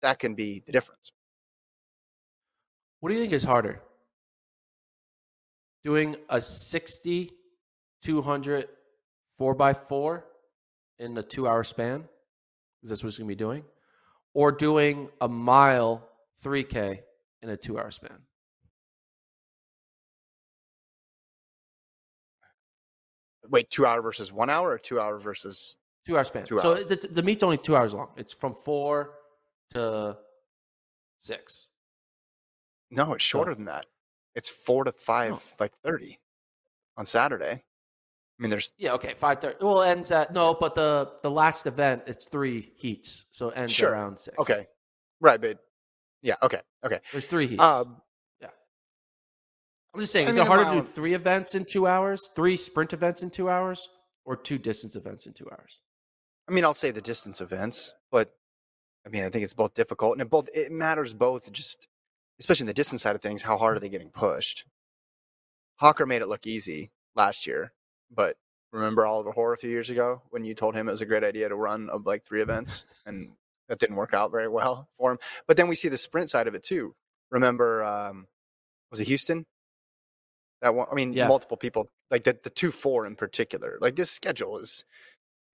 that 0.02 0.18
can 0.18 0.34
be 0.34 0.62
the 0.66 0.72
difference. 0.72 1.12
What 2.98 3.10
do 3.10 3.14
you 3.14 3.20
think 3.20 3.32
is 3.32 3.44
harder? 3.44 3.80
Doing 5.84 6.16
a 6.28 6.40
60, 6.40 7.30
200, 8.02 8.68
4x4 9.40 10.22
in 10.98 11.16
a 11.16 11.22
two 11.22 11.46
hour 11.46 11.62
span, 11.62 11.98
because 12.80 12.90
that's 12.90 13.04
what 13.04 13.10
he's 13.10 13.18
going 13.18 13.28
to 13.28 13.34
be 13.34 13.38
doing, 13.38 13.62
or 14.32 14.50
doing 14.50 15.08
a 15.20 15.28
mile 15.28 16.08
3K 16.42 17.00
in 17.42 17.50
a 17.50 17.56
two 17.56 17.78
hour 17.78 17.92
span? 17.92 18.18
Wait, 23.50 23.70
two 23.70 23.86
hour 23.86 24.00
versus 24.02 24.32
one 24.32 24.50
hour 24.50 24.70
or 24.70 24.78
two 24.78 25.00
hour 25.00 25.18
versus 25.18 25.76
Two 26.06 26.16
hour 26.18 26.24
span. 26.24 26.44
Two 26.44 26.58
so 26.58 26.74
the, 26.74 26.96
the 26.96 27.22
meet's 27.22 27.42
only 27.42 27.56
two 27.56 27.76
hours 27.76 27.94
long. 27.94 28.08
It's 28.16 28.34
from 28.34 28.54
four 28.54 29.14
to 29.70 30.18
six. 31.18 31.68
No, 32.90 33.14
it's 33.14 33.24
shorter 33.24 33.52
so, 33.52 33.56
than 33.56 33.64
that. 33.66 33.86
It's 34.34 34.48
four 34.50 34.84
to 34.84 34.92
five, 34.92 35.32
oh. 35.32 35.40
like 35.58 35.72
thirty, 35.82 36.18
on 36.98 37.06
Saturday. 37.06 37.52
I 37.52 38.42
mean, 38.42 38.50
there's 38.50 38.70
yeah, 38.76 38.92
okay, 38.92 39.14
five 39.16 39.40
thirty. 39.40 39.64
Well, 39.64 39.82
ends 39.82 40.10
at 40.10 40.32
no, 40.34 40.52
but 40.52 40.74
the 40.74 41.12
the 41.22 41.30
last 41.30 41.66
event 41.66 42.02
it's 42.06 42.26
three 42.26 42.72
heats, 42.76 43.26
so 43.30 43.48
it 43.48 43.56
ends 43.56 43.72
sure. 43.72 43.92
around 43.92 44.18
six. 44.18 44.36
Okay, 44.38 44.66
right, 45.22 45.40
but 45.40 45.58
yeah, 46.20 46.34
okay, 46.42 46.60
okay. 46.84 47.00
There's 47.12 47.24
three 47.24 47.46
heats. 47.46 47.62
Um, 47.62 47.96
I'm 49.94 50.00
just 50.00 50.12
saying, 50.12 50.26
I 50.26 50.30
is 50.30 50.36
it 50.36 50.46
harder 50.46 50.64
to 50.64 50.70
do 50.72 50.82
three 50.82 51.14
events 51.14 51.54
in 51.54 51.64
two 51.64 51.86
hours, 51.86 52.30
three 52.34 52.56
sprint 52.56 52.92
events 52.92 53.22
in 53.22 53.30
two 53.30 53.48
hours, 53.48 53.88
or 54.24 54.36
two 54.36 54.58
distance 54.58 54.96
events 54.96 55.26
in 55.26 55.32
two 55.32 55.48
hours? 55.50 55.80
I 56.48 56.52
mean, 56.52 56.64
I'll 56.64 56.74
say 56.74 56.90
the 56.90 57.00
distance 57.00 57.40
events, 57.40 57.94
but 58.10 58.34
I 59.06 59.08
mean, 59.08 59.24
I 59.24 59.28
think 59.28 59.44
it's 59.44 59.54
both 59.54 59.74
difficult 59.74 60.14
and 60.14 60.22
it 60.22 60.30
both 60.30 60.48
it 60.54 60.72
matters 60.72 61.14
both. 61.14 61.50
Just 61.52 61.86
especially 62.40 62.64
in 62.64 62.68
the 62.68 62.74
distance 62.74 63.02
side 63.02 63.14
of 63.14 63.22
things, 63.22 63.42
how 63.42 63.56
hard 63.56 63.76
are 63.76 63.80
they 63.80 63.88
getting 63.88 64.10
pushed? 64.10 64.64
Hocker 65.76 66.06
made 66.06 66.22
it 66.22 66.28
look 66.28 66.46
easy 66.46 66.90
last 67.14 67.46
year, 67.46 67.72
but 68.10 68.36
remember 68.72 69.06
Oliver 69.06 69.30
Hoare 69.30 69.52
a 69.52 69.56
few 69.56 69.70
years 69.70 69.90
ago 69.90 70.22
when 70.30 70.44
you 70.44 70.54
told 70.54 70.74
him 70.74 70.88
it 70.88 70.92
was 70.92 71.02
a 71.02 71.06
great 71.06 71.24
idea 71.24 71.48
to 71.48 71.54
run 71.54 71.88
of 71.88 72.06
like 72.06 72.24
three 72.24 72.42
events 72.42 72.84
and 73.06 73.30
that 73.68 73.78
didn't 73.78 73.96
work 73.96 74.12
out 74.12 74.32
very 74.32 74.48
well 74.48 74.88
for 74.98 75.12
him. 75.12 75.18
But 75.46 75.56
then 75.56 75.68
we 75.68 75.76
see 75.76 75.88
the 75.88 75.96
sprint 75.98 76.30
side 76.30 76.48
of 76.48 76.54
it 76.54 76.64
too. 76.64 76.94
Remember, 77.30 77.84
um, 77.84 78.26
was 78.90 79.00
it 79.00 79.06
Houston? 79.06 79.46
That 80.64 80.74
one, 80.74 80.86
I 80.90 80.94
mean, 80.94 81.12
yeah. 81.12 81.28
multiple 81.28 81.58
people 81.58 81.86
like 82.10 82.24
the 82.24 82.38
the 82.42 82.48
two 82.48 82.70
four 82.70 83.04
in 83.04 83.16
particular. 83.16 83.76
Like 83.82 83.96
this 83.96 84.10
schedule 84.10 84.56
is 84.56 84.86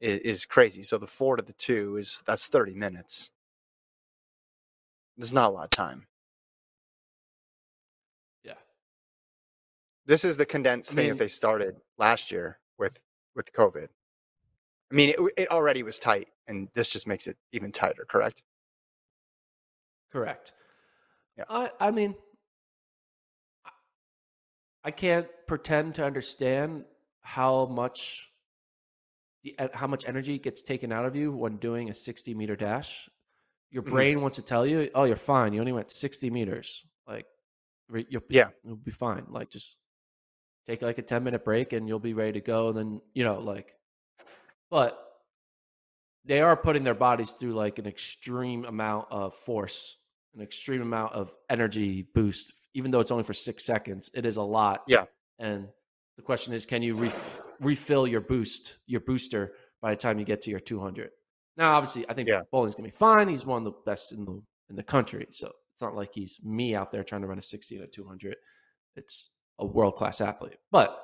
is, 0.00 0.20
is 0.20 0.46
crazy. 0.46 0.84
So 0.84 0.98
the 0.98 1.08
four 1.08 1.34
to 1.34 1.42
the 1.42 1.52
two 1.52 1.96
is 1.96 2.22
that's 2.26 2.46
30 2.46 2.74
minutes. 2.76 3.32
There's 5.16 5.32
not 5.32 5.48
a 5.48 5.50
lot 5.50 5.64
of 5.64 5.70
time. 5.70 6.06
Yeah. 8.44 8.52
This 10.06 10.24
is 10.24 10.36
the 10.36 10.46
condensed 10.46 10.92
I 10.92 10.94
thing 10.94 11.06
mean, 11.06 11.16
that 11.16 11.24
they 11.24 11.28
started 11.28 11.74
last 11.98 12.30
year 12.30 12.60
with 12.78 13.02
with 13.34 13.52
COVID. 13.52 13.88
I 14.92 14.94
mean, 14.94 15.08
it, 15.08 15.32
it 15.36 15.50
already 15.50 15.82
was 15.82 15.98
tight, 15.98 16.28
and 16.46 16.68
this 16.74 16.88
just 16.88 17.08
makes 17.08 17.26
it 17.26 17.36
even 17.50 17.72
tighter. 17.72 18.06
Correct. 18.08 18.44
Correct. 20.12 20.52
Yeah. 21.36 21.46
I 21.50 21.72
I 21.80 21.90
mean, 21.90 22.14
I 24.84 24.90
can't 24.90 25.26
pretend 25.46 25.96
to 25.96 26.04
understand 26.04 26.84
how 27.20 27.66
much 27.66 28.30
how 29.72 29.86
much 29.86 30.06
energy 30.06 30.38
gets 30.38 30.62
taken 30.62 30.92
out 30.92 31.06
of 31.06 31.16
you 31.16 31.32
when 31.32 31.56
doing 31.56 31.88
a 31.88 31.94
60 31.94 32.34
meter 32.34 32.56
dash. 32.56 33.08
Your 33.70 33.82
mm-hmm. 33.82 33.92
brain 33.92 34.14
mm-hmm. 34.14 34.22
wants 34.22 34.36
to 34.36 34.42
tell 34.42 34.66
you, 34.66 34.90
"Oh, 34.94 35.04
you're 35.04 35.16
fine. 35.16 35.52
You 35.52 35.60
only 35.60 35.72
went 35.72 35.90
60 35.90 36.30
meters. 36.30 36.84
Like, 37.06 37.26
you'll 37.90 38.22
be, 38.28 38.36
yeah, 38.36 38.48
you'll 38.64 38.76
be 38.76 38.90
fine. 38.90 39.26
Like, 39.28 39.50
just 39.50 39.78
take 40.66 40.82
like 40.82 40.98
a 40.98 41.02
10 41.02 41.24
minute 41.24 41.44
break 41.44 41.72
and 41.72 41.88
you'll 41.88 41.98
be 41.98 42.14
ready 42.14 42.32
to 42.32 42.40
go." 42.40 42.68
And 42.68 42.76
then 42.76 43.00
you 43.14 43.24
know, 43.24 43.40
like, 43.40 43.74
but 44.70 44.98
they 46.24 46.40
are 46.40 46.56
putting 46.56 46.84
their 46.84 46.94
bodies 46.94 47.32
through 47.32 47.54
like 47.54 47.78
an 47.78 47.86
extreme 47.86 48.64
amount 48.64 49.06
of 49.10 49.34
force, 49.34 49.96
an 50.34 50.42
extreme 50.42 50.82
amount 50.82 51.12
of 51.14 51.34
energy 51.48 52.02
boost. 52.14 52.52
Even 52.74 52.90
though 52.90 53.00
it's 53.00 53.10
only 53.10 53.24
for 53.24 53.34
six 53.34 53.64
seconds, 53.64 54.10
it 54.14 54.24
is 54.26 54.36
a 54.36 54.42
lot. 54.42 54.82
Yeah, 54.86 55.04
and 55.38 55.68
the 56.16 56.22
question 56.22 56.52
is, 56.54 56.66
can 56.66 56.82
you 56.82 56.94
ref- 56.94 57.40
refill 57.60 58.06
your 58.06 58.20
boost, 58.20 58.78
your 58.86 59.00
booster, 59.00 59.52
by 59.80 59.90
the 59.90 59.96
time 59.96 60.18
you 60.18 60.24
get 60.24 60.40
to 60.42 60.50
your 60.50 60.60
200? 60.60 61.10
Now, 61.56 61.72
obviously, 61.74 62.08
I 62.08 62.14
think 62.14 62.28
yeah. 62.28 62.42
Boling's 62.52 62.74
gonna 62.74 62.88
be 62.88 62.92
fine. 62.92 63.28
He's 63.28 63.44
one 63.44 63.58
of 63.58 63.64
the 63.64 63.78
best 63.84 64.12
in 64.12 64.24
the 64.24 64.42
in 64.68 64.76
the 64.76 64.82
country, 64.84 65.26
so 65.30 65.50
It's 65.72 65.82
not 65.82 65.94
like 65.96 66.14
he's 66.14 66.38
me 66.44 66.74
out 66.74 66.92
there 66.92 67.02
trying 67.02 67.22
to 67.22 67.26
run 67.26 67.38
a 67.38 67.42
60 67.42 67.76
and 67.76 67.84
a 67.84 67.88
200. 67.88 68.36
It's 68.96 69.30
a 69.58 69.66
world 69.66 69.96
class 69.96 70.20
athlete. 70.20 70.58
But 70.70 70.96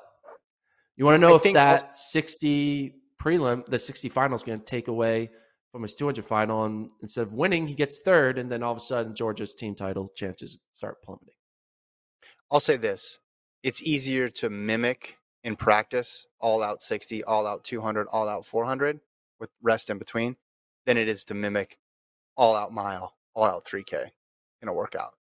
you 0.97 1.05
want 1.05 1.17
to 1.17 1.27
know 1.27 1.33
I 1.33 1.37
if 1.37 1.53
that 1.55 1.85
also- 1.87 1.89
60 1.93 2.95
prelim, 3.21 3.65
the 3.67 3.79
60 3.79 4.09
final 4.09 4.35
is 4.35 4.43
going 4.43 4.59
to 4.59 4.65
take 4.65 4.89
away 4.89 5.31
from 5.73 5.83
his 5.83 5.95
200 5.95 6.25
final. 6.25 6.65
And 6.65 6.91
instead 7.03 7.23
of 7.23 7.33
winning, 7.33 7.67
he 7.67 7.75
gets 7.75 8.01
third. 8.01 8.39
And 8.39 8.51
then 8.51 8.63
all 8.63 8.73
of 8.73 8.77
a 8.79 8.81
sudden, 8.81 9.15
Georgia's 9.15 9.55
team 9.55 9.75
title 9.75 10.07
chances 10.15 10.59
start 10.73 11.03
plummeting. 11.03 11.35
I'll 12.51 12.61
say 12.61 12.77
this: 12.77 13.19
it's 13.63 13.83
easier 13.83 14.29
to 14.29 14.51
mimic 14.51 15.19
in 15.43 15.57
practice 15.57 16.27
all 16.41 16.63
out 16.63 16.83
60, 16.83 17.23
all 17.25 17.47
out 17.47 17.65
200, 17.65 18.09
all 18.09 18.29
out 18.29 18.45
400 18.45 19.01
with 19.39 19.51
rest 19.63 19.91
in 19.91 19.99
between 19.99 20.37
than 20.87 20.97
it 20.97 21.09
is 21.09 21.25
to 21.25 21.35
mimic 21.35 21.79
all 22.37 22.57
out 22.57 22.73
mile, 22.73 23.15
all 23.35 23.45
out 23.45 23.65
3K 23.65 24.11
in 24.63 24.69
a 24.69 24.73
workout. 24.73 25.15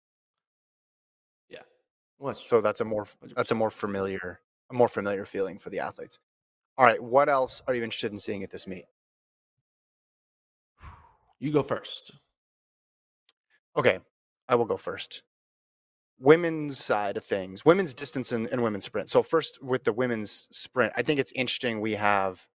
Well, 2.23 2.29
that's 2.29 2.49
So 2.49 2.61
that's 2.61 2.81
a 2.81 2.85
more 2.85 3.05
that's 3.35 3.51
a 3.51 3.57
more 3.57 3.71
familiar 3.71 4.39
a 4.71 4.75
more 4.75 4.87
familiar 4.87 5.27
feeling 5.27 5.59
for 5.59 5.71
the 5.71 5.81
athletes. 5.81 6.21
All 6.79 6.87
right, 6.87 7.03
what 7.03 7.29
else 7.29 7.61
are 7.67 7.75
you 7.75 7.83
interested 7.83 8.13
in 8.13 8.19
seeing 8.21 8.45
at 8.45 8.51
this 8.51 8.69
meet? 8.69 8.85
You 11.41 11.53
go 11.53 11.65
first. 11.65 12.13
Okay, 13.77 13.99
I 14.49 14.55
will 14.55 14.67
go 14.67 14.77
first. 14.77 15.23
Women's 16.19 16.79
side 16.79 17.17
of 17.17 17.25
things, 17.25 17.65
women's 17.65 17.95
distance 17.95 18.31
and, 18.33 18.47
and 18.49 18.63
women's 18.63 18.85
sprint. 18.85 19.11
So 19.11 19.23
first 19.23 19.63
with 19.63 19.85
the 19.85 19.93
women's 19.93 20.47
sprint, 20.51 20.93
I 20.97 21.03
think 21.03 21.19
it's 21.19 21.33
interesting 21.33 21.81
we 21.81 21.95
have 21.95 22.47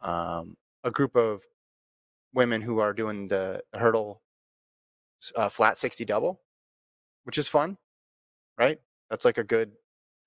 um, 0.00 0.56
a 0.84 0.90
group 0.90 1.16
of 1.16 1.42
women 2.32 2.62
who 2.62 2.78
are 2.78 2.92
doing 2.92 3.28
the 3.28 3.62
hurdle 3.74 4.22
uh, 5.36 5.48
flat 5.48 5.78
60 5.78 6.04
double, 6.04 6.40
which 7.24 7.38
is 7.38 7.48
fun, 7.48 7.76
right? 8.56 8.78
That's 9.10 9.24
like 9.24 9.38
a 9.38 9.44
good, 9.44 9.72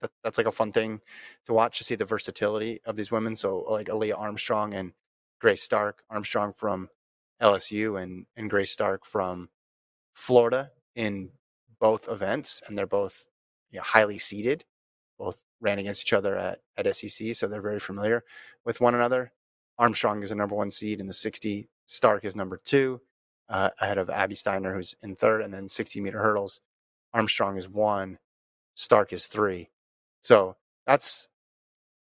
that, 0.02 0.12
that's 0.24 0.38
like 0.38 0.48
a 0.48 0.52
fun 0.52 0.72
thing 0.72 1.02
to 1.46 1.54
watch 1.54 1.78
to 1.78 1.84
see 1.84 1.96
the 1.96 2.06
versatility 2.06 2.82
of 2.86 2.96
these 2.96 3.12
women. 3.12 3.36
So 3.36 3.60
like 3.60 3.90
Alia 3.90 4.16
Armstrong 4.16 4.74
and 4.74 4.94
Grace 5.40 5.64
Stark, 5.64 6.04
Armstrong 6.10 6.54
from 6.54 6.90
LSU 7.42 8.02
and, 8.02 8.26
and 8.36 8.50
Grace 8.50 8.72
Stark 8.72 9.06
from 9.06 9.50
Florida 10.14 10.72
in 10.96 11.32
both 11.82 12.08
events, 12.08 12.62
and 12.66 12.78
they're 12.78 12.88
both 12.88 13.26
you 13.72 13.80
know, 13.80 13.84
highly 13.84 14.20
seeded. 14.20 14.64
Both 15.20 15.42
ran 15.60 15.80
against 15.80 16.04
each 16.04 16.14
other 16.14 16.38
at, 16.38 16.60
at 16.78 16.96
SEC, 16.96 17.36
so 17.36 17.48
they're 17.48 17.62
very 17.62 17.80
familiar 17.80 18.24
with 18.64 18.80
one 18.80 18.96
another. 18.96 19.34
Armstrong 19.78 20.24
is 20.24 20.30
the 20.30 20.36
number 20.36 20.56
one 20.56 20.72
seed 20.72 21.00
in 21.02 21.08
the 21.08 21.14
60. 21.14 21.70
Stark 21.86 22.24
is 22.24 22.36
number 22.36 22.62
two, 22.64 23.02
uh, 23.50 23.72
ahead 23.82 23.98
of 23.98 24.10
Abby 24.10 24.36
Steiner, 24.36 24.74
who's 24.74 24.96
in 25.02 25.16
third, 25.16 25.42
and 25.42 25.54
then 25.54 25.68
60 25.68 26.00
meter 26.00 26.20
hurdles. 26.20 26.62
Armstrong 27.14 27.58
is 27.58 27.68
one, 27.68 28.20
Stark 28.76 29.12
is 29.12 29.28
three. 29.28 29.70
So 30.22 30.56
that's 30.86 31.28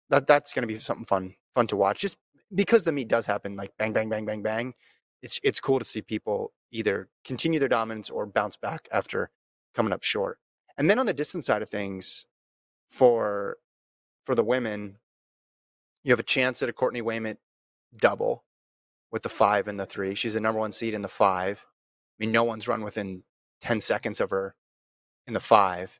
that 0.10 0.28
that's 0.28 0.54
going 0.54 0.62
to 0.62 0.68
be 0.68 0.80
something 0.80 1.06
fun 1.06 1.36
fun 1.56 1.68
to 1.68 1.76
watch. 1.76 2.00
Just 2.00 2.18
because 2.54 2.84
the 2.84 2.92
meet 2.92 3.08
does 3.08 3.26
happen 3.26 3.56
like 3.56 3.74
bang 3.78 3.94
bang 3.94 4.10
bang 4.10 4.26
bang 4.26 4.44
bang, 4.44 4.74
it's 5.22 5.40
it's 5.44 5.60
cool 5.60 5.80
to 5.80 5.86
see 5.86 6.02
people 6.02 6.54
either 6.72 7.10
continue 7.24 7.60
their 7.60 7.70
dominance 7.70 8.10
or 8.10 8.26
bounce 8.26 8.58
back 8.58 8.88
after 8.92 9.32
coming 9.76 9.94
up 9.94 10.04
short. 10.04 10.40
And 10.78 10.90
then 10.90 11.00
on 11.00 11.06
the 11.06 11.14
distance 11.14 11.46
side 11.46 11.62
of 11.62 11.70
things, 11.70 12.26
for 12.90 13.58
for 14.26 14.36
the 14.36 14.44
women, 14.44 14.98
you 16.04 16.12
have 16.12 16.20
a 16.20 16.24
chance 16.24 16.62
at 16.62 16.70
a 16.70 16.74
Courtney 16.74 17.02
Wayment 17.02 17.40
double 17.96 18.44
with 19.12 19.24
the 19.24 19.30
five 19.30 19.68
and 19.68 19.80
the 19.80 19.86
three. 19.86 20.16
She's 20.16 20.34
the 20.34 20.40
number 20.40 20.60
one 20.60 20.72
seed 20.72 20.94
in 20.94 21.02
the 21.02 21.08
five. 21.08 21.66
I 21.68 22.24
mean, 22.24 22.32
no 22.32 22.44
one's 22.44 22.68
run 22.68 22.84
within 22.84 23.24
10 23.62 23.82
seconds 23.82 24.20
of 24.20 24.30
her 24.30 24.56
in 25.28 25.34
the 25.34 25.40
five. 25.40 26.00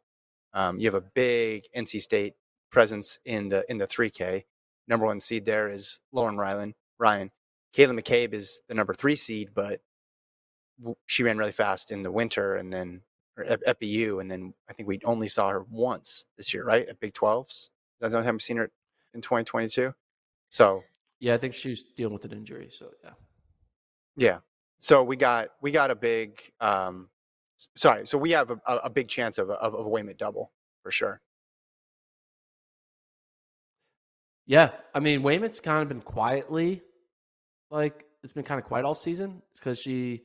Um, 0.54 0.80
you 0.80 0.86
have 0.86 0.94
a 0.94 1.02
big 1.02 1.66
NC 1.76 2.02
State 2.02 2.34
presence 2.72 3.20
in 3.26 3.50
the 3.50 3.66
in 3.70 3.78
the 3.78 3.88
3K. 3.88 4.44
Number 4.88 5.06
one 5.06 5.20
seed 5.20 5.46
there 5.46 5.70
is 5.70 6.00
Lauren 6.12 6.38
Ryan. 6.38 6.76
Ryan. 7.00 7.32
Kayla 7.76 8.00
McCabe 8.00 8.34
is 8.34 8.62
the 8.70 8.74
number 8.74 8.94
three 8.94 9.16
seed, 9.16 9.50
but 9.54 9.82
she 11.06 11.24
ran 11.24 11.38
really 11.38 11.52
fast 11.52 11.92
in 11.92 12.04
the 12.04 12.12
winter 12.12 12.56
and 12.56 12.72
then 12.72 13.02
or 13.38 13.44
at, 13.44 13.80
BU, 13.80 14.20
and 14.20 14.32
then 14.32 14.54
I 14.70 14.74
think 14.74 14.88
we 14.88 15.00
only 15.04 15.28
saw 15.28 15.50
her 15.50 15.64
once 15.70 16.26
this 16.38 16.54
year, 16.54 16.64
right? 16.64 16.88
At 16.88 17.00
Big 17.00 17.14
12s. 17.14 17.70
That's 18.00 18.12
the 18.12 18.18
only 18.18 18.28
time 18.28 18.36
we've 18.36 18.42
seen 18.42 18.58
her 18.58 18.72
in 19.14 19.22
2022. 19.22 19.94
So 20.50 20.84
Yeah, 21.20 21.34
I 21.34 21.38
think 21.38 21.54
she's 21.54 21.84
dealing 21.84 22.14
with 22.14 22.26
an 22.26 22.32
injury. 22.32 22.70
So, 22.72 22.92
yeah. 23.04 23.12
yeah. 24.16 24.38
So 24.80 25.04
we 25.04 25.16
got 25.16 25.50
we 25.62 25.72
got 25.72 25.90
a 25.90 25.96
big 25.96 26.42
um 26.60 27.10
sorry, 27.76 28.06
so 28.06 28.18
we 28.18 28.32
have 28.32 28.52
a, 28.52 28.60
a 28.68 28.90
big 28.90 29.08
chance 29.08 29.38
of 29.38 29.50
a, 29.50 29.54
of 29.54 29.74
a 29.74 29.88
Wayment 29.90 30.18
double 30.18 30.52
for 30.84 30.92
sure. 30.92 31.22
Yeah, 34.46 34.72
I 34.94 35.00
mean, 35.00 35.24
Wayment's 35.24 35.60
kind 35.60 35.82
of 35.82 35.88
been 35.88 36.02
quietly, 36.02 36.84
like 37.72 38.06
it's 38.24 38.34
been 38.34 38.44
kind 38.44 38.60
of 38.60 38.66
quiet 38.68 38.86
all 38.86 38.94
season 38.94 39.42
because 39.56 39.80
she, 39.80 40.22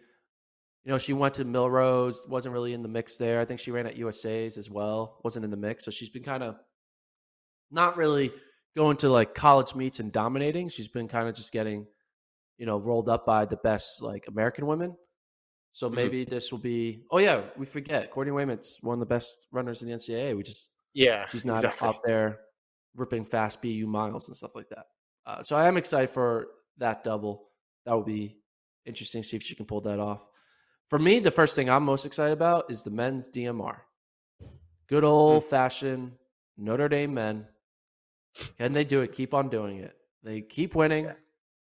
you 0.84 0.90
know, 0.92 0.98
she 0.98 1.12
went 1.12 1.34
to 1.34 1.44
Millrose, 1.44 2.28
wasn't 2.28 2.52
really 2.54 2.72
in 2.72 2.82
the 2.82 2.88
mix 2.88 3.16
there. 3.16 3.40
I 3.40 3.44
think 3.44 3.60
she 3.60 3.70
ran 3.70 3.86
at 3.86 3.96
USA's 3.96 4.56
as 4.56 4.70
well, 4.70 5.20
wasn't 5.24 5.44
in 5.44 5.50
the 5.50 5.56
mix, 5.56 5.84
so 5.84 5.90
she's 5.90 6.08
been 6.08 6.22
kind 6.22 6.42
of 6.42 6.56
not 7.70 7.96
really 7.96 8.32
going 8.76 8.96
to 8.98 9.08
like 9.08 9.34
college 9.34 9.74
meets 9.74 10.00
and 10.00 10.12
dominating. 10.12 10.68
She's 10.68 10.88
been 10.88 11.08
kind 11.08 11.28
of 11.28 11.34
just 11.34 11.52
getting, 11.52 11.86
you 12.58 12.66
know, 12.66 12.78
rolled 12.78 13.08
up 13.08 13.26
by 13.26 13.44
the 13.44 13.56
best 13.56 14.02
like 14.02 14.26
American 14.28 14.66
women. 14.66 14.96
So 15.72 15.88
Mhm. 15.88 15.94
maybe 15.94 16.24
this 16.24 16.50
will 16.50 16.58
be. 16.58 17.04
Oh 17.10 17.18
yeah, 17.18 17.44
we 17.56 17.64
forget 17.66 18.10
Courtney 18.10 18.32
Wayment's 18.32 18.82
one 18.82 18.94
of 18.94 19.00
the 19.00 19.06
best 19.06 19.36
runners 19.52 19.82
in 19.82 19.88
the 19.88 19.94
NCAA. 19.94 20.34
We 20.34 20.42
just 20.42 20.70
Yeah. 20.94 21.26
she's 21.28 21.44
not 21.44 21.58
exactly. 21.58 21.88
out 21.88 22.02
there 22.04 22.40
ripping 22.96 23.24
fast 23.24 23.62
BU 23.62 23.86
miles 23.86 24.28
and 24.28 24.36
stuff 24.36 24.54
like 24.56 24.68
that. 24.70 24.86
Uh, 25.26 25.42
so 25.42 25.54
I 25.56 25.68
am 25.68 25.76
excited 25.76 26.10
for 26.10 26.48
that 26.78 27.04
double. 27.04 27.50
That 27.86 27.92
will 27.92 28.02
be 28.02 28.40
interesting 28.84 29.22
to 29.22 29.28
see 29.28 29.36
if 29.36 29.42
she 29.44 29.54
can 29.54 29.66
pull 29.66 29.82
that 29.82 30.00
off. 30.00 30.24
For 30.90 30.98
me, 30.98 31.20
the 31.20 31.30
first 31.30 31.54
thing 31.54 31.70
I'm 31.70 31.84
most 31.84 32.04
excited 32.04 32.32
about 32.32 32.68
is 32.68 32.82
the 32.82 32.90
men's 32.90 33.28
DMR. 33.28 33.76
Good 34.88 35.04
old 35.04 35.44
fashioned 35.44 36.12
Notre 36.58 36.88
Dame 36.88 37.14
men. 37.14 37.46
Can 38.58 38.72
they 38.72 38.84
do 38.84 39.00
it? 39.02 39.12
Keep 39.12 39.32
on 39.32 39.48
doing 39.48 39.78
it. 39.78 39.94
They 40.24 40.40
keep 40.40 40.74
winning. 40.74 41.04
Yeah. 41.04 41.12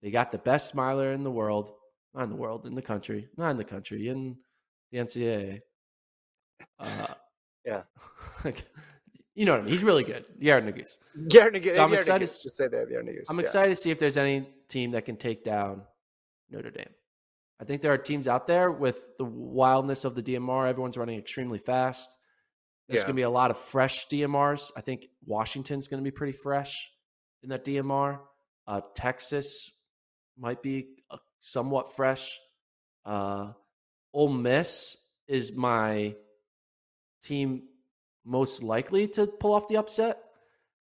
They 0.03 0.11
got 0.11 0.31
the 0.31 0.39
best 0.39 0.69
smiler 0.69 1.13
in 1.13 1.25
the 1.25 1.31
world. 1.31 1.71
Not 2.15 2.25
in 2.25 2.29
the 2.29 2.37
world, 2.37 2.67
in 2.67 2.75
the 2.75 2.83
country. 2.83 3.29
Not 3.39 3.51
in 3.51 3.57
the 3.57 3.65
country, 3.65 4.09
in 4.09 4.37
the 4.93 4.99
NCAA. 4.99 5.61
Uh, 6.79 7.07
Yeah. 7.65 7.83
you 9.35 9.47
know 9.47 9.53
what 9.53 9.61
I 9.61 9.63
mean. 9.63 9.71
He's 9.71 9.83
really 9.83 10.05
good. 10.05 10.27
Nuguse. 10.39 10.99
Garrett 11.29 11.55
Nugget, 11.55 11.77
So 11.77 11.83
I'm 11.83 11.95
excited- 11.95 12.27
say 12.29 12.69
Garrett 12.69 12.91
I'm 13.31 13.37
yeah. 13.39 13.43
excited 13.43 13.71
to 13.71 13.77
see 13.77 13.91
if 13.91 13.99
there's 13.99 14.19
any 14.19 14.47
team 14.69 14.91
that 14.91 15.07
can 15.07 15.17
take 15.17 15.43
down 15.43 15.83
Notre 16.51 16.71
Dame. 16.71 16.93
I 17.61 17.65
think 17.65 17.81
there 17.83 17.93
are 17.93 17.99
teams 17.99 18.27
out 18.29 18.47
there 18.47 18.71
with 18.73 19.17
the 19.17 19.25
wildness 19.25 20.05
of 20.05 20.15
the 20.15 20.23
DMR. 20.23 20.69
Everyone's 20.69 20.97
running 20.99 21.19
extremely 21.19 21.59
fast. 21.59 22.17
There's 22.89 22.99
Yeah. 23.01 23.05
going 23.05 23.15
to 23.15 23.21
be 23.21 23.23
a 23.23 23.31
lot 23.31 23.51
of 23.51 23.57
fresh 23.59 24.07
DMRs. 24.09 24.73
I 24.77 24.81
think 24.81 25.07
Washington's 25.25 25.89
going 25.89 26.03
to 26.03 26.05
be 26.05 26.15
pretty 26.15 26.33
fresh 26.37 26.91
in 27.43 27.51
that 27.51 27.65
DMR. 27.65 28.21
Uh, 28.67 28.81
Texas 28.95 29.71
might 30.37 30.63
be 30.63 30.89
uh, 31.11 31.19
somewhat 31.41 31.95
fresh. 31.95 32.39
Uh, 33.05 33.53
Ole 34.13 34.29
Miss 34.33 34.97
is 35.29 35.55
my 35.55 36.15
team 37.23 37.63
most 38.25 38.63
likely 38.63 39.07
to 39.09 39.27
pull 39.27 39.53
off 39.55 39.69
the 39.69 39.77
upset 39.77 40.19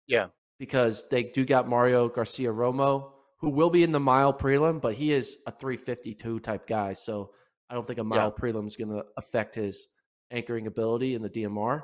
Yeah. 0.07 0.27
because 0.59 1.07
they 1.09 1.23
do 1.23 1.45
got 1.45 1.67
Mario 1.67 2.07
Garcia 2.07 2.51
Romo, 2.51 3.11
who 3.41 3.49
will 3.49 3.69
be 3.69 3.83
in 3.83 3.91
the 3.91 3.99
mile 3.99 4.33
prelim, 4.33 4.79
but 4.79 4.93
he 4.93 5.11
is 5.11 5.39
a 5.47 5.51
352 5.51 6.39
type 6.39 6.67
guy. 6.67 6.93
So 6.93 7.31
I 7.69 7.73
don't 7.73 7.85
think 7.87 7.99
a 7.99 8.03
mile 8.03 8.31
prelim 8.31 8.67
is 8.67 8.75
going 8.77 8.91
to 8.91 9.03
affect 9.17 9.55
his 9.55 9.87
anchoring 10.29 10.67
ability 10.67 11.15
in 11.15 11.21
the 11.21 11.29
DMR. 11.29 11.83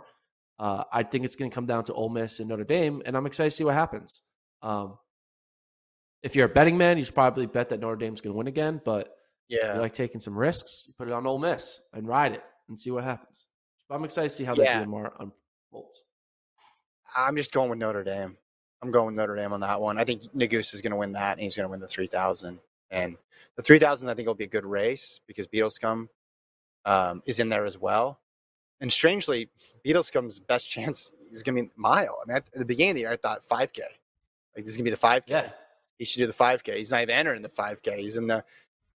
Uh, 0.60 0.84
I 0.94 1.04
think 1.04 1.26
it's 1.26 1.36
going 1.36 1.52
to 1.52 1.56
come 1.56 1.66
down 1.66 1.84
to 1.86 1.94
Ole 1.94 2.10
Miss 2.10 2.40
and 2.40 2.48
Notre 2.50 2.64
Dame, 2.64 3.02
and 3.06 3.18
I'm 3.18 3.26
excited 3.26 3.50
to 3.50 3.56
see 3.56 3.64
what 3.64 3.74
happens. 3.74 4.22
Um, 4.62 4.98
if 6.24 6.36
you're 6.36 6.46
a 6.48 6.50
betting 6.50 6.78
man, 6.78 6.98
you 6.98 7.04
should 7.04 7.14
probably 7.16 7.46
bet 7.46 7.70
that 7.70 7.80
Notre 7.80 7.96
Dame's 7.96 8.22
going 8.22 8.34
to 8.34 8.38
win 8.38 8.48
again. 8.48 8.82
But 8.84 9.14
Yeah. 9.50 9.76
you 9.76 9.82
like 9.82 9.94
taking 9.94 10.20
some 10.20 10.38
risks, 10.38 10.84
you 10.88 10.94
put 10.98 11.08
it 11.08 11.14
on 11.14 11.26
Ole 11.28 11.38
Miss 11.40 11.82
and 11.94 12.08
ride 12.08 12.34
it 12.34 12.44
and 12.70 12.80
see 12.80 12.92
what 12.92 13.04
happens. 13.04 13.48
But 13.88 13.96
I'm 13.96 14.04
excited 14.04 14.30
to 14.30 14.36
see 14.36 14.44
how 14.44 14.54
Yeah. 14.56 14.80
that 14.80 14.88
DMR 14.88 15.12
unfolds. 15.20 16.04
I'm 17.16 17.36
just 17.38 17.52
going 17.52 17.70
with 17.70 17.80
Notre 17.80 18.04
Dame. 18.04 18.38
I'm 18.82 18.92
going 18.92 19.08
with 19.08 19.16
Notre 19.16 19.36
Dame 19.36 19.54
on 19.54 19.60
that 19.62 19.82
one. 19.82 19.98
I 19.98 20.04
think 20.04 20.24
Nuguse 20.36 20.74
is 20.74 20.82
going 20.82 20.92
to 20.92 20.98
win 20.98 21.12
that, 21.14 21.34
and 21.34 21.42
he's 21.42 21.56
going 21.56 21.66
to 21.66 21.72
win 21.72 21.80
the 21.80 21.88
3,000. 21.88 22.60
And 22.92 23.18
the 23.56 23.64
3,000, 23.64 24.08
I 24.08 24.14
think, 24.14 24.28
will 24.28 24.36
be 24.36 24.44
a 24.46 24.48
good 24.48 24.66
race 24.66 25.20
because 25.28 25.48
Beadlescomb 25.48 26.10
um, 26.86 27.24
is 27.26 27.40
in 27.40 27.50
there 27.50 27.66
as 27.66 27.78
well. 27.78 28.20
And 28.80 28.92
strangely, 28.92 29.50
Beadlescomb's 29.86 30.40
best 30.40 30.70
chance 30.70 31.12
is 31.32 31.44
going 31.44 31.56
to 31.56 31.64
be 31.64 31.70
mile. 31.76 32.20
I 32.22 32.28
mean, 32.28 32.38
at 32.38 32.52
the 32.54 32.66
beginning 32.66 32.92
of 32.92 32.96
the 32.96 33.02
year, 33.02 33.12
I 33.12 33.18
thought 33.18 33.42
5K. 33.42 33.80
Like, 34.56 34.66
this 34.66 34.70
is 34.70 34.78
going 34.78 34.86
to 34.86 34.92
be 34.92 34.92
the 34.92 34.98
5K. 34.98 35.30
Yeah. 35.30 35.50
He 35.98 36.06
should 36.06 36.20
do 36.20 36.28
the 36.28 36.34
5K. 36.34 36.78
He's 36.78 36.92
not 36.92 37.02
even 37.02 37.16
entering 37.16 37.42
the 37.42 37.50
5K. 37.50 37.98
He's 37.98 38.18
in 38.18 38.28
the 38.28 38.44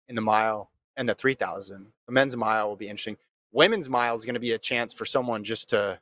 in 0.08 0.16
the 0.16 0.22
mile 0.22 0.70
and 0.98 1.08
the 1.08 1.16
3,000. 1.16 1.88
The 2.06 2.12
men's 2.12 2.36
mile 2.36 2.70
will 2.70 2.76
be 2.76 2.88
interesting. 2.88 3.18
women's 3.52 3.90
mile 3.90 4.16
is 4.16 4.26
going 4.26 4.34
to 4.36 4.40
be 4.40 4.52
a 4.52 4.58
chance 4.58 4.94
for 4.94 5.06
someone 5.06 5.44
just 5.44 5.70
to 5.70 6.00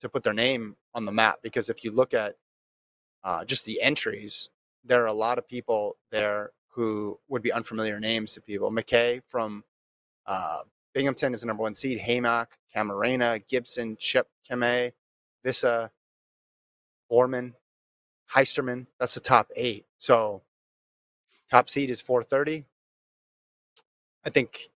to 0.00 0.08
put 0.08 0.22
their 0.22 0.32
name 0.32 0.76
on 0.94 1.04
the 1.04 1.12
map 1.12 1.40
because 1.42 1.68
if 1.68 1.82
you 1.82 1.90
look 1.90 2.14
at 2.14 2.36
uh, 3.28 3.44
just 3.44 3.66
the 3.66 3.82
entries, 3.82 4.48
there 4.82 5.02
are 5.02 5.06
a 5.06 5.12
lot 5.12 5.36
of 5.36 5.46
people 5.46 5.98
there 6.10 6.52
who 6.68 7.18
would 7.28 7.42
be 7.42 7.52
unfamiliar 7.52 8.00
names 8.00 8.32
to 8.32 8.40
people. 8.40 8.70
McKay 8.72 9.20
from 9.28 9.64
uh, 10.24 10.60
Binghamton 10.94 11.34
is 11.34 11.42
the 11.42 11.46
number 11.46 11.62
one 11.62 11.74
seed. 11.74 11.98
Haymack, 11.98 12.56
Camarena, 12.74 13.46
Gibson, 13.46 13.98
Chip 13.98 14.28
Keme, 14.48 14.92
Vissa, 15.44 15.90
Borman, 17.12 17.52
Heisterman. 18.34 18.86
That's 18.98 19.12
the 19.12 19.20
top 19.20 19.50
eight. 19.54 19.84
So 19.98 20.40
top 21.50 21.68
seed 21.68 21.90
is 21.90 22.00
430. 22.00 22.64
I 24.24 24.30
think 24.30 24.70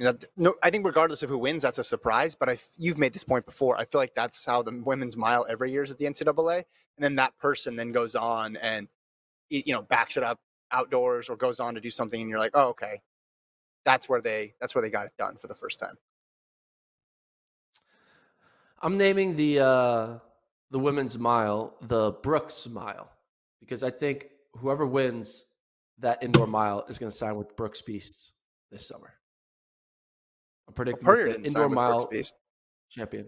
you 0.00 0.06
know, 0.06 0.16
no, 0.34 0.54
I 0.62 0.70
think 0.70 0.86
regardless 0.86 1.22
of 1.22 1.28
who 1.28 1.36
wins, 1.36 1.60
that's 1.60 1.76
a 1.76 1.84
surprise. 1.84 2.34
But 2.34 2.48
I, 2.48 2.56
you've 2.78 2.96
made 2.96 3.12
this 3.12 3.22
point 3.22 3.44
before. 3.44 3.76
I 3.76 3.84
feel 3.84 4.00
like 4.00 4.14
that's 4.14 4.46
how 4.46 4.62
the 4.62 4.82
women's 4.82 5.14
mile 5.14 5.44
every 5.46 5.72
year 5.72 5.82
is 5.82 5.90
at 5.90 5.98
the 5.98 6.06
NCAA, 6.06 6.56
and 6.56 6.64
then 7.04 7.16
that 7.16 7.36
person 7.36 7.76
then 7.76 7.92
goes 7.92 8.14
on 8.14 8.56
and 8.56 8.88
you 9.50 9.74
know 9.74 9.82
backs 9.82 10.16
it 10.16 10.22
up 10.22 10.40
outdoors 10.72 11.28
or 11.28 11.36
goes 11.36 11.60
on 11.60 11.74
to 11.74 11.82
do 11.82 11.90
something, 11.90 12.18
and 12.18 12.30
you're 12.30 12.38
like, 12.38 12.52
oh, 12.54 12.68
okay, 12.68 13.02
that's 13.84 14.08
where 14.08 14.22
they 14.22 14.54
that's 14.58 14.74
where 14.74 14.80
they 14.80 14.88
got 14.88 15.04
it 15.04 15.12
done 15.18 15.36
for 15.36 15.48
the 15.48 15.54
first 15.54 15.78
time. 15.78 15.98
I'm 18.80 18.96
naming 18.96 19.36
the 19.36 19.60
uh, 19.60 20.08
the 20.70 20.78
women's 20.78 21.18
mile 21.18 21.76
the 21.82 22.12
Brooks 22.22 22.66
mile 22.70 23.10
because 23.60 23.82
I 23.82 23.90
think 23.90 24.28
whoever 24.56 24.86
wins 24.86 25.44
that 25.98 26.22
indoor 26.22 26.46
mile 26.46 26.86
is 26.88 26.96
going 26.96 27.10
to 27.10 27.16
sign 27.16 27.36
with 27.36 27.54
Brooks 27.54 27.82
Beasts 27.82 28.32
this 28.72 28.88
summer. 28.88 29.12
I'm 30.70 30.74
predicting 30.74 31.04
the 31.08 31.42
indoor 31.42 31.68
mile 31.68 32.08
champion. 32.88 33.26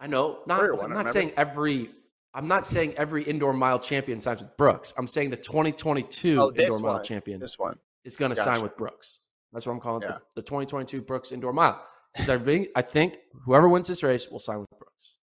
I 0.00 0.06
know. 0.06 0.38
Not, 0.46 0.82
I'm 0.82 0.92
not 0.94 1.08
saying 1.08 1.32
every. 1.36 1.90
I'm 2.32 2.48
not 2.48 2.66
saying 2.66 2.94
every 2.96 3.22
indoor 3.22 3.52
mile 3.52 3.78
champion 3.78 4.20
signs 4.20 4.42
with 4.42 4.56
Brooks. 4.56 4.94
I'm 4.96 5.06
saying 5.06 5.30
the 5.30 5.36
2022 5.36 6.40
oh, 6.40 6.52
indoor 6.52 6.78
mile 6.78 7.02
champion. 7.02 7.38
This 7.40 7.58
one 7.58 7.78
is 8.04 8.16
going 8.16 8.30
to 8.30 8.34
gotcha. 8.34 8.54
sign 8.54 8.62
with 8.62 8.76
Brooks. 8.76 9.20
That's 9.52 9.66
what 9.66 9.72
I'm 9.72 9.80
calling 9.80 10.02
yeah. 10.02 10.18
the, 10.34 10.40
the 10.40 10.42
2022 10.42 11.02
Brooks 11.02 11.32
indoor 11.32 11.52
mile. 11.52 11.82
Because 12.12 12.28
I 12.28 12.38
think, 12.38 12.68
I 12.74 12.82
think 12.82 13.16
whoever 13.44 13.68
wins 13.68 13.88
this 13.88 14.02
race 14.02 14.28
will 14.30 14.38
sign 14.38 14.60
with 14.60 14.70
Brooks. 14.70 15.16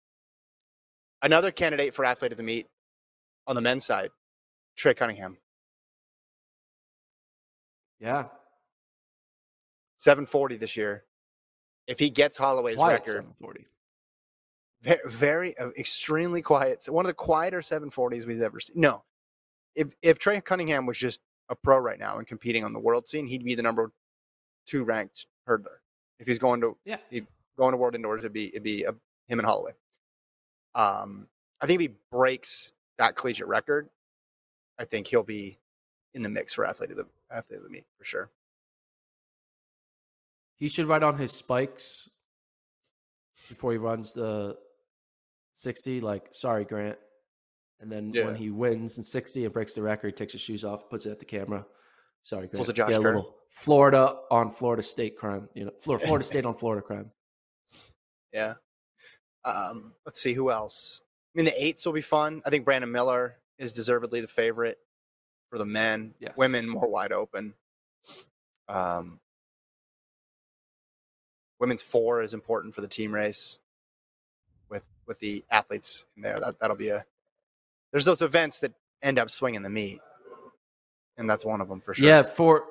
Another 1.22 1.52
candidate 1.52 1.94
for 1.94 2.06
athlete 2.06 2.32
of 2.32 2.38
the 2.38 2.44
meet 2.44 2.68
on 3.48 3.56
the 3.56 3.62
men's 3.62 3.86
side, 3.86 4.10
Trey 4.78 4.94
Cunningham. 4.94 5.38
Yeah, 8.00 8.26
740 10.02 10.58
this 10.58 10.76
year. 10.76 11.04
If 11.86 12.00
he 12.00 12.10
gets 12.10 12.36
Holloway's 12.36 12.78
quiet 12.78 12.94
record, 12.94 13.36
740. 13.38 13.68
Very, 14.82 15.00
very 15.06 15.58
uh, 15.60 15.70
extremely 15.78 16.42
quiet. 16.42 16.84
One 16.90 17.06
of 17.06 17.08
the 17.08 17.14
quieter 17.14 17.60
740s 17.60 18.26
we've 18.26 18.42
ever 18.42 18.60
seen. 18.60 18.80
No, 18.80 19.04
if 19.76 19.94
if 20.02 20.18
Trey 20.18 20.42
Cunningham 20.42 20.88
was 20.88 20.98
just 20.98 21.22
a 21.50 21.56
pro 21.56 21.78
right 21.78 22.00
now 22.00 22.18
and 22.18 22.26
competing 22.26 22.64
on 22.64 22.74
the 22.74 22.80
world 22.80 23.08
scene, 23.08 23.28
he'd 23.28 23.44
be 23.44 23.54
the 23.54 23.62
number 23.62 23.92
two 24.66 24.84
ranked 24.84 25.28
hurdler. 25.48 25.78
If 26.20 26.26
he's 26.26 26.40
going 26.40 26.62
to 26.62 26.76
yeah, 26.84 26.98
going 27.56 27.72
to 27.72 27.78
world 27.78 27.94
indoors, 27.94 28.24
it'd 28.24 28.34
be 28.34 28.48
it'd 28.48 28.64
be 28.64 28.84
a, 28.86 28.90
uh, 28.90 28.94
him 29.28 29.38
and 29.38 29.46
Holloway. 29.46 29.74
Um, 30.74 31.28
I 31.62 31.68
think 31.68 31.80
if 31.80 31.90
he 31.90 31.96
breaks 32.12 32.74
that 32.98 33.16
collegiate 33.16 33.48
record, 33.48 33.88
I 34.80 34.86
think 34.86 35.06
he'll 35.06 35.22
be 35.22 35.60
in 36.16 36.24
the 36.24 36.30
mix 36.30 36.56
for 36.56 36.66
athlete 36.66 36.90
of 36.90 36.98
the 36.98 37.06
athlete 37.30 37.58
of 37.58 37.64
the 37.64 37.70
meet 37.70 37.86
for 38.00 38.06
sure. 38.06 38.32
He 40.62 40.68
should 40.68 40.86
ride 40.86 41.02
on 41.02 41.18
his 41.18 41.32
spikes 41.32 42.08
before 43.50 43.72
he 43.72 43.80
runs 43.80 44.14
the 44.14 44.56
60. 45.56 46.02
Like, 46.02 46.28
sorry, 46.34 46.66
Grant. 46.66 47.00
And 47.80 47.92
then 47.92 48.12
yeah. 48.14 48.26
when 48.26 48.36
he 48.36 48.52
wins 48.52 48.96
in 48.96 49.04
60 49.04 49.46
and 49.46 49.52
breaks 49.52 49.74
the 49.74 49.82
record, 49.82 50.10
he 50.10 50.14
takes 50.14 50.34
his 50.34 50.42
shoes 50.42 50.64
off, 50.64 50.88
puts 50.88 51.08
it 51.08 51.12
at 51.14 51.18
the 51.18 51.26
camera. 51.26 51.66
Sorry, 52.22 52.42
Grant. 52.46 52.58
Pulls 52.58 52.70
a 52.70 52.74
Josh 52.74 52.92
yeah, 52.92 53.22
Florida 53.50 54.18
on 54.30 54.52
Florida 54.52 54.84
State 54.84 55.18
crime. 55.18 55.50
You 55.56 55.66
know, 55.66 55.72
Florida, 55.80 56.06
Florida 56.06 56.24
State 56.24 56.46
on 56.46 56.54
Florida 56.54 56.84
crime. 56.84 57.12
Yeah. 58.32 58.54
Um, 59.44 59.94
let's 60.06 60.22
see 60.22 60.32
who 60.32 60.52
else. 60.52 61.02
I 61.36 61.40
mean, 61.40 61.44
the 61.44 61.62
eights 61.62 61.86
will 61.86 61.92
be 61.92 62.00
fun. 62.00 62.42
I 62.46 62.50
think 62.50 62.64
Brandon 62.64 62.90
Miller 62.90 63.36
is 63.58 63.74
deservedly 63.74 64.22
the 64.22 64.30
favorite 64.30 64.78
for 65.50 65.58
the 65.58 65.66
men. 65.66 66.14
Yes. 66.18 66.38
Women 66.38 66.70
more 66.70 66.88
wide 66.88 67.12
open. 67.12 67.56
Um, 68.70 69.20
women's 71.62 71.84
four 71.84 72.22
is 72.22 72.34
important 72.34 72.76
for 72.76 72.82
the 72.82 72.88
team 72.88 73.14
race 73.14 73.60
with 74.70 74.84
with 75.08 75.20
the 75.20 75.46
athletes 75.50 76.04
in 76.18 76.24
there. 76.24 76.38
That 76.40 76.60
that'll 76.60 76.76
be 76.76 76.90
a 76.90 77.06
there's 77.92 78.04
those 78.04 78.22
events 78.22 78.60
that 78.60 78.74
end 79.02 79.20
up 79.20 79.30
swinging 79.30 79.62
the 79.62 79.70
meet, 79.70 80.00
and 81.18 81.30
that's 81.30 81.46
one 81.46 81.62
of 81.62 81.70
them 81.70 81.80
for 81.80 81.94
sure. 81.94 82.06
Yeah, 82.06 82.24
for 82.24 82.66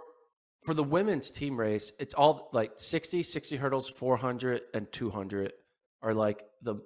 for 0.65 0.75
the 0.75 0.85
women's 0.85 1.31
team 1.31 1.59
race, 1.59 1.93
it's 1.99 2.13
all 2.13 2.51
like 2.53 2.73
60, 2.77 3.23
60 3.23 3.57
hurdles, 3.57 3.89
400, 3.89 4.61
and 4.75 4.93
200 4.93 5.55
are 6.03 6.13
like 6.13 6.45
the 6.61 6.77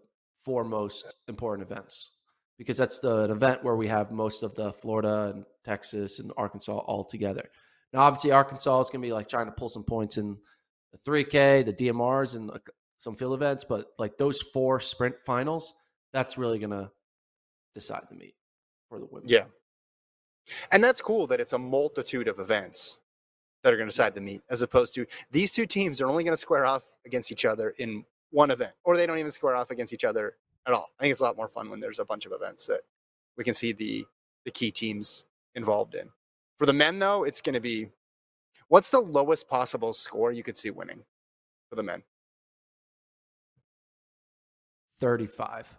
four 0.44 0.62
most 0.62 1.16
important 1.26 1.68
events 1.68 2.12
because 2.58 2.76
that's 2.76 3.00
the 3.00 3.22
an 3.22 3.30
event 3.30 3.64
where 3.64 3.74
we 3.74 3.88
have 3.88 4.12
most 4.12 4.42
of 4.42 4.54
the 4.54 4.72
Florida 4.72 5.32
and 5.34 5.44
Texas 5.64 6.20
and 6.20 6.32
Arkansas 6.36 6.76
all 6.76 7.04
together. 7.04 7.48
Now, 7.92 8.00
obviously, 8.00 8.32
Arkansas 8.32 8.80
is 8.82 8.90
going 8.90 9.02
to 9.02 9.08
be 9.08 9.12
like 9.12 9.28
trying 9.28 9.46
to 9.46 9.52
pull 9.52 9.68
some 9.68 9.84
points 9.84 10.18
in 10.18 10.36
the 10.94 11.10
3K, 11.10 11.64
the 11.64 11.72
DMRs, 11.72 12.34
and 12.36 12.50
some 12.98 13.14
field 13.14 13.34
events. 13.34 13.64
But 13.64 13.86
like 13.98 14.16
those 14.16 14.40
four 14.40 14.80
sprint 14.80 15.16
finals, 15.26 15.74
that's 16.12 16.38
really 16.38 16.58
going 16.58 16.70
to 16.70 16.90
decide 17.74 18.04
the 18.08 18.16
meet 18.16 18.34
for 18.88 18.98
the 18.98 19.06
women. 19.06 19.28
Yeah. 19.28 19.44
And 20.70 20.84
that's 20.84 21.00
cool 21.00 21.26
that 21.28 21.40
it's 21.40 21.52
a 21.52 21.58
multitude 21.58 22.28
of 22.28 22.38
events 22.38 22.98
that 23.62 23.72
are 23.72 23.76
going 23.76 23.88
to 23.88 23.92
decide 23.92 24.14
the 24.14 24.20
meet, 24.20 24.42
as 24.50 24.62
opposed 24.62 24.94
to 24.94 25.06
these 25.30 25.50
two 25.50 25.66
teams 25.66 26.00
are 26.00 26.06
only 26.06 26.22
going 26.22 26.36
to 26.36 26.40
square 26.40 26.66
off 26.66 26.84
against 27.06 27.32
each 27.32 27.46
other 27.46 27.74
in 27.78 28.04
one 28.30 28.50
event, 28.50 28.72
or 28.84 28.96
they 28.96 29.06
don't 29.06 29.18
even 29.18 29.30
square 29.30 29.56
off 29.56 29.70
against 29.70 29.92
each 29.94 30.04
other 30.04 30.36
at 30.66 30.74
all. 30.74 30.90
I 30.98 31.02
think 31.02 31.12
it's 31.12 31.20
a 31.20 31.24
lot 31.24 31.36
more 31.36 31.48
fun 31.48 31.70
when 31.70 31.80
there's 31.80 31.98
a 31.98 32.04
bunch 32.04 32.26
of 32.26 32.32
events 32.32 32.66
that 32.66 32.80
we 33.38 33.44
can 33.44 33.54
see 33.54 33.72
the 33.72 34.04
the 34.44 34.50
key 34.50 34.70
teams 34.70 35.24
involved 35.54 35.94
in. 35.94 36.10
For 36.58 36.66
the 36.66 36.72
men, 36.72 36.98
though, 36.98 37.24
it's 37.24 37.40
going 37.40 37.54
to 37.54 37.60
be 37.60 37.88
What's 38.74 38.90
the 38.90 38.98
lowest 38.98 39.48
possible 39.48 39.92
score 39.92 40.32
you 40.32 40.42
could 40.42 40.56
see 40.56 40.72
winning 40.72 41.04
for 41.70 41.76
the 41.76 41.84
men? 41.84 42.02
35. 44.98 45.78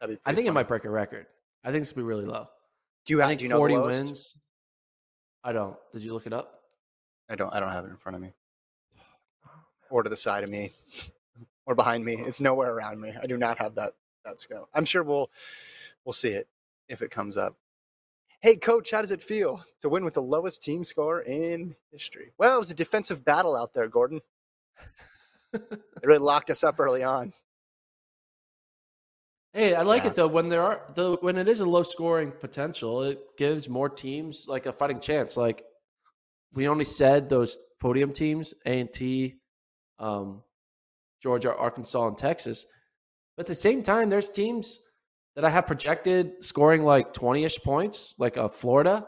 I 0.00 0.06
think 0.06 0.20
funny. 0.24 0.46
it 0.46 0.52
might 0.52 0.68
break 0.68 0.84
a 0.84 0.88
record. 0.88 1.26
I 1.64 1.72
think 1.72 1.82
it's 1.82 1.90
gonna 1.90 2.04
be 2.04 2.06
really 2.06 2.26
low. 2.26 2.46
Do 3.04 3.14
you 3.14 3.18
have? 3.18 3.26
I 3.26 3.30
think 3.30 3.40
do 3.40 3.46
you 3.46 3.48
know 3.50 3.56
40 3.56 3.78
wins. 3.78 4.38
I 5.42 5.50
don't. 5.50 5.76
Did 5.92 6.04
you 6.04 6.12
look 6.12 6.28
it 6.28 6.32
up? 6.32 6.62
I 7.28 7.34
don't. 7.34 7.52
I 7.52 7.58
don't 7.58 7.72
have 7.72 7.84
it 7.84 7.90
in 7.90 7.96
front 7.96 8.14
of 8.14 8.22
me, 8.22 8.32
oh, 9.44 9.50
or 9.90 10.04
to 10.04 10.10
the 10.10 10.16
side 10.16 10.44
of 10.44 10.48
me, 10.48 10.70
or 11.66 11.74
behind 11.74 12.04
me. 12.04 12.18
It's 12.20 12.40
nowhere 12.40 12.72
around 12.72 13.00
me. 13.00 13.12
I 13.20 13.26
do 13.26 13.36
not 13.36 13.58
have 13.58 13.74
that 13.74 13.94
that 14.24 14.38
skill. 14.38 14.68
I'm 14.72 14.84
sure 14.84 15.02
we'll 15.02 15.28
we'll 16.04 16.12
see 16.12 16.30
it 16.30 16.46
if 16.88 17.02
it 17.02 17.10
comes 17.10 17.36
up. 17.36 17.56
Hey, 18.42 18.56
coach, 18.56 18.90
how 18.90 19.00
does 19.00 19.12
it 19.12 19.22
feel 19.22 19.62
to 19.82 19.88
win 19.88 20.04
with 20.04 20.14
the 20.14 20.22
lowest 20.22 20.64
team 20.64 20.82
score 20.82 21.20
in 21.20 21.76
history? 21.92 22.32
Well, 22.38 22.56
it 22.56 22.58
was 22.58 22.72
a 22.72 22.74
defensive 22.74 23.24
battle 23.24 23.54
out 23.54 23.72
there, 23.72 23.86
Gordon. 23.86 24.20
it 25.52 25.80
really 26.02 26.18
locked 26.18 26.50
us 26.50 26.64
up 26.64 26.80
early 26.80 27.04
on. 27.04 27.32
Hey, 29.52 29.76
I 29.76 29.82
like 29.82 30.02
yeah. 30.02 30.08
it 30.08 30.14
though 30.16 30.26
when 30.26 30.48
there 30.48 30.62
are 30.62 30.82
the 30.96 31.18
when 31.20 31.36
it 31.36 31.46
is 31.46 31.60
a 31.60 31.64
low 31.64 31.84
scoring 31.84 32.32
potential, 32.32 33.04
it 33.04 33.20
gives 33.38 33.68
more 33.68 33.88
teams 33.88 34.46
like 34.48 34.66
a 34.66 34.72
fighting 34.72 34.98
chance. 34.98 35.36
Like 35.36 35.62
we 36.52 36.66
only 36.66 36.84
said 36.84 37.28
those 37.28 37.56
podium 37.80 38.12
teams, 38.12 38.54
A 38.66 38.80
and 38.80 38.92
T, 38.92 39.36
um, 40.00 40.42
Georgia, 41.22 41.54
Arkansas, 41.54 42.08
and 42.08 42.18
Texas. 42.18 42.66
But 43.36 43.44
at 43.44 43.46
the 43.46 43.54
same 43.54 43.84
time, 43.84 44.08
there's 44.08 44.30
teams 44.30 44.80
that 45.34 45.44
I 45.44 45.50
have 45.50 45.66
projected 45.66 46.42
scoring 46.44 46.82
like 46.82 47.12
20 47.12 47.44
ish 47.44 47.58
points, 47.58 48.14
like 48.18 48.36
a 48.36 48.48
Florida, 48.48 49.06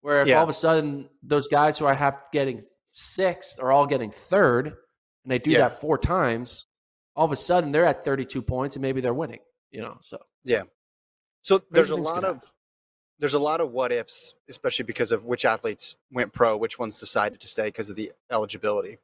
where 0.00 0.22
if 0.22 0.28
yeah. 0.28 0.36
all 0.36 0.42
of 0.42 0.48
a 0.48 0.54
sudden 0.54 1.08
those 1.22 1.48
guys 1.48 1.78
who 1.78 1.86
I 1.86 1.94
have 1.94 2.26
getting 2.32 2.60
sixth 2.92 3.60
are 3.60 3.70
all 3.70 3.86
getting 3.86 4.10
third, 4.10 4.66
and 4.66 5.30
they 5.30 5.38
do 5.38 5.52
yeah. 5.52 5.68
that 5.68 5.80
four 5.80 5.98
times, 5.98 6.66
all 7.14 7.24
of 7.24 7.32
a 7.32 7.36
sudden 7.36 7.72
they're 7.72 7.84
at 7.84 8.04
32 8.04 8.42
points 8.42 8.76
and 8.76 8.82
maybe 8.82 9.00
they're 9.00 9.14
winning, 9.14 9.40
you 9.70 9.80
know? 9.80 9.98
So, 10.00 10.18
yeah. 10.44 10.62
So 11.42 11.60
there's 11.70 11.90
a 11.90 11.96
lot 11.96 12.24
of. 12.24 12.42
There's 13.18 13.34
a 13.34 13.38
lot 13.38 13.60
of 13.60 13.70
what 13.70 13.92
ifs, 13.92 14.32
especially 14.48 14.86
because 14.86 15.12
of 15.12 15.26
which 15.26 15.44
athletes 15.44 15.98
went 16.10 16.32
pro, 16.32 16.56
which 16.56 16.78
ones 16.78 16.98
decided 16.98 17.38
to 17.40 17.48
stay 17.48 17.66
because 17.66 17.90
of 17.90 17.96
the 17.96 18.12
eligibility. 18.32 18.96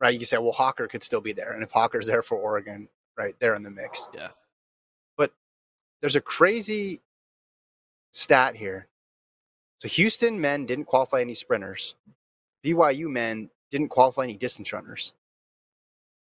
Right? 0.00 0.14
You 0.14 0.18
can 0.18 0.26
say, 0.26 0.38
well, 0.38 0.52
Hocker 0.52 0.86
could 0.86 1.02
still 1.02 1.20
be 1.20 1.34
there. 1.34 1.52
And 1.52 1.62
if 1.62 1.70
Hocker's 1.70 2.06
there 2.06 2.22
for 2.22 2.38
Oregon, 2.38 2.88
right, 3.18 3.34
they're 3.38 3.54
in 3.54 3.64
the 3.64 3.70
mix. 3.70 4.08
Yeah 4.14 4.28
there's 6.00 6.16
a 6.16 6.20
crazy 6.20 7.00
stat 8.12 8.56
here. 8.56 8.88
So 9.78 9.88
Houston 9.88 10.40
men 10.40 10.66
didn't 10.66 10.86
qualify 10.86 11.20
any 11.20 11.34
sprinters. 11.34 11.94
BYU 12.64 13.08
men 13.08 13.50
didn't 13.70 13.88
qualify 13.88 14.24
any 14.24 14.36
distance 14.36 14.72
runners. 14.72 15.14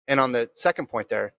And 0.08 0.18
on 0.18 0.32
the 0.32 0.50
second 0.54 0.88
point 0.88 1.08
there, 1.08 1.34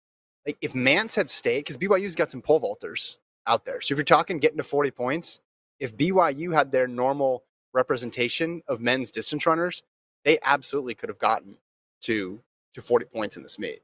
like 0.45 0.57
if 0.61 0.73
Mantz 0.73 1.15
had 1.15 1.29
stayed, 1.29 1.59
because 1.59 1.77
BYU's 1.77 2.15
got 2.15 2.31
some 2.31 2.41
pole 2.41 2.61
vaulters 2.61 3.17
out 3.47 3.65
there. 3.65 3.81
So 3.81 3.93
if 3.93 3.97
you're 3.97 4.05
talking 4.05 4.39
getting 4.39 4.57
to 4.57 4.63
40 4.63 4.91
points, 4.91 5.41
if 5.79 5.95
BYU 5.97 6.53
had 6.53 6.71
their 6.71 6.87
normal 6.87 7.43
representation 7.73 8.61
of 8.67 8.79
men's 8.79 9.11
distance 9.11 9.45
runners, 9.45 9.83
they 10.23 10.39
absolutely 10.43 10.95
could 10.95 11.09
have 11.09 11.19
gotten 11.19 11.57
to 12.01 12.41
to 12.73 12.81
40 12.81 13.05
points 13.05 13.35
in 13.35 13.43
this 13.43 13.57
meet. 13.57 13.81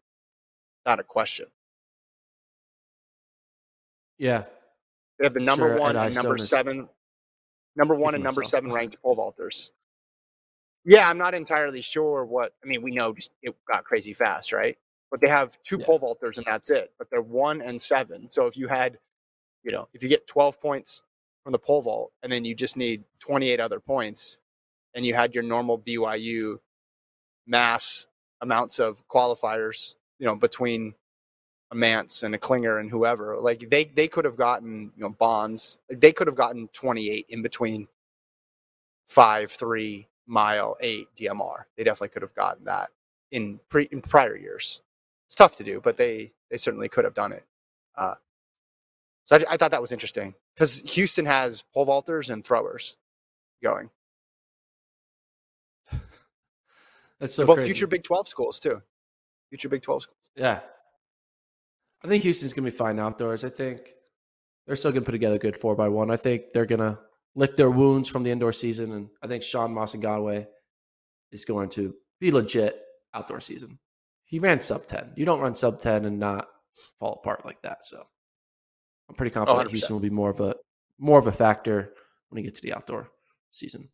Not 0.85 0.99
a 0.99 1.03
question. 1.03 1.47
Yeah. 4.17 4.43
They 5.19 5.25
have 5.25 5.33
the 5.33 5.39
number 5.39 5.69
Sure, 5.69 5.77
one 5.77 5.95
and 5.95 6.13
number 6.15 6.37
seven, 6.37 6.89
number 7.75 7.95
one 7.95 8.15
and 8.15 8.23
number 8.23 8.41
myself. 8.41 8.51
seven 8.63 8.71
ranked 8.73 9.01
pole 9.01 9.15
vaulters. 9.15 9.71
Yeah, 10.83 11.09
I'm 11.09 11.17
not 11.17 11.33
entirely 11.33 11.81
sure 11.81 12.25
what. 12.25 12.53
I 12.63 12.67
mean, 12.67 12.81
we 12.81 12.91
know 12.91 13.13
just 13.13 13.31
it 13.41 13.55
got 13.71 13.85
crazy 13.85 14.13
fast, 14.13 14.51
right? 14.53 14.77
But 15.11 15.21
they 15.21 15.29
have 15.29 15.57
two 15.63 15.77
Yeah. 15.79 15.85
pole 15.85 15.99
vaulters 15.99 16.37
and 16.37 16.45
that's 16.45 16.69
it. 16.69 16.91
But 16.97 17.09
they're 17.09 17.21
one 17.21 17.61
and 17.61 17.81
seven. 17.81 18.29
So 18.29 18.45
if 18.47 18.57
you 18.57 18.67
had, 18.67 18.99
you 19.63 19.71
know, 19.71 19.87
if 19.93 20.03
you 20.03 20.09
get 20.09 20.27
12 20.27 20.61
points 20.61 21.01
from 21.43 21.53
the 21.53 21.59
pole 21.59 21.81
vault 21.81 22.11
and 22.23 22.31
then 22.31 22.43
you 22.45 22.53
just 22.55 22.75
need 22.77 23.03
28 23.19 23.59
other 23.59 23.79
points, 23.79 24.37
and 24.93 25.05
you 25.05 25.13
had 25.13 25.33
your 25.33 25.43
normal 25.43 25.77
BYU 25.77 26.57
mass 27.47 28.07
amounts 28.41 28.79
of 28.79 29.05
qualifiers, 29.09 29.95
you 30.19 30.25
know, 30.25 30.35
between 30.35 30.93
Mantz 31.75 32.23
and 32.23 32.33
a 32.35 32.37
Klinger 32.37 32.79
and 32.79 32.89
whoever, 32.89 33.37
like 33.39 33.69
they 33.69 33.85
they 33.85 34.07
could 34.07 34.25
have 34.25 34.37
gotten 34.37 34.91
you 34.95 35.03
know 35.03 35.09
bonds. 35.09 35.77
They 35.89 36.11
could 36.11 36.27
have 36.27 36.35
gotten 36.35 36.67
28 36.69 37.25
in 37.29 37.41
between 37.41 37.87
five, 39.07 39.51
three, 39.51 40.07
mile, 40.27 40.77
eight 40.81 41.07
DMR. 41.17 41.63
They 41.77 41.83
definitely 41.83 42.09
could 42.09 42.21
have 42.21 42.35
gotten 42.35 42.65
that 42.65 42.89
in 43.31 43.59
pre 43.69 43.83
in 43.91 44.01
prior 44.01 44.35
years. 44.35 44.81
It's 45.27 45.35
tough 45.35 45.55
to 45.57 45.63
do, 45.63 45.81
but 45.81 45.97
they 45.97 46.31
they 46.49 46.57
certainly 46.57 46.89
could 46.89 47.03
have 47.05 47.13
done 47.13 47.31
it. 47.31 47.43
Uh, 47.95 48.15
so 49.25 49.37
I, 49.37 49.53
I 49.53 49.57
thought 49.57 49.71
that 49.71 49.81
was 49.81 49.91
interesting 49.91 50.35
because 50.53 50.79
Houston 50.93 51.25
has 51.25 51.63
pole 51.73 51.85
vaulters 51.85 52.29
and 52.29 52.45
throwers 52.45 52.97
going. 53.61 53.89
That's 57.19 57.33
so 57.33 57.45
Both 57.45 57.57
crazy. 57.57 57.69
future 57.69 57.87
Big 57.87 58.03
12 58.03 58.27
schools 58.27 58.59
too. 58.59 58.81
Future 59.49 59.69
Big 59.69 59.81
12 59.81 60.03
schools. 60.03 60.29
Yeah. 60.35 60.59
I 62.05 62.07
think 62.07 62.23
Houston's 62.23 62.53
gonna 62.53 62.65
be 62.65 62.71
fine 62.71 62.99
outdoors. 62.99 63.43
I 63.43 63.49
think 63.49 63.93
they're 64.67 64.75
still 64.75 64.91
gonna 64.91 65.05
put 65.05 65.13
together 65.13 65.35
a 65.35 65.39
good 65.39 65.55
four 65.55 65.75
by 65.75 65.89
one. 65.89 66.11
I 66.11 66.17
think 66.17 66.53
they're 66.53 66.65
gonna 66.65 66.99
lick 67.33 67.57
their 67.57 67.71
wounds 67.71 68.07
from 68.07 68.23
the 68.23 68.31
indoor 68.31 68.53
season, 68.53 68.91
and 68.91 69.09
I 69.23 69.27
think 69.27 69.41
Shaun 69.41 69.73
Maswanganyi 69.73 70.45
is 71.31 71.45
going 71.45 71.69
to 71.69 71.95
be 72.19 72.31
legit 72.31 72.79
outdoor 73.13 73.39
season. 73.39 73.79
He 74.25 74.37
ran 74.39 74.61
sub 74.61 74.85
ten. 74.85 75.13
You 75.15 75.25
don't 75.25 75.39
run 75.39 75.55
sub 75.55 75.79
ten 75.79 76.05
and 76.05 76.19
not 76.19 76.47
fall 76.99 77.13
apart 77.13 77.43
like 77.43 77.61
that. 77.63 77.83
So 77.83 78.05
I'm 79.09 79.15
pretty 79.15 79.31
confident 79.31 79.69
100%. 79.69 79.71
Houston 79.71 79.93
oh, 79.93 79.95
will 79.95 80.01
be 80.01 80.09
more 80.09 80.29
of 80.29 80.39
a 80.39 80.55
more 80.99 81.17
of 81.17 81.27
a 81.27 81.31
factor 81.31 81.93
when 82.29 82.43
you 82.43 82.47
get 82.49 82.55
to 82.55 82.61
the 82.61 82.73
outdoor 82.73 83.09
season. 83.49 83.89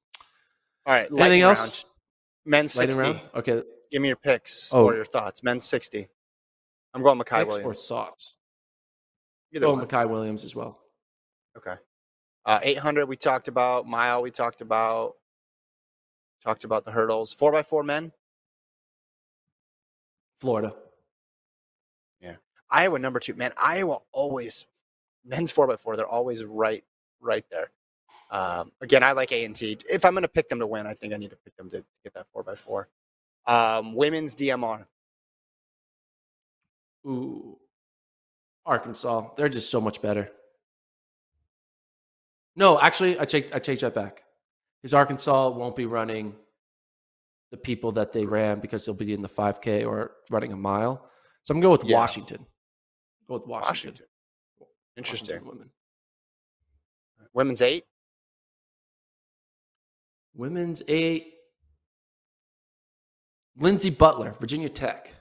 All 0.85 0.93
right. 0.93 1.01
Anything 1.01 1.17
lightning 1.17 1.41
else? 1.41 1.59
round. 1.59 1.91
Men's 2.45 2.75
Lightning 2.75 2.95
60. 2.95 3.11
round. 3.13 3.29
Okay. 3.35 3.63
Give 3.91 4.01
me 4.01 4.07
your 4.07 4.17
picks 4.17 4.73
Oh. 4.73 4.85
or 4.85 4.95
your 4.95 5.05
thoughts. 5.05 5.43
Men's 5.43 5.65
60. 5.65 6.07
I'm 6.93 7.01
going 7.01 7.19
Makai 7.19 7.43
or 7.43 7.47
Williams. 7.47 7.87
thoughts? 7.87 8.35
Either 9.53 9.65
Go 9.65 9.73
one. 9.73 9.79
Micah 9.79 10.07
Williams 10.07 10.43
as 10.43 10.55
well. 10.55 10.79
Okay. 11.57 11.75
Uh, 12.45 12.59
800 12.61 13.07
we 13.07 13.15
talked 13.15 13.47
about. 13.47 13.87
Mile 13.87 14.21
we 14.21 14.31
talked 14.31 14.61
about. 14.61 15.15
Talked 16.43 16.63
about 16.63 16.83
the 16.83 16.91
hurdles. 16.91 17.35
4x4 17.35 17.85
men. 17.85 18.11
Florida. 20.39 20.73
Yeah. 22.19 22.35
Iowa 22.69 22.97
number 22.97 23.19
two. 23.19 23.35
Man, 23.35 23.51
Iowa 23.61 23.99
always 24.11 24.65
men's 25.23 25.53
4x4. 25.53 25.97
They're 25.97 26.07
always 26.07 26.43
right 26.43 26.83
right 27.19 27.45
there. 27.51 27.69
Um, 28.31 28.71
again, 28.81 29.03
I 29.03 29.11
like 29.11 29.31
A 29.33 29.43
and 29.43 29.55
T. 29.55 29.77
If 29.89 30.05
I'm 30.05 30.13
going 30.13 30.23
to 30.23 30.29
pick 30.29 30.49
them 30.49 30.59
to 30.59 30.67
win, 30.67 30.87
I 30.87 30.93
think 30.93 31.13
I 31.13 31.17
need 31.17 31.29
to 31.31 31.35
pick 31.35 31.55
them 31.57 31.69
to 31.69 31.83
get 32.03 32.13
that 32.15 32.27
4x4. 32.35 32.85
Um, 33.45 33.93
women's 33.93 34.33
DMR. 34.33 34.85
Ooh, 37.05 37.57
Arkansas. 38.65 39.29
They're 39.35 39.49
just 39.49 39.69
so 39.69 39.81
much 39.81 40.01
better. 40.01 40.29
No, 42.55 42.79
actually, 42.79 43.19
I 43.19 43.25
take 43.25 43.55
I 43.55 43.59
take 43.59 43.79
that 43.79 43.93
back. 43.95 44.23
Because 44.81 44.93
Arkansas 44.93 45.49
won't 45.49 45.75
be 45.75 45.85
running 45.85 46.33
the 47.51 47.57
people 47.57 47.91
that 47.93 48.11
they 48.13 48.25
ran 48.25 48.59
because 48.59 48.85
they'll 48.85 48.95
be 48.95 49.13
in 49.13 49.21
the 49.21 49.29
5K 49.29 49.85
or 49.85 50.11
running 50.31 50.53
a 50.53 50.57
mile. 50.57 51.07
So 51.43 51.53
I'm 51.53 51.59
going 51.59 51.77
to 51.77 51.77
go 51.77 51.83
with 51.83 51.91
Yeah. 51.91 51.97
Washington. 51.97 52.45
Go 53.27 53.35
with 53.35 53.45
Washington. 53.45 53.67
Washington. 53.69 54.05
Interesting. 54.97 55.35
Washington 55.35 55.47
women. 55.57 55.69
Women's 57.33 57.61
eight. 57.61 57.83
Women's 60.33 60.81
eight. 60.87 61.33
Lindsey 63.57 63.89
Butler, 63.91 64.35
Virginia 64.39 64.69
Tech. 64.69 65.13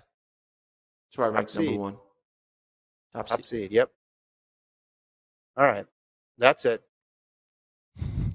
That's 1.11 1.19
where 1.19 1.27
I 1.29 1.31
Top 1.31 1.37
ranked 1.37 1.57
number 1.57 1.71
seed. 1.73 1.81
one. 1.81 1.97
Top, 3.15 3.27
Top 3.27 3.39
seed. 3.39 3.47
seed. 3.47 3.73
Yep. 3.73 3.91
All 5.57 5.67
right. 5.67 5.87
That's 6.39 6.65
it. 6.65 6.83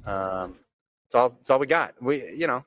Um, 0.05 0.55
that's 1.05 1.15
all. 1.15 1.29
That's 1.29 1.49
all 1.49 1.59
we 1.59 1.67
got. 1.67 1.95
We, 2.01 2.17
you 2.35 2.47
know, 2.47 2.63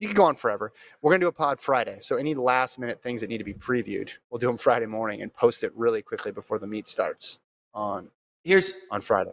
you 0.00 0.08
could 0.08 0.16
go 0.16 0.24
on 0.24 0.36
forever. 0.36 0.72
We're 1.02 1.12
gonna 1.12 1.20
do 1.20 1.28
a 1.28 1.32
pod 1.32 1.60
Friday, 1.60 1.98
so 2.00 2.16
any 2.16 2.34
last 2.34 2.78
minute 2.78 3.02
things 3.02 3.20
that 3.20 3.28
need 3.28 3.38
to 3.38 3.44
be 3.44 3.54
previewed, 3.54 4.12
we'll 4.30 4.38
do 4.38 4.46
them 4.46 4.56
Friday 4.56 4.86
morning 4.86 5.20
and 5.22 5.32
post 5.34 5.64
it 5.64 5.72
really 5.74 6.02
quickly 6.02 6.32
before 6.32 6.58
the 6.58 6.66
meet 6.66 6.88
starts 6.88 7.40
on 7.74 8.10
Here's 8.44 8.72
on 8.90 9.00
Friday. 9.02 9.32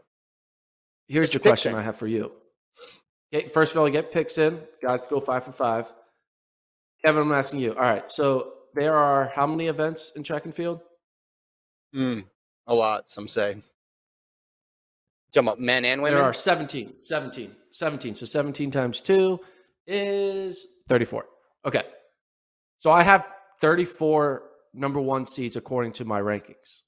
Here's 1.07 1.31
the 1.31 1.35
your 1.35 1.41
question 1.43 1.73
in. 1.73 1.79
I 1.79 1.83
have 1.83 1.95
for 1.95 2.07
you. 2.07 2.31
Okay, 3.33 3.47
first 3.47 3.73
of 3.73 3.77
all, 3.81 3.89
get 3.89 4.11
picks 4.11 4.37
in. 4.37 4.59
Guys, 4.81 5.01
go 5.09 5.19
five 5.19 5.45
for 5.45 5.51
five. 5.53 5.93
Kevin, 7.03 7.21
I'm 7.21 7.31
asking 7.31 7.59
you. 7.61 7.71
All 7.73 7.81
right, 7.81 8.09
so 8.11 8.54
there 8.75 8.95
are 8.95 9.31
how 9.33 9.47
many 9.47 9.67
events 9.67 10.11
in 10.15 10.23
track 10.23 10.45
and 10.45 10.53
field? 10.53 10.81
Mm, 11.95 12.25
a 12.67 12.75
lot. 12.75 13.09
Some 13.09 13.27
say. 13.27 13.55
Talking 15.31 15.47
about 15.47 15.59
men 15.59 15.85
and 15.85 16.01
women. 16.01 16.17
There 16.17 16.25
are 16.25 16.33
17. 16.33 16.97
17. 16.97 17.55
17. 17.71 18.15
So 18.15 18.25
17 18.25 18.71
times 18.71 19.01
2 19.01 19.39
is 19.87 20.67
34. 20.87 21.25
Okay. 21.65 21.83
So 22.77 22.91
I 22.91 23.01
have 23.03 23.31
34 23.61 24.43
number 24.73 25.01
one 25.01 25.25
seeds 25.25 25.55
according 25.55 25.93
to 25.93 26.05
my 26.05 26.19
rankings. 26.19 26.81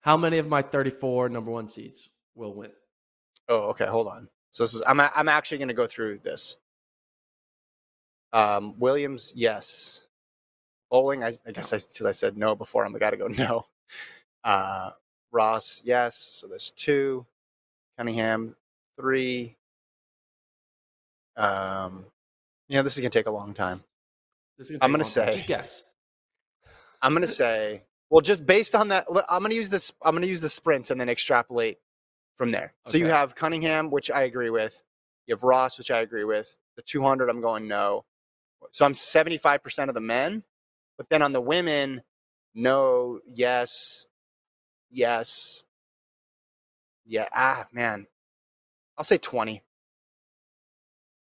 How 0.00 0.16
many 0.16 0.38
of 0.38 0.48
my 0.48 0.62
34 0.62 1.28
number 1.28 1.50
one 1.50 1.68
seeds 1.68 2.10
will 2.34 2.54
win? 2.54 2.70
Oh, 3.48 3.70
okay. 3.70 3.86
Hold 3.86 4.08
on. 4.08 4.28
So 4.50 4.62
this 4.62 4.74
is 4.74 4.82
I'm 4.86 5.00
I'm 5.00 5.28
actually 5.28 5.58
going 5.58 5.68
to 5.68 5.74
go 5.74 5.86
through 5.86 6.18
this. 6.18 6.56
Um, 8.32 8.78
Williams, 8.78 9.32
yes. 9.36 10.06
Boling, 10.90 11.22
I, 11.22 11.32
I 11.46 11.52
guess 11.52 11.72
I 11.72 11.78
because 11.78 12.06
I 12.06 12.12
said 12.12 12.36
no 12.36 12.54
before. 12.54 12.84
I'm 12.84 12.92
got 12.94 13.10
to 13.10 13.16
go 13.16 13.26
no. 13.38 13.66
Uh, 14.44 14.90
Ross, 15.32 15.82
yes. 15.84 16.16
So 16.16 16.46
there's 16.46 16.70
two. 16.70 17.26
Cunningham, 17.98 18.54
three. 18.98 19.56
Um, 21.36 22.06
yeah, 22.68 22.82
this 22.82 22.96
is 22.96 23.00
gonna 23.00 23.10
take 23.10 23.26
a 23.26 23.30
long 23.32 23.54
time. 23.54 23.78
This 24.56 24.70
is 24.70 24.78
I'm 24.80 24.90
gonna 24.90 25.04
long 25.04 25.12
time. 25.12 25.26
say- 25.28 25.32
Just 25.32 25.46
guess. 25.46 25.82
I'm 27.00 27.12
gonna 27.12 27.26
say, 27.28 27.84
well, 28.10 28.20
just 28.20 28.44
based 28.44 28.74
on 28.74 28.88
that, 28.88 29.06
I'm 29.28 29.42
gonna 29.42 29.54
use 29.54 29.70
this. 29.70 29.92
I'm 30.02 30.14
gonna 30.14 30.26
use 30.26 30.40
the 30.40 30.48
sprints 30.48 30.90
and 30.90 31.00
then 31.00 31.08
extrapolate 31.08 31.78
from 32.36 32.50
there. 32.50 32.72
So 32.86 32.98
you 32.98 33.06
have 33.06 33.34
Cunningham, 33.34 33.90
which 33.90 34.10
I 34.10 34.22
agree 34.22 34.50
with. 34.50 34.82
You 35.26 35.34
have 35.34 35.42
Ross, 35.44 35.78
which 35.78 35.90
I 35.90 35.98
agree 36.00 36.24
with. 36.24 36.56
The 36.76 36.82
200, 36.82 37.28
I'm 37.28 37.40
going 37.40 37.68
no. 37.68 38.04
So 38.72 38.84
I'm 38.84 38.92
75% 38.92 39.88
of 39.88 39.94
the 39.94 40.00
men, 40.00 40.44
but 40.96 41.08
then 41.08 41.22
on 41.22 41.32
the 41.32 41.40
women, 41.40 42.02
no, 42.54 43.20
yes, 43.26 44.06
yes, 44.90 45.64
yeah. 47.06 47.28
Ah, 47.32 47.66
man, 47.72 48.06
I'll 48.96 49.04
say 49.04 49.18
20. 49.18 49.62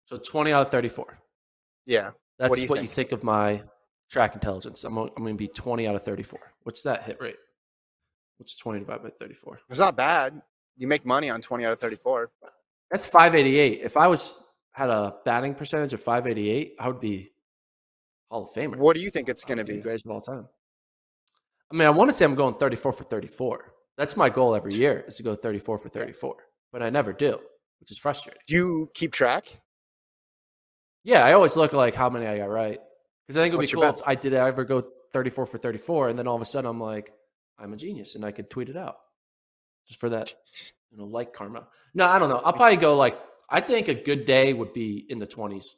So 0.06 0.18
20 0.18 0.52
out 0.52 0.62
of 0.62 0.68
34. 0.68 1.18
Yeah, 1.86 2.10
That's 2.38 2.54
do 2.54 2.62
you 2.62 2.68
what 2.68 2.76
think? 2.76 2.88
you 2.88 2.94
think 2.94 3.12
of 3.12 3.24
my 3.24 3.62
track 4.10 4.34
intelligence. 4.34 4.84
I'm, 4.84 4.96
I'm 4.96 5.08
going 5.16 5.34
to 5.34 5.38
be 5.38 5.48
20 5.48 5.86
out 5.86 5.94
of 5.94 6.02
34. 6.02 6.40
What's 6.62 6.82
that 6.82 7.02
hit 7.02 7.20
rate? 7.20 7.36
What's 8.38 8.56
20 8.56 8.80
divided 8.80 9.02
by 9.02 9.10
34? 9.10 9.60
it's 9.70 9.78
not 9.78 9.96
bad. 9.96 10.40
You 10.76 10.88
make 10.88 11.06
money 11.06 11.30
on 11.30 11.40
20 11.40 11.64
out 11.64 11.72
of 11.72 11.80
34. 11.80 12.30
That's 12.90 13.06
588. 13.06 13.80
If 13.82 13.96
I 13.96 14.06
was 14.08 14.43
had 14.74 14.90
a 14.90 15.14
batting 15.24 15.54
percentage 15.54 15.94
of 15.94 16.00
588, 16.00 16.74
I 16.78 16.88
would 16.88 17.00
be 17.00 17.30
Hall 18.28 18.42
of 18.42 18.50
Famer. 18.50 18.76
What 18.76 18.96
do 18.96 19.00
you 19.00 19.10
think 19.10 19.28
it's 19.28 19.44
going 19.44 19.58
to 19.58 19.64
be 19.64 19.80
greatest 19.80 20.04
of 20.04 20.10
all 20.10 20.20
time. 20.20 20.48
I 21.72 21.76
mean, 21.76 21.86
I 21.86 21.90
want 21.90 22.10
to 22.10 22.16
say 22.16 22.24
I'm 22.24 22.34
going 22.34 22.56
34 22.56 22.92
for 22.92 23.04
34. 23.04 23.72
That's 23.96 24.16
my 24.16 24.28
goal 24.28 24.54
every 24.54 24.74
year 24.74 25.04
is 25.06 25.16
to 25.16 25.22
go 25.22 25.36
34 25.36 25.78
for 25.78 25.88
34, 25.88 26.36
but 26.72 26.82
I 26.82 26.90
never 26.90 27.12
do, 27.12 27.38
which 27.78 27.92
is 27.92 27.98
frustrating. 27.98 28.40
Do 28.48 28.54
you 28.54 28.90
keep 28.94 29.12
track? 29.12 29.46
Yeah, 31.04 31.24
I 31.24 31.34
always 31.34 31.56
look 31.56 31.72
like 31.72 31.94
how 31.94 32.10
many 32.10 32.26
I 32.26 32.38
got 32.38 32.50
right 32.50 32.80
because 33.26 33.38
I 33.38 33.42
think 33.42 33.54
it 33.54 33.56
would 33.56 33.62
What's 33.62 33.72
be 33.72 33.80
cool 33.80 33.90
if 33.90 34.00
I 34.06 34.16
did 34.16 34.34
ever 34.34 34.64
go 34.64 34.82
34 35.12 35.46
for 35.46 35.58
34, 35.58 36.08
and 36.08 36.18
then 36.18 36.26
all 36.26 36.34
of 36.34 36.42
a 36.42 36.44
sudden 36.44 36.68
I'm 36.68 36.80
like, 36.80 37.12
I'm 37.60 37.72
a 37.72 37.76
genius, 37.76 38.16
and 38.16 38.24
I 38.24 38.32
could 38.32 38.50
tweet 38.50 38.68
it 38.68 38.76
out 38.76 38.96
just 39.86 40.00
for 40.00 40.08
that, 40.08 40.34
you 40.90 40.98
know, 40.98 41.04
like 41.04 41.32
karma. 41.32 41.68
No, 41.94 42.06
I 42.06 42.18
don't 42.18 42.28
know. 42.28 42.40
I'll 42.44 42.52
probably 42.52 42.76
go 42.76 42.96
like 42.96 43.16
I 43.50 43.60
think 43.60 43.88
a 43.88 43.94
good 43.94 44.26
day 44.26 44.52
would 44.52 44.72
be 44.72 45.06
in 45.08 45.18
the 45.18 45.26
20s. 45.26 45.76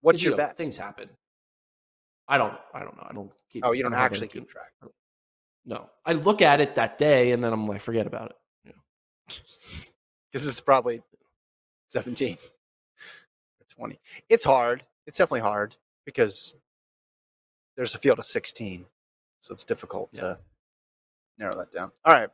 What's 0.00 0.16
'Cause, 0.16 0.22
you 0.24 0.30
your 0.30 0.38
know, 0.38 0.46
bet? 0.48 0.56
Things 0.56 0.76
happen. 0.76 1.08
I 2.28 2.38
don't. 2.38 2.56
I 2.74 2.80
don't 2.80 2.96
know. 2.96 3.06
I 3.08 3.12
don't 3.12 3.32
keep. 3.50 3.64
Oh, 3.64 3.72
you 3.72 3.82
don't 3.82 3.94
actually 3.94 4.28
keep 4.28 4.48
track. 4.48 4.72
No, 5.64 5.90
I 6.04 6.12
look 6.14 6.42
at 6.42 6.60
it 6.60 6.74
that 6.74 6.98
day, 6.98 7.32
and 7.32 7.42
then 7.42 7.52
I'm 7.52 7.66
like, 7.66 7.80
forget 7.80 8.06
about 8.06 8.30
it. 8.30 8.36
Because 9.26 10.46
this 10.46 10.46
is 10.46 10.60
probably 10.60 11.02
17 11.88 12.36
or 13.60 13.66
20. 13.68 14.00
It's 14.28 14.44
hard. 14.44 14.84
It's 15.06 15.18
definitely 15.18 15.40
hard 15.40 15.76
because 16.04 16.56
there's 17.76 17.94
a 17.94 17.98
field 17.98 18.18
of 18.18 18.24
16. 18.24 18.86
So 19.40 19.52
it's 19.52 19.62
difficult 19.64 20.10
Yeah. 20.12 20.20
to 20.20 20.40
narrow 21.38 21.56
that 21.56 21.70
down. 21.70 21.92
All 22.04 22.12
right. 22.14 22.30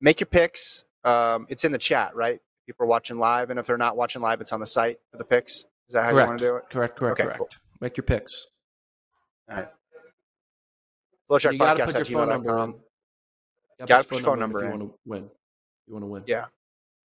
Make 0.00 0.20
your 0.20 0.26
picks. 0.26 0.84
Um, 1.04 1.46
it's 1.48 1.64
in 1.64 1.72
the 1.72 1.78
chat, 1.78 2.14
right? 2.16 2.40
People 2.70 2.84
are 2.84 2.88
watching 2.88 3.18
live. 3.18 3.50
And 3.50 3.58
if 3.58 3.66
they're 3.66 3.76
not 3.76 3.96
watching 3.96 4.22
live, 4.22 4.40
it's 4.40 4.52
on 4.52 4.60
the 4.60 4.66
site 4.66 4.98
for 5.10 5.18
the 5.18 5.24
picks. 5.24 5.64
Is 5.88 5.94
that 5.94 6.04
how 6.04 6.10
you 6.10 6.16
want 6.24 6.38
to 6.38 6.44
do 6.44 6.54
it? 6.54 6.70
Correct. 6.70 6.96
Correct. 6.96 7.18
Okay, 7.18 7.24
correct. 7.24 7.38
cool. 7.38 7.48
Make 7.80 7.96
your 7.96 8.04
picks. 8.04 8.46
All 9.50 9.56
right. 9.56 9.68
you 11.50 11.58
got 11.58 11.76
to 11.78 11.86
put 11.86 11.96
at 11.96 12.08
your 12.08 12.18
phone 12.20 12.28
number 12.28 12.62
in. 12.62 12.74
You 13.80 13.86
Gotta 13.86 14.04
put 14.04 14.18
your 14.18 14.24
phone 14.24 14.38
number 14.38 14.62
in. 14.62 14.66
you 14.66 14.78
want 14.78 14.92
to 14.92 14.98
win. 15.04 15.30
You 15.88 15.94
want 15.94 16.02
to 16.04 16.06
win. 16.06 16.22
Yeah. 16.28 16.44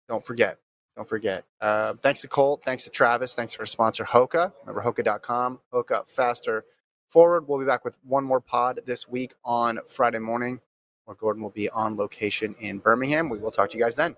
Don't 0.06 0.22
forget. 0.22 0.58
Don't 0.96 1.08
forget. 1.08 1.44
Uh, 1.62 1.94
thanks 2.02 2.20
to 2.20 2.28
Colt. 2.28 2.60
Thanks 2.62 2.84
to 2.84 2.90
Travis. 2.90 3.34
Thanks 3.34 3.54
to 3.54 3.60
our 3.60 3.66
sponsor, 3.66 4.04
Hoka. 4.04 4.52
Remember, 4.66 4.82
Hoka.com. 4.82 5.60
Hoka 5.72 6.06
faster 6.06 6.66
forward. 7.08 7.48
We'll 7.48 7.58
be 7.58 7.64
back 7.64 7.86
with 7.86 7.96
one 8.04 8.24
more 8.24 8.40
pod 8.40 8.80
this 8.84 9.08
week 9.08 9.32
on 9.44 9.80
Friday 9.88 10.18
morning, 10.18 10.60
where 11.06 11.14
Gordon 11.14 11.42
will 11.42 11.50
be 11.50 11.70
on 11.70 11.96
location 11.96 12.54
in 12.60 12.80
Birmingham. 12.80 13.30
We 13.30 13.38
will 13.38 13.50
talk 13.50 13.70
to 13.70 13.78
you 13.78 13.82
guys 13.82 13.96
then. 13.96 14.16